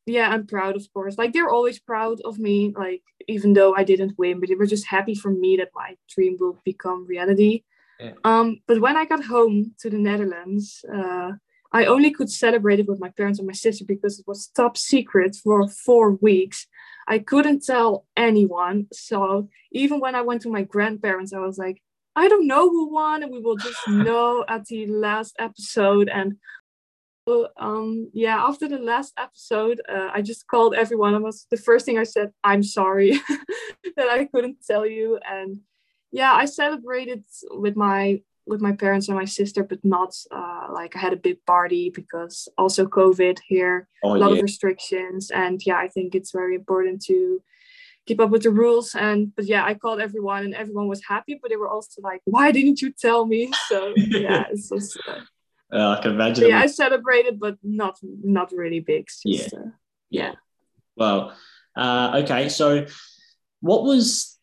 yeah, 0.09 0.29
I'm 0.29 0.47
proud, 0.47 0.75
of 0.75 0.91
course. 0.91 1.17
Like 1.17 1.33
they're 1.33 1.49
always 1.49 1.79
proud 1.79 2.19
of 2.25 2.39
me, 2.39 2.73
like 2.75 3.03
even 3.27 3.53
though 3.53 3.75
I 3.75 3.83
didn't 3.83 4.17
win, 4.17 4.39
but 4.39 4.49
they 4.49 4.55
were 4.55 4.65
just 4.65 4.87
happy 4.87 5.13
for 5.13 5.29
me 5.29 5.57
that 5.57 5.69
my 5.75 5.95
dream 6.09 6.37
will 6.39 6.59
become 6.65 7.05
reality. 7.05 7.63
Yeah. 7.99 8.13
Um, 8.23 8.61
but 8.67 8.79
when 8.79 8.95
I 8.95 9.05
got 9.05 9.25
home 9.25 9.73
to 9.79 9.89
the 9.89 9.97
Netherlands, 9.97 10.83
uh, 10.93 11.31
I 11.71 11.85
only 11.85 12.11
could 12.11 12.29
celebrate 12.29 12.79
it 12.79 12.87
with 12.87 12.99
my 12.99 13.09
parents 13.09 13.39
and 13.39 13.47
my 13.47 13.53
sister 13.53 13.85
because 13.85 14.19
it 14.19 14.27
was 14.27 14.47
top 14.47 14.77
secret 14.77 15.35
for 15.35 15.67
four 15.67 16.11
weeks. 16.11 16.65
I 17.07 17.19
couldn't 17.19 17.65
tell 17.65 18.05
anyone. 18.15 18.87
So 18.93 19.49
even 19.71 19.99
when 19.99 20.15
I 20.15 20.21
went 20.21 20.41
to 20.43 20.49
my 20.49 20.63
grandparents, 20.63 21.33
I 21.33 21.39
was 21.39 21.57
like, 21.57 21.81
I 22.15 22.27
don't 22.27 22.47
know 22.47 22.69
who 22.69 22.91
won, 22.91 23.23
and 23.23 23.31
we 23.31 23.39
will 23.39 23.55
just 23.55 23.79
know 23.87 24.43
at 24.47 24.65
the 24.65 24.87
last 24.87 25.35
episode. 25.39 26.09
And 26.09 26.37
um, 27.57 28.09
yeah, 28.13 28.37
after 28.43 28.67
the 28.67 28.79
last 28.79 29.13
episode, 29.17 29.81
uh, 29.87 30.09
I 30.13 30.21
just 30.21 30.47
called 30.47 30.73
everyone. 30.73 31.13
And 31.13 31.23
was 31.23 31.45
the 31.51 31.57
first 31.57 31.85
thing 31.85 31.99
I 31.99 32.03
said, 32.03 32.31
"I'm 32.43 32.63
sorry 32.63 33.11
that 33.95 34.09
I 34.09 34.25
couldn't 34.25 34.57
tell 34.65 34.85
you." 34.85 35.19
And 35.23 35.59
yeah, 36.11 36.33
I 36.33 36.45
celebrated 36.45 37.23
with 37.51 37.75
my 37.75 38.21
with 38.49 38.61
my 38.61 38.71
parents 38.71 39.07
and 39.07 39.17
my 39.17 39.25
sister, 39.25 39.63
but 39.63 39.83
not 39.85 40.15
uh, 40.31 40.67
like 40.73 40.95
I 40.95 40.99
had 40.99 41.13
a 41.13 41.17
big 41.17 41.37
party 41.45 41.91
because 41.91 42.49
also 42.57 42.87
COVID 42.87 43.37
here, 43.47 43.87
oh, 44.03 44.15
a 44.15 44.17
lot 44.17 44.31
yeah. 44.31 44.37
of 44.37 44.43
restrictions, 44.43 45.29
and 45.31 45.61
yeah, 45.65 45.77
I 45.77 45.87
think 45.87 46.15
it's 46.15 46.31
very 46.31 46.55
important 46.55 47.03
to 47.05 47.41
keep 48.07 48.19
up 48.19 48.31
with 48.31 48.43
the 48.43 48.49
rules. 48.49 48.95
And 48.95 49.33
but 49.35 49.45
yeah, 49.45 49.63
I 49.63 49.75
called 49.75 50.01
everyone, 50.01 50.43
and 50.43 50.55
everyone 50.55 50.87
was 50.87 51.01
happy, 51.07 51.37
but 51.39 51.49
they 51.49 51.57
were 51.57 51.69
also 51.69 52.01
like, 52.01 52.21
"Why 52.25 52.51
didn't 52.51 52.81
you 52.81 52.91
tell 52.91 53.25
me?" 53.25 53.51
So 53.69 53.93
yeah, 53.95 54.45
it's 54.51 54.69
just. 54.69 54.99
Uh, 55.71 55.77
uh, 55.77 55.95
I 55.95 56.01
can 56.01 56.11
imagine. 56.13 56.47
yeah, 56.47 56.61
I 56.61 56.65
celebrated, 56.65 57.39
but 57.39 57.59
not 57.61 57.99
not 58.01 58.51
really 58.51 58.79
big. 58.79 59.05
Just, 59.05 59.23
yeah. 59.23 59.59
Uh, 59.59 59.71
yeah. 60.09 60.33
Well, 60.95 61.37
uh, 61.77 62.21
okay. 62.23 62.49
So, 62.49 62.87
what 63.61 63.83
was 63.83 64.38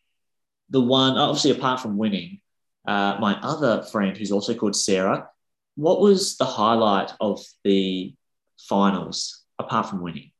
the 0.69 0.81
one? 0.81 1.17
Obviously, 1.17 1.51
apart 1.51 1.79
from 1.79 1.97
winning, 1.97 2.39
uh, 2.87 3.17
my 3.19 3.39
other 3.41 3.83
friend, 3.83 4.17
who's 4.17 4.31
also 4.31 4.53
called 4.53 4.75
Sarah, 4.75 5.29
what 5.75 6.01
was 6.01 6.37
the 6.37 6.45
highlight 6.45 7.11
of 7.19 7.43
the 7.63 8.15
finals 8.57 9.43
apart 9.59 9.89
from 9.89 10.01
winning? 10.01 10.31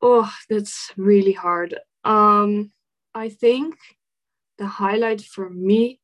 Oh, 0.00 0.30
that's 0.48 0.92
really 0.96 1.32
hard. 1.32 1.78
Um, 2.04 2.70
I 3.14 3.28
think 3.28 3.76
the 4.58 4.66
highlight 4.66 5.22
for 5.22 5.50
me 5.50 6.00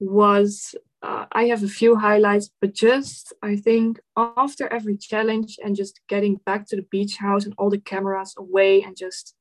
was 0.00 0.74
uh, 1.02 1.26
I 1.30 1.44
have 1.44 1.62
a 1.62 1.68
few 1.68 1.96
highlights, 1.96 2.50
but 2.60 2.74
just 2.74 3.32
I 3.42 3.56
think 3.56 4.00
after 4.16 4.66
every 4.72 4.96
challenge 4.96 5.56
and 5.64 5.76
just 5.76 6.00
getting 6.08 6.36
back 6.44 6.66
to 6.66 6.76
the 6.76 6.86
beach 6.90 7.16
house 7.16 7.44
and 7.44 7.54
all 7.56 7.70
the 7.70 7.78
cameras 7.78 8.34
away 8.36 8.82
and 8.82 8.96
just 8.96 9.34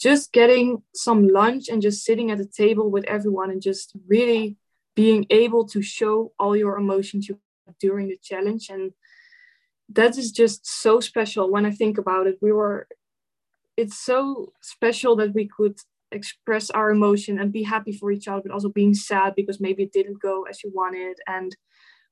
just 0.00 0.32
getting 0.32 0.82
some 0.94 1.28
lunch 1.28 1.68
and 1.68 1.82
just 1.82 2.04
sitting 2.04 2.30
at 2.30 2.38
the 2.38 2.46
table 2.46 2.90
with 2.90 3.04
everyone 3.04 3.50
and 3.50 3.62
just 3.62 3.92
really 4.06 4.56
being 4.94 5.26
able 5.30 5.66
to 5.66 5.82
show 5.82 6.32
all 6.38 6.56
your 6.56 6.76
emotions 6.76 7.30
during 7.80 8.08
the 8.08 8.18
challenge 8.22 8.68
and 8.70 8.92
that 9.88 10.18
is 10.18 10.32
just 10.32 10.66
so 10.66 11.00
special 11.00 11.50
when 11.50 11.64
I 11.64 11.70
think 11.70 11.98
about 11.98 12.26
it. 12.26 12.38
We 12.40 12.52
were 12.52 12.86
it's 13.76 13.98
so 13.98 14.52
special 14.60 15.16
that 15.16 15.34
we 15.34 15.48
could 15.48 15.78
express 16.10 16.68
our 16.70 16.90
emotion 16.90 17.38
and 17.38 17.52
be 17.52 17.62
happy 17.62 17.92
for 17.92 18.10
each 18.10 18.26
other, 18.26 18.42
but 18.44 18.52
also 18.52 18.68
being 18.68 18.94
sad 18.94 19.34
because 19.36 19.60
maybe 19.60 19.84
it 19.84 19.92
didn't 19.92 20.20
go 20.20 20.42
as 20.44 20.62
you 20.64 20.70
wanted, 20.74 21.16
and 21.26 21.56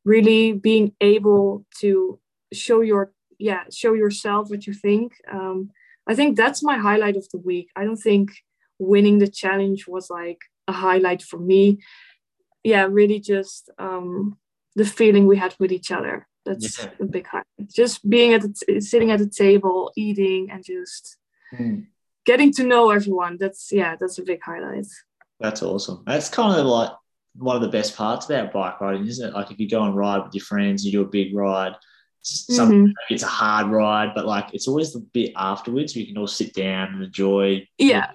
really 0.04 0.52
being 0.52 0.92
able 1.00 1.66
to 1.80 2.18
show 2.52 2.80
your 2.80 3.12
yeah 3.38 3.64
show 3.70 3.94
yourself 3.94 4.48
what 4.48 4.66
you 4.66 4.72
think. 4.72 5.12
Um, 5.30 5.70
I 6.06 6.14
think 6.14 6.36
that's 6.36 6.62
my 6.62 6.76
highlight 6.76 7.16
of 7.16 7.28
the 7.30 7.38
week. 7.38 7.70
I 7.74 7.84
don't 7.84 7.96
think 7.96 8.30
winning 8.78 9.18
the 9.18 9.28
challenge 9.28 9.86
was 9.88 10.10
like 10.10 10.38
a 10.68 10.72
highlight 10.72 11.22
for 11.22 11.38
me. 11.38 11.78
Yeah, 12.64 12.86
really 12.90 13.20
just 13.20 13.70
um, 13.78 14.38
the 14.74 14.84
feeling 14.84 15.26
we 15.26 15.36
had 15.36 15.54
with 15.58 15.72
each 15.72 15.90
other. 15.90 16.26
That's 16.44 16.82
yeah. 16.82 16.90
a 17.00 17.04
big 17.04 17.26
highlight. 17.26 17.46
Just 17.74 18.08
being 18.08 18.34
at 18.34 18.42
the 18.42 18.54
t- 18.54 18.80
sitting 18.80 19.10
at 19.10 19.18
the 19.18 19.28
table, 19.28 19.92
eating, 19.96 20.50
and 20.50 20.64
just. 20.64 21.16
Mm 21.52 21.86
getting 22.26 22.52
to 22.52 22.64
know 22.64 22.90
everyone. 22.90 23.38
That's 23.40 23.72
yeah, 23.72 23.96
that's 23.98 24.18
a 24.18 24.22
big 24.22 24.42
highlight. 24.42 24.86
That's 25.40 25.62
awesome. 25.62 26.02
That's 26.06 26.28
kind 26.28 26.60
of 26.60 26.66
like 26.66 26.90
one 27.36 27.56
of 27.56 27.62
the 27.62 27.68
best 27.68 27.96
parts 27.96 28.26
about 28.26 28.52
bike 28.52 28.80
riding, 28.80 29.06
isn't 29.06 29.28
it? 29.28 29.34
Like 29.34 29.50
if 29.50 29.58
you 29.58 29.68
go 29.68 29.84
and 29.84 29.96
ride 29.96 30.24
with 30.24 30.34
your 30.34 30.44
friends, 30.44 30.84
you 30.84 30.92
do 30.92 31.02
a 31.02 31.06
big 31.06 31.34
ride. 31.34 31.74
Some, 32.26 32.70
mm-hmm. 32.70 32.92
It's 33.08 33.22
a 33.22 33.28
hard 33.28 33.68
ride, 33.68 34.12
but 34.14 34.26
like 34.26 34.52
it's 34.52 34.66
always 34.66 34.92
the 34.92 35.00
bit 35.00 35.32
afterwards 35.36 35.94
you 35.94 36.06
can 36.06 36.18
all 36.18 36.26
sit 36.26 36.54
down 36.54 36.94
and 36.94 37.04
enjoy. 37.04 37.66
Yeah, 37.78 38.10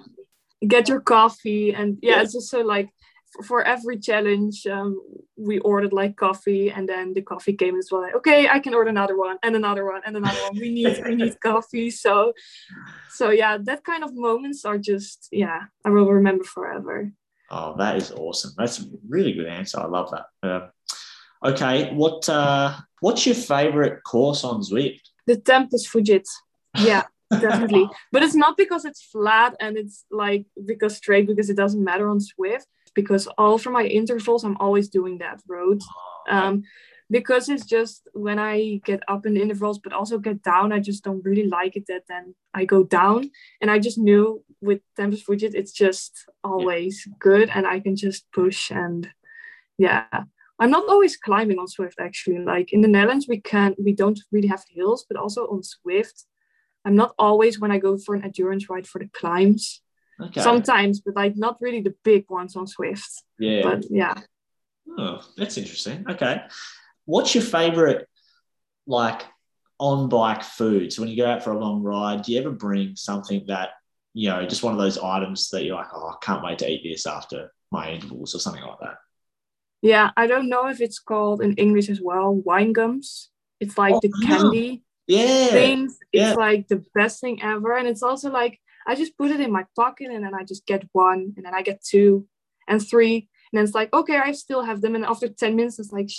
get 0.67 0.89
your 0.89 0.99
coffee 0.99 1.73
and 1.73 1.97
yeah, 2.01 2.15
yeah. 2.15 2.21
it's 2.23 2.33
just 2.33 2.49
so 2.49 2.59
like 2.59 2.89
for 3.45 3.63
every 3.63 3.97
challenge, 3.97 4.67
um, 4.67 5.01
we 5.37 5.59
ordered 5.59 5.93
like 5.93 6.17
coffee, 6.17 6.69
and 6.69 6.87
then 6.87 7.13
the 7.13 7.21
coffee 7.21 7.53
came 7.53 7.77
as 7.77 7.87
well. 7.89 8.01
Like, 8.01 8.15
okay, 8.15 8.49
I 8.49 8.59
can 8.59 8.73
order 8.73 8.89
another 8.89 9.17
one, 9.17 9.37
and 9.43 9.55
another 9.55 9.85
one, 9.85 10.01
and 10.05 10.17
another 10.17 10.41
one. 10.41 10.59
We 10.59 10.69
need 10.71 11.01
we 11.05 11.15
need 11.15 11.39
coffee. 11.43 11.89
So, 11.89 12.33
so 13.09 13.29
yeah, 13.29 13.57
that 13.63 13.83
kind 13.85 14.03
of 14.03 14.13
moments 14.13 14.65
are 14.65 14.77
just 14.77 15.29
yeah, 15.31 15.61
I 15.85 15.89
will 15.89 16.11
remember 16.11 16.43
forever. 16.43 17.11
Oh, 17.49 17.75
that 17.77 17.97
is 17.97 18.11
awesome. 18.11 18.51
That's 18.57 18.79
a 18.79 18.85
really 19.07 19.33
good 19.33 19.47
answer. 19.47 19.79
I 19.79 19.85
love 19.85 20.11
that. 20.11 20.25
Uh, 20.47 20.67
okay, 21.43 21.93
what 21.93 22.27
uh, 22.29 22.75
what's 22.99 23.25
your 23.25 23.35
favorite 23.35 24.03
course 24.03 24.43
on 24.43 24.61
Zwift? 24.61 25.01
The 25.27 25.37
Tempus 25.37 25.87
Fugit. 25.87 26.25
Yeah. 26.77 27.03
definitely 27.39 27.87
but 28.11 28.23
it's 28.23 28.35
not 28.35 28.57
because 28.57 28.83
it's 28.83 29.01
flat 29.01 29.55
and 29.61 29.77
it's 29.77 30.03
like 30.11 30.45
because 30.65 30.97
straight 30.97 31.25
because 31.25 31.49
it 31.49 31.55
doesn't 31.55 31.83
matter 31.83 32.09
on 32.09 32.19
Zwift 32.19 32.65
because 32.93 33.27
all 33.37 33.57
for 33.57 33.69
my 33.69 33.85
intervals 33.85 34.43
i'm 34.43 34.57
always 34.57 34.89
doing 34.89 35.17
that 35.19 35.41
road 35.47 35.81
um, 36.29 36.63
because 37.09 37.49
it's 37.49 37.65
just 37.65 38.07
when 38.13 38.39
i 38.39 38.81
get 38.85 39.01
up 39.07 39.25
in 39.25 39.35
the 39.35 39.41
intervals 39.41 39.79
but 39.79 39.93
also 39.93 40.17
get 40.17 40.41
down 40.43 40.71
i 40.71 40.79
just 40.79 41.03
don't 41.03 41.23
really 41.23 41.47
like 41.47 41.75
it 41.75 41.85
that 41.87 42.03
then 42.07 42.35
i 42.53 42.65
go 42.65 42.83
down 42.83 43.29
and 43.61 43.71
i 43.71 43.79
just 43.79 43.97
knew 43.97 44.43
with 44.61 44.81
tempus 44.95 45.23
Fugit, 45.23 45.53
it's 45.53 45.71
just 45.71 46.25
always 46.43 47.07
good 47.19 47.49
and 47.53 47.65
i 47.65 47.79
can 47.79 47.95
just 47.95 48.29
push 48.31 48.71
and 48.71 49.09
yeah 49.77 50.05
i'm 50.61 50.71
not 50.71 50.87
always 50.87 51.17
climbing 51.17 51.59
on 51.59 51.67
Zwift 51.67 51.99
actually 51.99 52.39
like 52.39 52.71
in 52.71 52.81
the 52.81 52.87
netherlands 52.87 53.27
we 53.27 53.41
can 53.41 53.75
we 53.77 53.91
don't 53.91 54.19
really 54.31 54.47
have 54.47 54.63
hills 54.69 55.05
but 55.09 55.19
also 55.19 55.41
on 55.47 55.61
Zwift, 55.61 56.23
I'm 56.85 56.95
not 56.95 57.13
always 57.17 57.59
when 57.59 57.71
I 57.71 57.77
go 57.77 57.97
for 57.97 58.15
an 58.15 58.23
endurance 58.23 58.69
ride 58.69 58.87
for 58.87 58.99
the 58.99 59.09
climbs. 59.13 59.81
Okay. 60.19 60.41
Sometimes, 60.41 61.01
but 61.01 61.15
like 61.15 61.35
not 61.35 61.57
really 61.61 61.81
the 61.81 61.95
big 62.03 62.29
ones 62.29 62.55
on 62.55 62.65
Zwift. 62.65 63.23
Yeah. 63.39 63.61
But 63.63 63.85
yeah. 63.89 64.15
Oh, 64.97 65.21
that's 65.37 65.57
interesting. 65.57 66.05
Okay. 66.09 66.41
What's 67.05 67.33
your 67.33 67.43
favorite 67.43 68.07
like 68.85 69.25
on 69.79 70.09
bike 70.09 70.43
food? 70.43 70.93
So 70.93 71.01
when 71.01 71.09
you 71.09 71.17
go 71.17 71.29
out 71.29 71.43
for 71.43 71.51
a 71.51 71.59
long 71.59 71.81
ride, 71.81 72.23
do 72.23 72.33
you 72.33 72.39
ever 72.39 72.51
bring 72.51 72.95
something 72.95 73.45
that, 73.47 73.69
you 74.13 74.29
know, 74.29 74.45
just 74.45 74.63
one 74.63 74.73
of 74.73 74.79
those 74.79 74.97
items 74.97 75.49
that 75.49 75.63
you're 75.63 75.75
like, 75.75 75.93
oh, 75.93 76.09
I 76.09 76.15
can't 76.23 76.43
wait 76.43 76.59
to 76.59 76.69
eat 76.69 76.83
this 76.83 77.07
after 77.07 77.51
my 77.71 77.91
intervals 77.91 78.35
or 78.35 78.39
something 78.39 78.63
like 78.63 78.79
that? 78.81 78.95
Yeah, 79.81 80.11
I 80.15 80.27
don't 80.27 80.49
know 80.49 80.67
if 80.67 80.79
it's 80.79 80.99
called 80.99 81.41
in 81.41 81.53
English 81.55 81.89
as 81.89 82.01
well, 82.01 82.33
wine 82.33 82.73
gums. 82.73 83.29
It's 83.59 83.77
like 83.77 83.95
oh, 83.95 83.99
the 84.01 84.11
candy 84.25 84.83
yeah. 85.07 85.47
things. 85.47 85.97
It's 86.11 86.29
yeah. 86.29 86.33
like 86.33 86.67
the 86.67 86.83
best 86.93 87.21
thing 87.21 87.41
ever. 87.41 87.75
And 87.75 87.87
it's 87.87 88.03
also 88.03 88.31
like 88.31 88.59
I 88.87 88.95
just 88.95 89.17
put 89.17 89.31
it 89.31 89.39
in 89.39 89.51
my 89.51 89.65
pocket 89.75 90.09
and 90.11 90.23
then 90.23 90.33
I 90.33 90.43
just 90.43 90.65
get 90.65 90.87
one 90.91 91.33
and 91.35 91.45
then 91.45 91.53
I 91.53 91.61
get 91.61 91.83
two 91.83 92.27
and 92.67 92.85
three. 92.85 93.15
And 93.51 93.57
then 93.57 93.63
it's 93.63 93.75
like, 93.75 93.93
okay, 93.93 94.17
I 94.17 94.31
still 94.31 94.63
have 94.63 94.81
them. 94.81 94.95
And 94.95 95.05
after 95.05 95.27
10 95.27 95.55
minutes, 95.55 95.77
it's 95.77 95.91
like, 95.91 96.09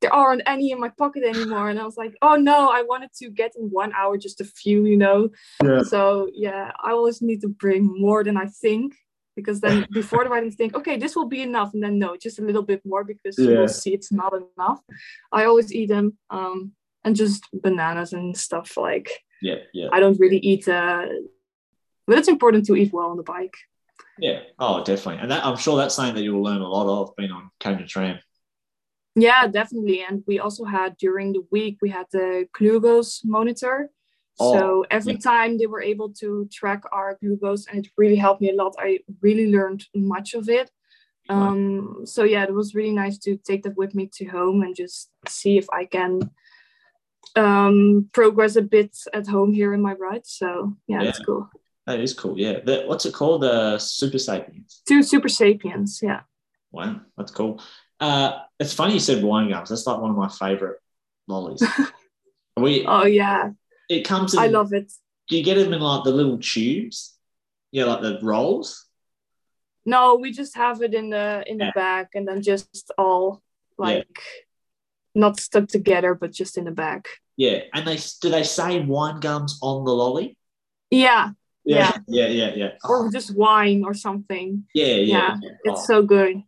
there 0.00 0.12
aren't 0.12 0.42
any 0.46 0.72
in 0.72 0.80
my 0.80 0.88
pocket 0.88 1.22
anymore. 1.22 1.68
And 1.68 1.78
I 1.78 1.84
was 1.84 1.96
like, 1.96 2.16
oh 2.22 2.34
no, 2.34 2.70
I 2.70 2.82
wanted 2.82 3.10
to 3.18 3.30
get 3.30 3.52
in 3.56 3.68
one 3.68 3.92
hour 3.92 4.16
just 4.16 4.40
a 4.40 4.44
few, 4.44 4.84
you 4.84 4.96
know? 4.96 5.28
Yeah. 5.62 5.82
So 5.82 6.28
yeah, 6.32 6.72
I 6.82 6.90
always 6.90 7.22
need 7.22 7.40
to 7.42 7.48
bring 7.48 7.88
more 8.00 8.24
than 8.24 8.36
I 8.36 8.46
think 8.46 8.96
because 9.36 9.60
then 9.60 9.86
before 9.92 10.24
the 10.24 10.30
ride, 10.30 10.44
I 10.44 10.50
think, 10.50 10.74
okay, 10.74 10.96
this 10.96 11.16
will 11.16 11.28
be 11.28 11.42
enough. 11.42 11.74
And 11.74 11.82
then 11.82 11.98
no, 11.98 12.16
just 12.16 12.38
a 12.38 12.42
little 12.42 12.62
bit 12.62 12.82
more 12.84 13.04
because 13.04 13.38
yeah. 13.38 13.50
you'll 13.50 13.68
see 13.68 13.94
it's 13.94 14.12
not 14.12 14.32
enough. 14.34 14.80
I 15.30 15.44
always 15.44 15.72
eat 15.72 15.88
them. 15.88 16.18
Um, 16.30 16.72
and 17.04 17.16
just 17.16 17.46
bananas 17.52 18.12
and 18.12 18.36
stuff 18.36 18.76
like 18.76 19.10
yeah 19.40 19.56
yeah 19.72 19.88
i 19.92 20.00
don't 20.00 20.18
really 20.20 20.38
eat 20.38 20.66
uh 20.68 21.06
but 22.06 22.18
it's 22.18 22.28
important 22.28 22.64
to 22.66 22.76
eat 22.76 22.92
well 22.92 23.10
on 23.10 23.16
the 23.16 23.22
bike 23.22 23.56
yeah 24.18 24.40
oh 24.58 24.82
definitely 24.84 25.20
and 25.20 25.30
that, 25.30 25.44
i'm 25.44 25.56
sure 25.56 25.76
that's 25.76 25.94
something 25.94 26.14
that 26.14 26.22
you'll 26.22 26.42
learn 26.42 26.60
a 26.60 26.68
lot 26.68 26.86
of 26.86 27.14
being 27.16 27.30
on 27.30 27.50
Canyon 27.58 27.88
SRAM 27.88 28.18
yeah 29.14 29.46
definitely 29.46 30.02
and 30.08 30.22
we 30.26 30.38
also 30.38 30.64
had 30.64 30.96
during 30.96 31.32
the 31.32 31.44
week 31.50 31.78
we 31.82 31.90
had 31.90 32.06
the 32.12 32.46
glucose 32.52 33.22
monitor 33.24 33.90
oh, 34.40 34.52
so 34.54 34.86
every 34.90 35.16
time 35.16 35.58
they 35.58 35.66
were 35.66 35.82
able 35.82 36.10
to 36.10 36.48
track 36.52 36.82
our 36.92 37.18
glucose 37.20 37.66
and 37.66 37.84
it 37.84 37.92
really 37.96 38.16
helped 38.16 38.40
me 38.40 38.50
a 38.50 38.54
lot 38.54 38.74
i 38.78 38.98
really 39.20 39.50
learned 39.50 39.84
much 39.94 40.34
of 40.34 40.48
it 40.48 40.70
um 41.28 42.02
so 42.04 42.24
yeah 42.24 42.42
it 42.42 42.52
was 42.52 42.74
really 42.74 42.92
nice 42.92 43.18
to 43.18 43.36
take 43.36 43.62
that 43.62 43.76
with 43.76 43.94
me 43.94 44.08
to 44.12 44.24
home 44.26 44.62
and 44.62 44.74
just 44.74 45.10
see 45.28 45.56
if 45.56 45.66
i 45.72 45.84
can 45.84 46.30
um, 47.36 48.08
progress 48.12 48.56
a 48.56 48.62
bit 48.62 48.96
at 49.12 49.26
home 49.26 49.52
here 49.52 49.72
in 49.74 49.80
my 49.80 49.94
ride. 49.94 50.26
So 50.26 50.76
yeah, 50.86 50.98
yeah. 50.98 51.04
that's 51.04 51.24
cool. 51.24 51.48
That 51.86 52.00
is 52.00 52.14
cool. 52.14 52.38
Yeah. 52.38 52.60
The, 52.64 52.84
what's 52.86 53.06
it 53.06 53.14
called? 53.14 53.42
The 53.42 53.76
Supersapiens. 53.76 54.82
Two 54.86 55.00
Supersapiens. 55.00 56.02
Yeah. 56.02 56.20
Wow, 56.70 57.00
that's 57.16 57.32
cool. 57.32 57.60
Uh, 58.00 58.40
it's 58.58 58.72
funny 58.72 58.94
you 58.94 59.00
said 59.00 59.22
wine 59.22 59.50
gums. 59.50 59.68
That's 59.68 59.86
like 59.86 60.00
one 60.00 60.10
of 60.10 60.16
my 60.16 60.28
favorite 60.28 60.78
lollies. 61.28 61.62
we. 62.56 62.86
Oh 62.86 63.04
yeah. 63.04 63.50
It 63.92 64.06
comes. 64.06 64.34
In, 64.34 64.40
I 64.40 64.46
love 64.46 64.72
it. 64.72 64.92
Do 65.28 65.36
you 65.36 65.44
get 65.44 65.56
them 65.56 65.72
in 65.72 65.80
like 65.80 66.04
the 66.04 66.10
little 66.10 66.38
tubes? 66.38 67.16
Yeah, 67.70 67.84
like 67.84 68.00
the 68.00 68.18
rolls. 68.22 68.86
No, 69.84 70.14
we 70.14 70.32
just 70.32 70.56
have 70.56 70.82
it 70.82 70.94
in 70.94 71.10
the 71.10 71.44
in 71.46 71.58
the 71.58 71.66
yeah. 71.66 71.72
bag, 71.74 72.06
and 72.14 72.26
then 72.26 72.42
just 72.42 72.90
all 72.96 73.42
like 73.76 74.08
yeah. 74.16 74.40
not 75.14 75.38
stuck 75.38 75.68
together, 75.68 76.14
but 76.14 76.32
just 76.32 76.56
in 76.56 76.64
the 76.64 76.70
bag. 76.70 77.06
Yeah, 77.36 77.60
and 77.74 77.86
they 77.86 77.98
do 78.20 78.30
they 78.30 78.44
say 78.44 78.80
wine 78.80 79.20
gums 79.20 79.58
on 79.62 79.84
the 79.84 79.92
lolly? 79.92 80.36
Yeah. 80.90 81.30
Yeah, 81.64 81.92
yeah, 82.08 82.26
yeah, 82.26 82.26
yeah. 82.26 82.54
yeah. 82.56 82.70
Or 82.84 83.06
oh. 83.06 83.10
just 83.10 83.36
wine 83.36 83.84
or 83.84 83.94
something. 83.94 84.64
Yeah, 84.74 84.86
yeah. 84.86 85.36
yeah. 85.40 85.50
It's 85.64 85.82
oh. 85.82 85.84
so 85.84 86.02
good. 86.02 86.42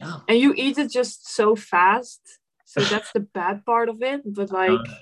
And 0.00 0.38
you 0.38 0.52
eat 0.56 0.76
it 0.78 0.90
just 0.90 1.28
so 1.34 1.56
fast. 1.56 2.20
So 2.64 2.80
that's 2.80 3.12
the 3.12 3.20
bad 3.20 3.64
part 3.64 3.88
of 3.88 4.02
it. 4.02 4.22
But 4.24 4.50
like 4.50 4.70
uh, 4.70 4.94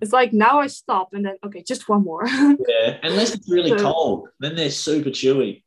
it's 0.00 0.12
like 0.12 0.32
now 0.32 0.60
I 0.60 0.66
stop 0.66 1.14
and 1.14 1.24
then 1.24 1.36
okay, 1.44 1.62
just 1.62 1.88
one 1.88 2.04
more. 2.04 2.26
yeah, 2.28 2.98
unless 3.02 3.34
it's 3.34 3.50
really 3.50 3.70
so, 3.70 3.78
cold, 3.78 4.28
then 4.40 4.54
they're 4.54 4.70
super 4.70 5.10
chewy. 5.10 5.62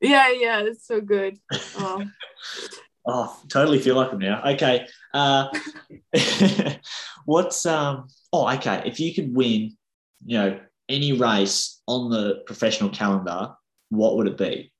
Yeah, 0.00 0.30
yeah, 0.30 0.60
it's 0.62 0.86
so 0.86 1.00
good. 1.00 1.38
Oh. 1.78 2.02
oh, 3.06 3.40
totally 3.48 3.78
feel 3.78 3.94
like 3.94 4.10
them 4.10 4.18
now. 4.18 4.42
Okay, 4.52 4.86
uh, 5.14 5.48
what's 7.24 7.64
um? 7.66 8.08
Oh, 8.32 8.48
okay. 8.54 8.82
If 8.86 8.98
you 8.98 9.14
could 9.14 9.34
win, 9.34 9.76
you 10.24 10.38
know, 10.38 10.60
any 10.88 11.12
race 11.12 11.80
on 11.86 12.10
the 12.10 12.42
professional 12.46 12.90
calendar, 12.90 13.54
what 13.90 14.16
would 14.16 14.26
it 14.26 14.38
be? 14.38 14.72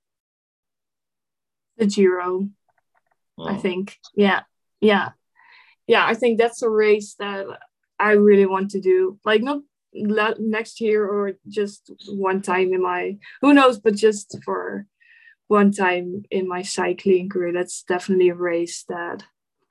The 1.79 1.87
Giro. 1.87 2.49
Oh. 3.39 3.49
I 3.49 3.57
think. 3.57 3.99
Yeah. 4.15 4.43
Yeah. 4.81 5.11
Yeah. 5.87 6.07
I 6.07 6.15
think 6.15 6.39
that's 6.39 6.63
a 6.63 6.71
race 6.71 7.15
that 7.19 7.47
I 7.99 8.13
really 8.13 8.47
want 8.47 8.71
to 8.73 8.81
do. 8.81 9.19
Like, 9.25 9.43
not 9.43 10.41
next 10.41 10.81
year 10.81 11.07
or 11.07 11.33
just 11.49 11.91
one 12.09 12.43
time 12.43 12.75
in 12.75 12.83
my, 12.83 13.17
who 13.41 13.55
knows, 13.55 13.79
but 13.79 13.95
just 13.95 14.37
for 14.45 14.87
one 15.49 15.73
time 15.73 16.25
in 16.31 16.47
my 16.49 16.63
cycling 16.63 17.29
career. 17.29 17.53
That's 17.53 17.83
definitely 17.83 18.29
a 18.29 18.35
race 18.35 18.85
that 18.89 19.23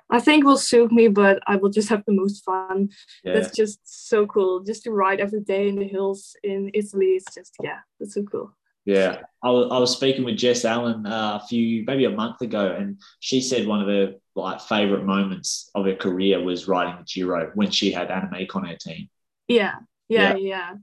I 0.09 0.19
think 0.19 0.45
will 0.45 0.57
suit 0.57 0.91
me, 0.91 1.07
but 1.07 1.39
I 1.47 1.55
will 1.57 1.69
just 1.69 1.89
have 1.89 2.03
the 2.05 2.13
most 2.13 2.43
fun. 2.43 2.89
Yeah. 3.23 3.33
That's 3.33 3.55
just 3.55 3.79
so 3.83 4.25
cool. 4.25 4.61
Just 4.61 4.83
to 4.83 4.91
ride 4.91 5.19
every 5.19 5.41
day 5.41 5.67
in 5.67 5.75
the 5.75 5.87
hills 5.87 6.35
in 6.43 6.71
Italy. 6.73 7.17
It's 7.17 7.33
just, 7.33 7.55
yeah, 7.61 7.79
that's 7.99 8.13
so 8.13 8.23
cool. 8.23 8.55
Yeah, 8.85 9.21
I 9.43 9.49
was, 9.49 9.71
I 9.71 9.79
was 9.79 9.91
speaking 9.91 10.23
with 10.23 10.37
Jess 10.37 10.63
Allen 10.63 11.07
uh, 11.07 11.39
a 11.41 11.47
few, 11.47 11.83
maybe 11.87 12.05
a 12.05 12.11
month 12.11 12.41
ago, 12.41 12.75
and 12.77 13.01
she 13.19 13.41
said 13.41 13.65
one 13.65 13.81
of 13.81 13.87
her 13.87 14.13
like 14.35 14.61
favorite 14.61 15.05
moments 15.05 15.69
of 15.75 15.85
her 15.85 15.95
career 15.95 16.43
was 16.43 16.67
riding 16.67 16.95
the 16.97 17.03
Giro 17.03 17.51
when 17.55 17.71
she 17.71 17.91
had 17.91 18.09
Annemiek 18.09 18.55
on 18.55 18.65
her 18.65 18.75
team. 18.75 19.09
Yeah, 19.47 19.75
yeah, 20.09 20.35
yeah. 20.35 20.37
yeah. 20.37 20.73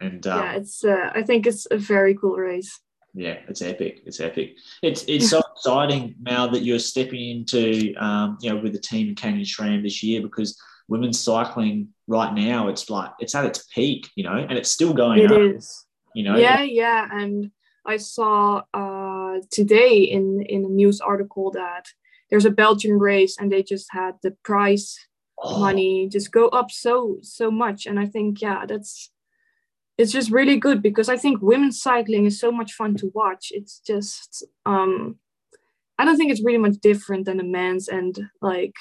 And 0.00 0.26
um, 0.26 0.38
yeah, 0.38 0.52
it's. 0.52 0.84
Uh, 0.84 1.10
I 1.14 1.22
think 1.22 1.46
it's 1.46 1.66
a 1.70 1.76
very 1.76 2.14
cool 2.14 2.36
race 2.36 2.80
yeah, 3.14 3.38
it's 3.48 3.62
epic. 3.62 4.02
It's 4.06 4.20
epic. 4.20 4.56
It's 4.82 5.04
it's 5.08 5.30
so 5.30 5.40
exciting 5.56 6.14
now 6.20 6.46
that 6.48 6.62
you're 6.62 6.78
stepping 6.78 7.30
into 7.30 7.94
um, 7.96 8.38
you 8.40 8.50
know 8.50 8.60
with 8.60 8.72
the 8.72 8.78
team 8.78 9.08
in 9.08 9.14
Canyon 9.14 9.44
SRAM 9.44 9.82
this 9.82 10.02
year 10.02 10.22
because 10.22 10.60
women's 10.88 11.20
cycling 11.20 11.88
right 12.06 12.34
now 12.34 12.68
it's 12.68 12.90
like 12.90 13.10
it's 13.18 13.34
at 13.34 13.44
its 13.44 13.66
peak, 13.74 14.08
you 14.14 14.24
know, 14.24 14.36
and 14.36 14.52
it's 14.52 14.70
still 14.70 14.92
going. 14.92 15.20
It 15.20 15.32
up, 15.32 15.40
is. 15.40 15.86
You 16.14 16.24
know. 16.24 16.36
Yeah, 16.36 16.62
yeah, 16.62 17.08
and 17.10 17.50
I 17.86 17.96
saw 17.96 18.62
uh, 18.74 19.38
today 19.50 19.98
in 19.98 20.42
in 20.42 20.64
a 20.64 20.68
news 20.68 21.00
article 21.00 21.50
that 21.52 21.86
there's 22.30 22.44
a 22.44 22.50
Belgian 22.50 22.98
race 22.98 23.36
and 23.38 23.50
they 23.50 23.62
just 23.62 23.88
had 23.90 24.14
the 24.22 24.32
prize 24.44 24.96
oh. 25.38 25.58
money 25.58 26.08
just 26.10 26.32
go 26.32 26.48
up 26.48 26.70
so 26.70 27.18
so 27.22 27.50
much, 27.50 27.86
and 27.86 27.98
I 27.98 28.06
think 28.06 28.40
yeah, 28.40 28.64
that's 28.66 29.10
it's 29.98 30.12
just 30.12 30.30
really 30.30 30.56
good 30.56 30.82
because 30.82 31.08
I 31.08 31.16
think 31.16 31.42
women's 31.42 31.80
cycling 31.80 32.24
is 32.24 32.40
so 32.40 32.50
much 32.50 32.72
fun 32.72 32.96
to 32.96 33.10
watch. 33.14 33.48
It's 33.50 33.80
just 33.86 34.44
um 34.64 35.16
I 35.98 36.04
don't 36.04 36.16
think 36.16 36.30
it's 36.30 36.44
really 36.44 36.58
much 36.58 36.76
different 36.80 37.26
than 37.26 37.36
the 37.36 37.44
men's 37.44 37.88
and 37.88 38.18
like 38.40 38.74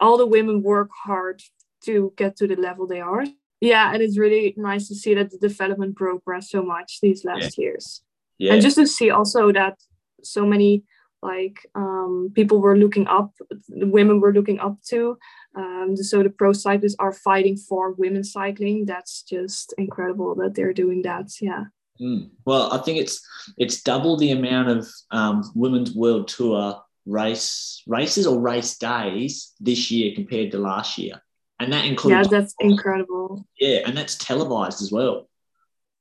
all 0.00 0.16
the 0.16 0.26
women 0.26 0.62
work 0.62 0.90
hard 1.04 1.42
to 1.84 2.12
get 2.16 2.36
to 2.36 2.46
the 2.46 2.56
level 2.56 2.86
they 2.86 3.00
are. 3.00 3.24
Yeah, 3.60 3.92
and 3.92 4.02
it's 4.02 4.18
really 4.18 4.54
nice 4.56 4.86
to 4.88 4.94
see 4.94 5.14
that 5.14 5.30
the 5.30 5.38
development 5.38 5.96
progressed 5.96 6.50
so 6.50 6.62
much 6.62 6.98
these 7.00 7.24
last 7.24 7.58
yeah. 7.58 7.64
years. 7.64 8.02
Yeah. 8.38 8.52
And 8.52 8.62
just 8.62 8.76
to 8.76 8.86
see 8.86 9.10
also 9.10 9.50
that 9.52 9.78
so 10.22 10.44
many 10.44 10.84
like 11.32 11.58
um, 11.74 12.30
people 12.34 12.58
were 12.60 12.76
looking 12.76 13.06
up, 13.06 13.30
women 13.68 14.20
were 14.20 14.32
looking 14.32 14.60
up 14.60 14.76
to. 14.90 15.18
Um, 15.54 15.96
so 15.96 16.22
the 16.22 16.30
pro 16.30 16.52
cyclists 16.52 16.96
are 16.98 17.12
fighting 17.12 17.56
for 17.56 17.92
women's 17.92 18.32
cycling. 18.32 18.86
That's 18.86 19.22
just 19.22 19.74
incredible 19.78 20.34
that 20.36 20.54
they're 20.54 20.78
doing 20.82 21.02
that. 21.02 21.26
Yeah. 21.40 21.64
Mm. 22.00 22.30
Well, 22.44 22.72
I 22.72 22.78
think 22.78 22.98
it's 22.98 23.16
it's 23.56 23.82
double 23.82 24.16
the 24.16 24.32
amount 24.32 24.68
of 24.68 24.88
um, 25.10 25.50
women's 25.54 25.94
world 25.94 26.28
tour 26.28 26.82
race 27.06 27.82
races 27.86 28.26
or 28.26 28.38
race 28.40 28.76
days 28.78 29.54
this 29.60 29.90
year 29.90 30.14
compared 30.14 30.50
to 30.52 30.58
last 30.58 30.98
year, 30.98 31.22
and 31.58 31.72
that 31.72 31.86
includes. 31.86 32.28
Yeah, 32.30 32.38
that's 32.38 32.54
incredible. 32.60 33.46
Yeah, 33.58 33.80
and 33.86 33.96
that's 33.96 34.16
televised 34.16 34.82
as 34.82 34.92
well. 34.92 35.28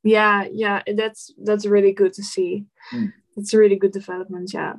Yeah, 0.03 0.45
yeah, 0.51 0.83
that's 0.95 1.33
that's 1.43 1.65
really 1.65 1.93
good 1.93 2.13
to 2.13 2.23
see. 2.23 2.65
Mm. 2.93 3.13
It's 3.37 3.53
a 3.53 3.57
really 3.57 3.75
good 3.75 3.91
development. 3.91 4.51
Yeah. 4.53 4.73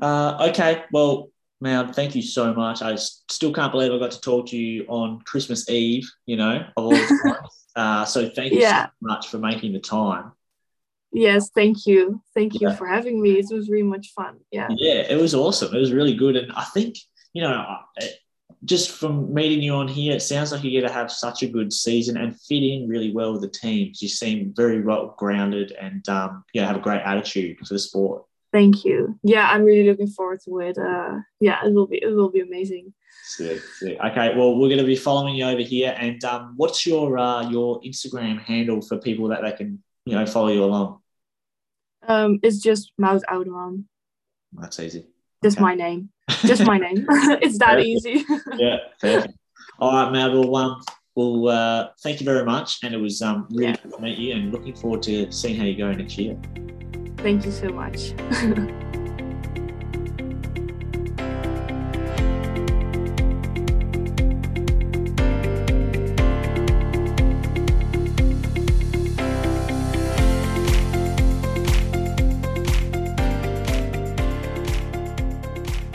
Uh, 0.00 0.48
okay, 0.50 0.84
well, 0.92 1.30
Maud, 1.60 1.94
thank 1.94 2.14
you 2.14 2.22
so 2.22 2.52
much. 2.52 2.82
I 2.82 2.96
still 2.96 3.52
can't 3.52 3.72
believe 3.72 3.92
I 3.92 3.98
got 3.98 4.10
to 4.10 4.20
talk 4.20 4.48
to 4.48 4.56
you 4.56 4.84
on 4.88 5.20
Christmas 5.22 5.68
Eve, 5.70 6.10
you 6.26 6.36
know, 6.36 6.66
of 6.76 6.84
all 6.84 6.98
uh, 7.76 8.04
so 8.04 8.28
thank 8.28 8.52
you 8.52 8.60
yeah. 8.60 8.86
so 8.86 8.90
much 9.00 9.28
for 9.28 9.38
making 9.38 9.72
the 9.72 9.80
time. 9.80 10.32
Yes, 11.12 11.50
thank 11.54 11.86
you. 11.86 12.20
Thank 12.34 12.60
you 12.60 12.74
for 12.74 12.88
having 12.88 13.22
me. 13.22 13.38
It 13.38 13.46
was 13.50 13.70
really 13.70 13.84
much 13.84 14.12
fun. 14.16 14.40
Yeah. 14.50 14.68
Yeah, 14.70 15.02
it 15.08 15.20
was 15.20 15.32
awesome. 15.32 15.72
It 15.72 15.78
was 15.78 15.92
really 15.92 16.14
good. 16.14 16.36
And 16.36 16.50
I 16.52 16.64
think, 16.64 16.96
you 17.32 17.42
know, 17.42 17.64
just 18.64 18.90
from 18.90 19.32
meeting 19.32 19.62
you 19.62 19.74
on 19.74 19.86
here, 19.86 20.16
it 20.16 20.20
sounds 20.20 20.50
like 20.50 20.64
you're 20.64 20.80
going 20.80 20.90
to 20.90 20.98
have 20.98 21.12
such 21.12 21.42
a 21.42 21.46
good 21.46 21.72
season 21.72 22.16
and 22.16 22.38
fit 22.40 22.64
in 22.64 22.88
really 22.88 23.12
well 23.12 23.32
with 23.32 23.42
the 23.42 23.48
team. 23.48 23.92
You 23.96 24.08
seem 24.08 24.52
very 24.56 24.82
well 24.82 25.14
grounded 25.16 25.72
and 25.72 26.06
um, 26.08 26.44
know 26.54 26.66
have 26.66 26.76
a 26.76 26.80
great 26.80 27.02
attitude 27.02 27.58
for 27.58 27.74
the 27.74 27.78
sport. 27.78 28.24
Thank 28.54 28.84
you. 28.84 29.18
Yeah, 29.24 29.48
I'm 29.50 29.64
really 29.64 29.90
looking 29.90 30.06
forward 30.06 30.38
to 30.44 30.60
it. 30.60 30.78
Uh, 30.78 31.18
yeah, 31.40 31.66
it 31.66 31.74
will 31.74 31.88
be 31.88 32.00
it 32.00 32.14
will 32.14 32.30
be 32.30 32.38
amazing. 32.38 32.94
Sick, 33.24 33.60
sick. 33.80 33.98
Okay, 33.98 34.32
well, 34.36 34.56
we're 34.56 34.68
going 34.68 34.78
to 34.78 34.84
be 34.84 34.94
following 34.94 35.34
you 35.34 35.44
over 35.44 35.60
here. 35.60 35.92
And 35.98 36.22
um, 36.24 36.54
what's 36.56 36.86
your 36.86 37.18
uh, 37.18 37.50
your 37.50 37.80
Instagram 37.80 38.40
handle 38.40 38.80
for 38.80 38.98
people 38.98 39.26
that 39.28 39.42
they 39.42 39.50
can 39.50 39.82
you 40.06 40.14
know 40.14 40.24
follow 40.24 40.50
you 40.50 40.62
along? 40.62 41.00
Um, 42.06 42.38
it's 42.44 42.58
just 42.58 42.92
Maud 42.96 43.24
Oudeman. 43.28 43.86
That's 44.52 44.78
easy. 44.78 45.08
Just 45.42 45.56
okay. 45.56 45.64
my 45.64 45.74
name. 45.74 46.10
Just 46.42 46.64
my 46.64 46.78
name. 46.78 47.06
it's 47.42 47.58
that 47.58 47.80
easy. 47.80 48.24
yeah, 48.56 48.76
perfect. 49.00 49.34
All 49.80 49.90
right, 49.92 50.12
Maud. 50.12 50.32
Well, 50.32 50.54
um, 50.54 50.80
well, 51.16 51.48
uh, 51.48 51.88
thank 52.04 52.20
you 52.20 52.24
very 52.24 52.44
much, 52.44 52.84
and 52.84 52.94
it 52.94 52.98
was 52.98 53.20
um, 53.20 53.48
really 53.50 53.72
yeah. 53.72 53.76
good 53.82 53.94
to 53.94 54.00
meet 54.00 54.16
you, 54.16 54.32
and 54.34 54.52
looking 54.52 54.76
forward 54.76 55.02
to 55.02 55.32
seeing 55.32 55.56
how 55.56 55.64
you 55.64 55.76
go 55.76 55.90
next 55.90 56.16
year. 56.18 56.38
Thank 57.24 57.46
you 57.46 57.52
so 57.52 57.70
much. 57.70 58.12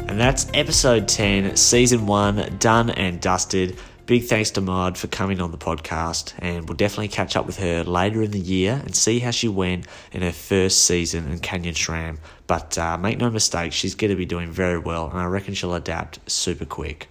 And 0.07 0.19
that's 0.19 0.49
episode 0.55 1.07
10, 1.07 1.55
season 1.55 2.07
1, 2.07 2.57
done 2.57 2.89
and 2.89 3.21
dusted. 3.21 3.77
Big 4.09 4.23
thanks 4.23 4.49
to 4.49 4.59
Maud 4.59 4.97
for 4.97 5.05
coming 5.05 5.39
on 5.39 5.51
the 5.51 5.57
podcast, 5.59 6.33
and 6.39 6.67
we'll 6.67 6.75
definitely 6.75 7.09
catch 7.09 7.35
up 7.35 7.45
with 7.45 7.57
her 7.57 7.83
later 7.83 8.23
in 8.23 8.31
the 8.31 8.39
year 8.39 8.81
and 8.83 8.95
see 8.95 9.19
how 9.19 9.29
she 9.29 9.47
went 9.47 9.85
in 10.11 10.23
her 10.23 10.31
first 10.31 10.87
season 10.87 11.31
in 11.31 11.37
Canyon 11.37 11.75
SRAM. 11.75 12.17
But 12.47 12.75
uh, 12.79 12.97
make 12.97 13.19
no 13.19 13.29
mistake, 13.29 13.71
she's 13.71 13.93
going 13.93 14.09
to 14.09 14.17
be 14.17 14.25
doing 14.25 14.51
very 14.51 14.79
well, 14.79 15.11
and 15.11 15.19
I 15.19 15.25
reckon 15.25 15.53
she'll 15.53 15.75
adapt 15.75 16.27
super 16.27 16.65
quick. 16.65 17.07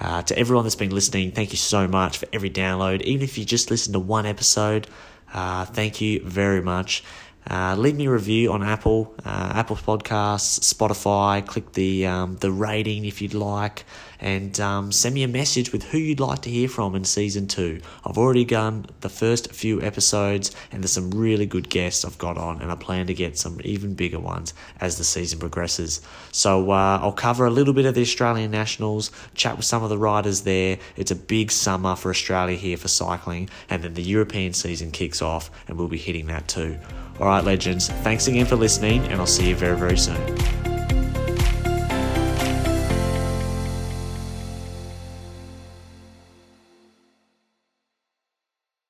Uh, 0.00 0.22
to 0.22 0.38
everyone 0.38 0.64
that's 0.64 0.74
been 0.74 0.88
listening, 0.88 1.32
thank 1.32 1.50
you 1.50 1.58
so 1.58 1.86
much 1.86 2.16
for 2.16 2.26
every 2.32 2.48
download. 2.48 3.02
Even 3.02 3.24
if 3.24 3.36
you 3.36 3.44
just 3.44 3.70
listen 3.70 3.92
to 3.92 3.98
one 3.98 4.24
episode, 4.24 4.86
uh, 5.34 5.66
thank 5.66 6.00
you 6.00 6.22
very 6.24 6.62
much. 6.62 7.04
Uh, 7.48 7.74
leave 7.76 7.96
me 7.96 8.06
a 8.06 8.10
review 8.10 8.52
on 8.52 8.62
Apple, 8.62 9.14
uh, 9.24 9.52
Apple 9.54 9.76
Podcasts, 9.76 10.60
Spotify. 10.60 11.44
Click 11.46 11.72
the 11.72 12.06
um, 12.06 12.36
the 12.36 12.50
rating 12.50 13.06
if 13.06 13.22
you'd 13.22 13.32
like, 13.32 13.84
and 14.20 14.60
um, 14.60 14.92
send 14.92 15.14
me 15.14 15.22
a 15.22 15.28
message 15.28 15.72
with 15.72 15.82
who 15.84 15.96
you'd 15.96 16.20
like 16.20 16.42
to 16.42 16.50
hear 16.50 16.68
from 16.68 16.94
in 16.94 17.04
season 17.04 17.46
two. 17.46 17.80
I've 18.04 18.18
already 18.18 18.44
done 18.44 18.84
the 19.00 19.08
first 19.08 19.52
few 19.52 19.80
episodes, 19.80 20.54
and 20.70 20.82
there's 20.82 20.92
some 20.92 21.10
really 21.10 21.46
good 21.46 21.70
guests 21.70 22.04
I've 22.04 22.18
got 22.18 22.36
on, 22.36 22.60
and 22.60 22.70
I 22.70 22.74
plan 22.74 23.06
to 23.06 23.14
get 23.14 23.38
some 23.38 23.60
even 23.64 23.94
bigger 23.94 24.20
ones 24.20 24.52
as 24.78 24.98
the 24.98 25.04
season 25.04 25.38
progresses. 25.38 26.02
So 26.32 26.70
uh, 26.70 26.98
I'll 27.00 27.12
cover 27.12 27.46
a 27.46 27.50
little 27.50 27.72
bit 27.72 27.86
of 27.86 27.94
the 27.94 28.02
Australian 28.02 28.50
Nationals, 28.50 29.10
chat 29.34 29.56
with 29.56 29.64
some 29.64 29.82
of 29.82 29.88
the 29.88 29.98
riders 29.98 30.42
there. 30.42 30.78
It's 30.96 31.10
a 31.10 31.16
big 31.16 31.50
summer 31.50 31.96
for 31.96 32.10
Australia 32.10 32.56
here 32.58 32.76
for 32.76 32.88
cycling, 32.88 33.48
and 33.70 33.82
then 33.82 33.94
the 33.94 34.02
European 34.02 34.52
season 34.52 34.90
kicks 34.90 35.22
off, 35.22 35.50
and 35.66 35.78
we'll 35.78 35.88
be 35.88 35.96
hitting 35.96 36.26
that 36.26 36.46
too. 36.46 36.78
All 37.20 37.26
right, 37.26 37.44
legends, 37.44 37.88
thanks 37.88 38.28
again 38.28 38.46
for 38.46 38.54
listening, 38.54 39.04
and 39.06 39.20
I'll 39.20 39.26
see 39.26 39.48
you 39.48 39.56
very, 39.56 39.76
very 39.76 39.98
soon. 39.98 40.38